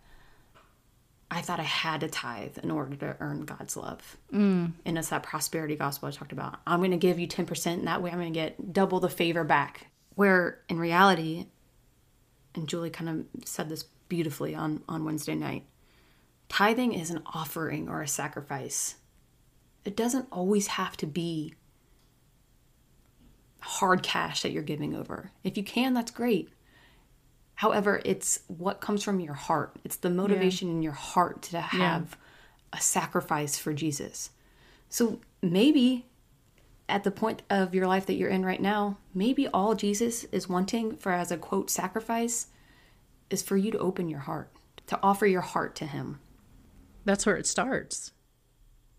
I 1.31 1.41
thought 1.41 1.61
I 1.61 1.65
had 1.65 2.01
to 2.01 2.09
tithe 2.09 2.59
in 2.59 2.71
order 2.71 2.97
to 2.97 3.17
earn 3.21 3.45
God's 3.45 3.77
love. 3.77 4.17
Mm. 4.33 4.73
And 4.85 4.99
it's 4.99 5.11
that 5.11 5.23
prosperity 5.23 5.77
gospel 5.77 6.09
I 6.09 6.11
talked 6.11 6.33
about. 6.33 6.57
I'm 6.67 6.81
going 6.81 6.91
to 6.91 6.97
give 6.97 7.19
you 7.19 7.29
10%, 7.29 7.67
and 7.67 7.87
that 7.87 8.03
way 8.03 8.11
I'm 8.11 8.19
going 8.19 8.33
to 8.33 8.39
get 8.39 8.73
double 8.73 8.99
the 8.99 9.11
favor 9.11 9.45
back. 9.45 9.89
Where 10.15 10.61
in 10.69 10.79
reality, 10.79 11.47
and 12.59 12.69
Julie 12.69 12.91
kind 12.91 13.09
of 13.09 13.47
said 13.47 13.69
this 13.69 13.85
beautifully 14.09 14.55
on, 14.55 14.83
on 14.89 15.05
Wednesday 15.05 15.35
night 15.35 15.65
tithing 16.49 16.93
is 16.93 17.11
an 17.11 17.23
offering 17.27 17.89
or 17.89 18.03
a 18.03 18.09
sacrifice. 18.09 18.97
It 19.85 19.97
doesn't 19.97 20.29
always 20.33 20.67
have 20.69 20.97
to 20.99 21.07
be 21.07 21.55
hard 23.61 24.03
cash 24.03 24.43
that 24.43 24.53
you're 24.53 24.63
giving 24.63 24.95
over. 24.95 25.31
If 25.45 25.57
you 25.57 25.63
can, 25.63 25.95
that's 25.95 26.11
great. 26.11 26.49
However, 27.55 28.01
it's 28.05 28.41
what 28.47 28.81
comes 28.81 29.03
from 29.03 29.21
your 29.21 29.35
heart. 29.35 29.77
It's 29.85 29.97
the 29.97 30.11
motivation 30.11 30.69
yeah. 30.69 30.75
in 30.75 30.83
your 30.83 30.93
heart 30.93 31.43
to 31.43 31.61
have 31.61 32.17
yeah. 32.21 32.79
a 32.79 32.81
sacrifice 32.81 33.59
for 33.59 33.73
Jesus. 33.73 34.31
So 34.89 35.21
maybe 35.43 36.07
at 36.89 37.05
the 37.05 37.11
point 37.11 37.43
of 37.51 37.75
your 37.75 37.87
life 37.87 38.07
that 38.07 38.15
you're 38.15 38.31
in 38.31 38.45
right 38.45 38.61
now, 38.61 38.99
maybe 39.15 39.49
all 39.49 39.75
Jesus 39.75 40.25
is 40.25 40.49
wanting 40.49 40.97
for 40.97 41.13
as 41.13 41.31
a 41.31 41.37
quote 41.37 41.71
sacrifice 41.71 42.49
is 43.31 43.43
for 43.43 43.57
you 43.57 43.71
to 43.71 43.79
open 43.79 44.09
your 44.09 44.21
heart, 44.21 44.51
to 44.87 44.99
offer 45.03 45.27
your 45.27 45.43
heart 45.43 45.75
to 45.77 45.87
him. 45.87 46.21
That's 47.05 47.27
where 47.27 47.37
it 47.37 47.47
starts 47.47 48.13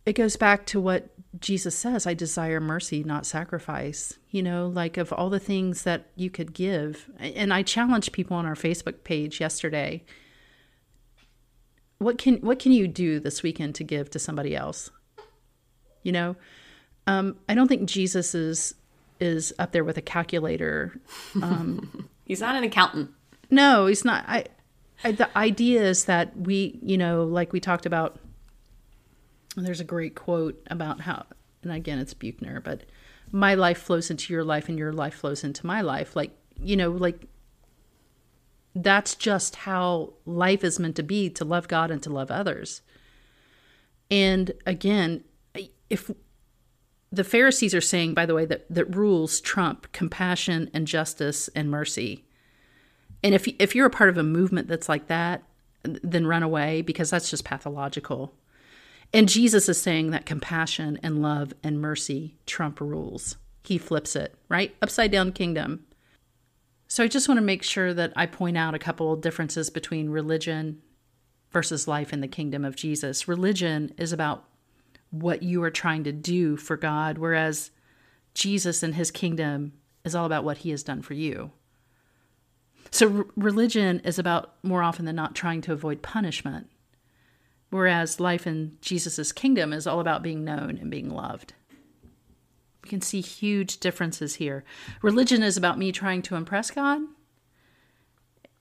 it 0.10 0.14
goes 0.14 0.36
back 0.36 0.66
to 0.66 0.82
what 0.82 1.10
Jesus 1.40 1.76
says 1.76 2.08
I 2.08 2.16
desire 2.16 2.60
mercy, 2.60 3.04
not 3.04 3.28
sacrifice. 3.28 4.18
You 4.32 4.42
know, 4.42 4.68
like 4.68 4.98
of 4.98 5.14
all 5.14 5.30
the 5.30 5.40
things 5.40 5.84
that 5.84 6.08
you 6.16 6.32
could 6.32 6.54
give. 6.54 7.10
And 7.20 7.54
I 7.54 7.62
challenged 7.62 8.12
people 8.12 8.36
on 8.36 8.46
our 8.46 8.56
Facebook 8.56 9.04
page 9.04 9.40
yesterday. 9.40 10.04
What 12.00 12.18
can 12.18 12.38
what 12.38 12.58
can 12.58 12.72
you 12.72 12.88
do 12.88 13.20
this 13.20 13.44
weekend 13.44 13.76
to 13.76 13.84
give 13.84 14.10
to 14.10 14.20
somebody 14.20 14.56
else? 14.56 14.90
You 16.02 16.12
know, 16.12 16.36
um, 17.10 17.38
I 17.50 17.56
don't 17.56 17.68
think 17.68 17.90
Jesus 17.90 18.36
is 18.36 18.76
is 19.20 19.52
up 19.58 19.72
there 19.72 19.84
with 19.84 19.98
a 19.98 20.02
calculator. 20.02 21.00
Um, 21.42 22.08
he's 22.26 22.40
not 22.40 22.56
an 22.56 22.64
accountant. 22.64 23.10
No, 23.50 23.88
he's 23.88 24.06
not. 24.06 24.24
I, 24.28 24.46
I 25.04 25.14
the 25.14 25.36
idea 25.36 25.82
is 25.82 26.06
that 26.06 26.38
we, 26.38 26.80
you 26.84 26.98
know, 26.98 27.24
like 27.24 27.52
we 27.52 27.60
talked 27.60 27.88
about 27.88 28.20
there's 29.56 29.80
a 29.80 29.86
great 29.86 30.14
quote 30.14 30.62
about 30.70 31.02
how, 31.02 31.26
and 31.64 31.72
again, 31.72 31.98
it's 31.98 32.14
Buechner, 32.14 32.62
but 32.62 32.84
my 33.32 33.56
life 33.56 33.80
flows 33.80 34.12
into 34.12 34.32
your 34.32 34.44
life 34.44 34.70
and 34.70 34.78
your 34.78 34.94
life 34.94 35.16
flows 35.16 35.44
into 35.44 35.66
my 35.66 35.82
life. 35.82 36.16
Like, 36.16 36.32
you 36.62 36.78
know, 36.78 36.92
like 36.92 37.26
that's 38.76 39.16
just 39.16 39.56
how 39.56 40.14
life 40.28 40.64
is 40.64 40.80
meant 40.80 40.96
to 40.98 41.04
be 41.04 41.30
to 41.32 41.44
love 41.44 41.68
God 41.68 41.90
and 41.90 42.04
to 42.04 42.12
love 42.12 42.30
others. 42.30 42.84
And 44.12 44.52
again, 44.68 45.24
if 45.90 46.12
the 47.12 47.24
Pharisees 47.24 47.74
are 47.74 47.82
saying, 47.82 48.14
by 48.14 48.26
the 48.26 48.36
way, 48.36 48.46
that, 48.46 48.66
that 48.70 48.96
rules 48.96 49.42
trump 49.42 49.92
compassion 49.92 50.70
and 50.74 50.86
justice 50.86 51.48
and 51.56 51.70
mercy. 51.70 52.26
And 53.24 53.34
if, 53.34 53.48
if 53.60 53.76
you're 53.76 53.88
a 53.88 53.92
part 53.92 54.10
of 54.10 54.18
a 54.18 54.24
movement 54.24 54.68
that's 54.68 54.90
like 54.90 55.08
that, 55.08 55.44
then 55.84 56.28
run 56.28 56.44
away 56.44 56.82
because 56.82 57.10
that's 57.10 57.30
just 57.30 57.46
pathological. 57.46 58.34
And 59.14 59.28
Jesus 59.28 59.68
is 59.68 59.82
saying 59.82 60.12
that 60.12 60.26
compassion 60.26 61.00
and 61.02 61.22
love 61.22 61.54
and 61.64 61.82
mercy 61.82 62.38
trump 62.46 62.80
rules. 62.80 63.38
He 63.64 63.78
flips 63.78 64.16
it, 64.16 64.36
right? 64.48 64.76
Upside 64.82 65.12
down 65.12 65.32
kingdom. 65.32 65.86
So 66.88 67.04
I 67.04 67.08
just 67.08 67.28
want 67.28 67.38
to 67.38 67.46
make 67.46 67.64
sure 67.64 67.94
that 67.94 68.14
I 68.16 68.26
point 68.26 68.58
out 68.58 68.76
a 68.76 68.80
couple 68.80 69.14
of 69.14 69.22
differences 69.22 69.70
between 69.70 70.10
religion 70.10 70.82
versus 71.52 71.88
life 71.88 72.14
in 72.14 72.22
the 72.22 72.28
kingdom 72.28 72.64
of 72.64 72.76
Jesus. 72.76 73.28
Religion 73.28 73.94
is 73.98 74.14
about 74.14 74.46
what 75.12 75.44
you 75.44 75.64
are 75.64 75.72
trying 75.72 76.04
to 76.04 76.12
do 76.12 76.58
for 76.58 76.78
God, 76.78 77.18
whereas 77.18 77.72
Jesus 78.34 78.84
and 78.84 78.96
his 78.96 79.12
kingdom 79.12 79.74
is 80.06 80.16
all 80.16 80.26
about 80.26 80.44
what 80.44 80.60
he 80.60 80.70
has 80.70 80.84
done 80.84 81.02
for 81.02 81.14
you. 81.14 81.52
So, 82.92 83.18
r- 83.18 83.26
religion 83.36 84.02
is 84.04 84.18
about 84.18 84.56
more 84.64 84.84
often 84.84 85.06
than 85.06 85.16
not 85.16 85.36
trying 85.36 85.62
to 85.62 85.74
avoid 85.74 86.02
punishment, 86.02 86.70
whereas 87.70 88.20
life 88.20 88.48
in 88.48 88.78
Jesus' 88.82 89.32
kingdom 89.32 89.74
is 89.74 89.86
all 89.86 90.00
about 90.00 90.24
being 90.24 90.44
known 90.44 90.78
and 90.78 90.90
being 90.90 91.10
loved. 91.10 91.54
We 92.84 92.90
can 92.90 93.02
see 93.02 93.22
huge 93.22 93.80
differences 93.80 94.36
here. 94.36 94.64
Religion 95.02 95.44
is 95.44 95.58
about 95.58 95.78
me 95.78 95.92
trying 95.92 96.22
to 96.24 96.36
impress 96.36 96.72
God, 96.72 97.02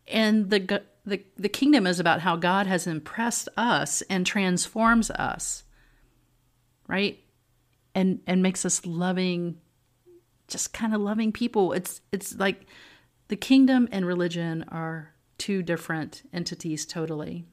and 0.07 0.51
the, 0.51 0.83
the, 1.05 1.23
the 1.37 1.49
kingdom 1.49 1.87
is 1.87 2.01
about 2.01 2.21
how 2.21 2.37
God 2.37 2.67
has 2.67 2.87
impressed 2.87 3.49
us 3.57 4.03
and 4.11 4.27
transforms 4.27 5.11
us 5.11 5.65
right? 6.89 7.21
And 7.95 8.21
and 8.27 8.43
makes 8.43 8.65
us 8.65 8.85
loving 8.85 9.59
just 10.49 10.73
kind 10.73 10.95
of 10.95 11.01
loving 11.01 11.31
people. 11.31 11.73
It's 11.73 12.01
it's 12.11 12.35
like 12.35 12.67
the 13.29 13.37
kingdom 13.37 13.89
and 13.93 14.07
religion 14.07 14.65
are 14.69 15.15
two 15.37 15.63
different 15.63 16.23
entities 16.33 16.85
totally. 16.85 17.45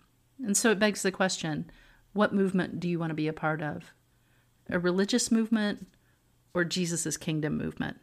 And 0.43 0.57
so 0.57 0.71
it 0.71 0.79
begs 0.79 1.01
the 1.01 1.11
question, 1.11 1.69
what 2.13 2.33
movement 2.33 2.79
do 2.79 2.89
you 2.89 2.97
want 2.97 3.11
to 3.11 3.15
be 3.15 3.27
a 3.27 3.33
part 3.33 3.61
of? 3.61 3.93
A 4.69 4.79
religious 4.79 5.31
movement 5.31 5.87
or 6.53 6.63
Jesus's 6.63 7.17
kingdom 7.17 7.57
movement? 7.57 7.97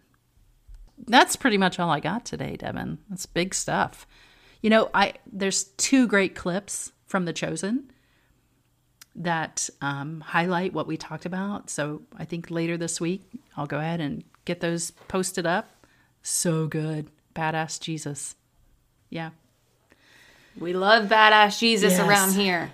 That's 1.07 1.37
pretty 1.37 1.59
much 1.59 1.79
all 1.79 1.91
I 1.91 2.01
got 2.01 2.25
today, 2.25 2.57
Devin. 2.57 2.99
That's 3.09 3.27
big 3.27 3.55
stuff. 3.55 4.07
You 4.61 4.71
know, 4.71 4.91
I 4.95 5.15
there's 5.31 5.65
two 5.65 6.07
great 6.07 6.35
clips 6.35 6.93
from 7.07 7.25
The 7.25 7.33
Chosen 7.33 7.91
that 9.15 9.69
um, 9.81 10.21
highlight 10.21 10.73
what 10.73 10.87
we 10.87 10.97
talked 10.97 11.27
about. 11.27 11.71
So 11.71 12.03
I 12.17 12.25
think 12.25 12.51
later 12.51 12.77
this 12.77 13.01
week, 13.01 13.23
I'll 13.57 13.67
go 13.67 13.79
ahead 13.79 14.01
and 14.01 14.25
get 14.45 14.61
those 14.61 14.91
posted 15.09 15.47
up. 15.47 15.69
So 16.23 16.67
good. 16.67 17.09
Badass 17.35 17.81
Jesus. 17.81 18.37
Yeah. 19.11 19.31
We 20.59 20.73
love 20.73 21.09
Badass 21.09 21.59
Jesus 21.59 21.93
yes. 21.93 22.01
around 22.01 22.33
here. 22.35 22.71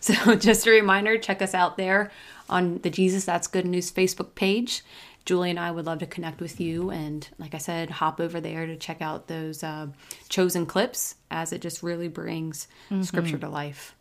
So 0.00 0.34
just 0.36 0.66
a 0.66 0.70
reminder 0.70 1.18
check 1.18 1.42
us 1.42 1.54
out 1.54 1.76
there 1.76 2.10
on 2.48 2.78
the 2.78 2.90
Jesus 2.90 3.24
That's 3.24 3.46
Good 3.46 3.66
News 3.66 3.90
Facebook 3.90 4.34
page. 4.34 4.82
Julie 5.24 5.50
and 5.50 5.60
I 5.60 5.70
would 5.70 5.84
love 5.84 5.98
to 5.98 6.06
connect 6.06 6.40
with 6.40 6.58
you. 6.58 6.90
And 6.90 7.28
like 7.38 7.54
I 7.54 7.58
said, 7.58 7.90
hop 7.90 8.18
over 8.18 8.40
there 8.40 8.64
to 8.64 8.76
check 8.76 9.02
out 9.02 9.28
those 9.28 9.62
uh, 9.62 9.88
chosen 10.30 10.64
clips 10.64 11.16
as 11.30 11.52
it 11.52 11.60
just 11.60 11.82
really 11.82 12.08
brings 12.08 12.66
mm-hmm. 12.90 13.02
scripture 13.02 13.36
to 13.36 13.48
life. 13.48 13.94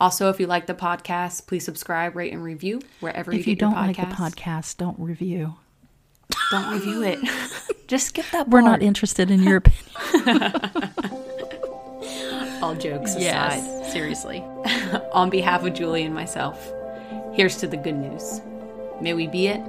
Also, 0.00 0.30
if 0.30 0.38
you 0.38 0.46
like 0.46 0.66
the 0.66 0.74
podcast, 0.74 1.46
please 1.46 1.64
subscribe, 1.64 2.14
rate, 2.14 2.32
and 2.32 2.42
review 2.42 2.80
wherever 3.00 3.32
if 3.32 3.46
you, 3.46 3.52
you 3.52 3.56
don't 3.56 3.74
like 3.74 3.96
the 3.96 4.02
podcast. 4.02 4.76
Don't 4.76 4.98
review. 4.98 5.56
Don't 6.50 6.72
review 6.72 7.02
it. 7.02 7.18
Just 7.88 8.08
skip 8.08 8.26
that. 8.32 8.48
We're 8.48 8.60
not 8.60 8.82
interested 8.82 9.30
in 9.30 9.42
your 9.42 9.56
opinion. 9.64 10.52
All 12.62 12.74
jokes 12.74 13.14
aside, 13.14 13.86
seriously. 13.86 14.40
On 15.12 15.30
behalf 15.30 15.64
of 15.64 15.74
Julie 15.74 16.02
and 16.04 16.14
myself, 16.14 16.72
here's 17.32 17.56
to 17.58 17.66
the 17.66 17.76
good 17.76 17.96
news. 17.96 18.40
May 19.00 19.14
we 19.14 19.26
be 19.26 19.46
it. 19.46 19.62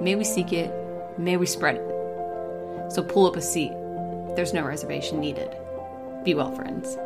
May 0.00 0.14
we 0.16 0.24
seek 0.24 0.52
it. 0.52 0.72
May 1.18 1.36
we 1.36 1.46
spread 1.46 1.76
it. 1.76 2.92
So 2.92 3.02
pull 3.02 3.26
up 3.26 3.36
a 3.36 3.42
seat. 3.42 3.72
There's 4.36 4.52
no 4.52 4.64
reservation 4.64 5.20
needed. 5.20 5.54
Be 6.24 6.34
well, 6.34 6.54
friends. 6.54 6.96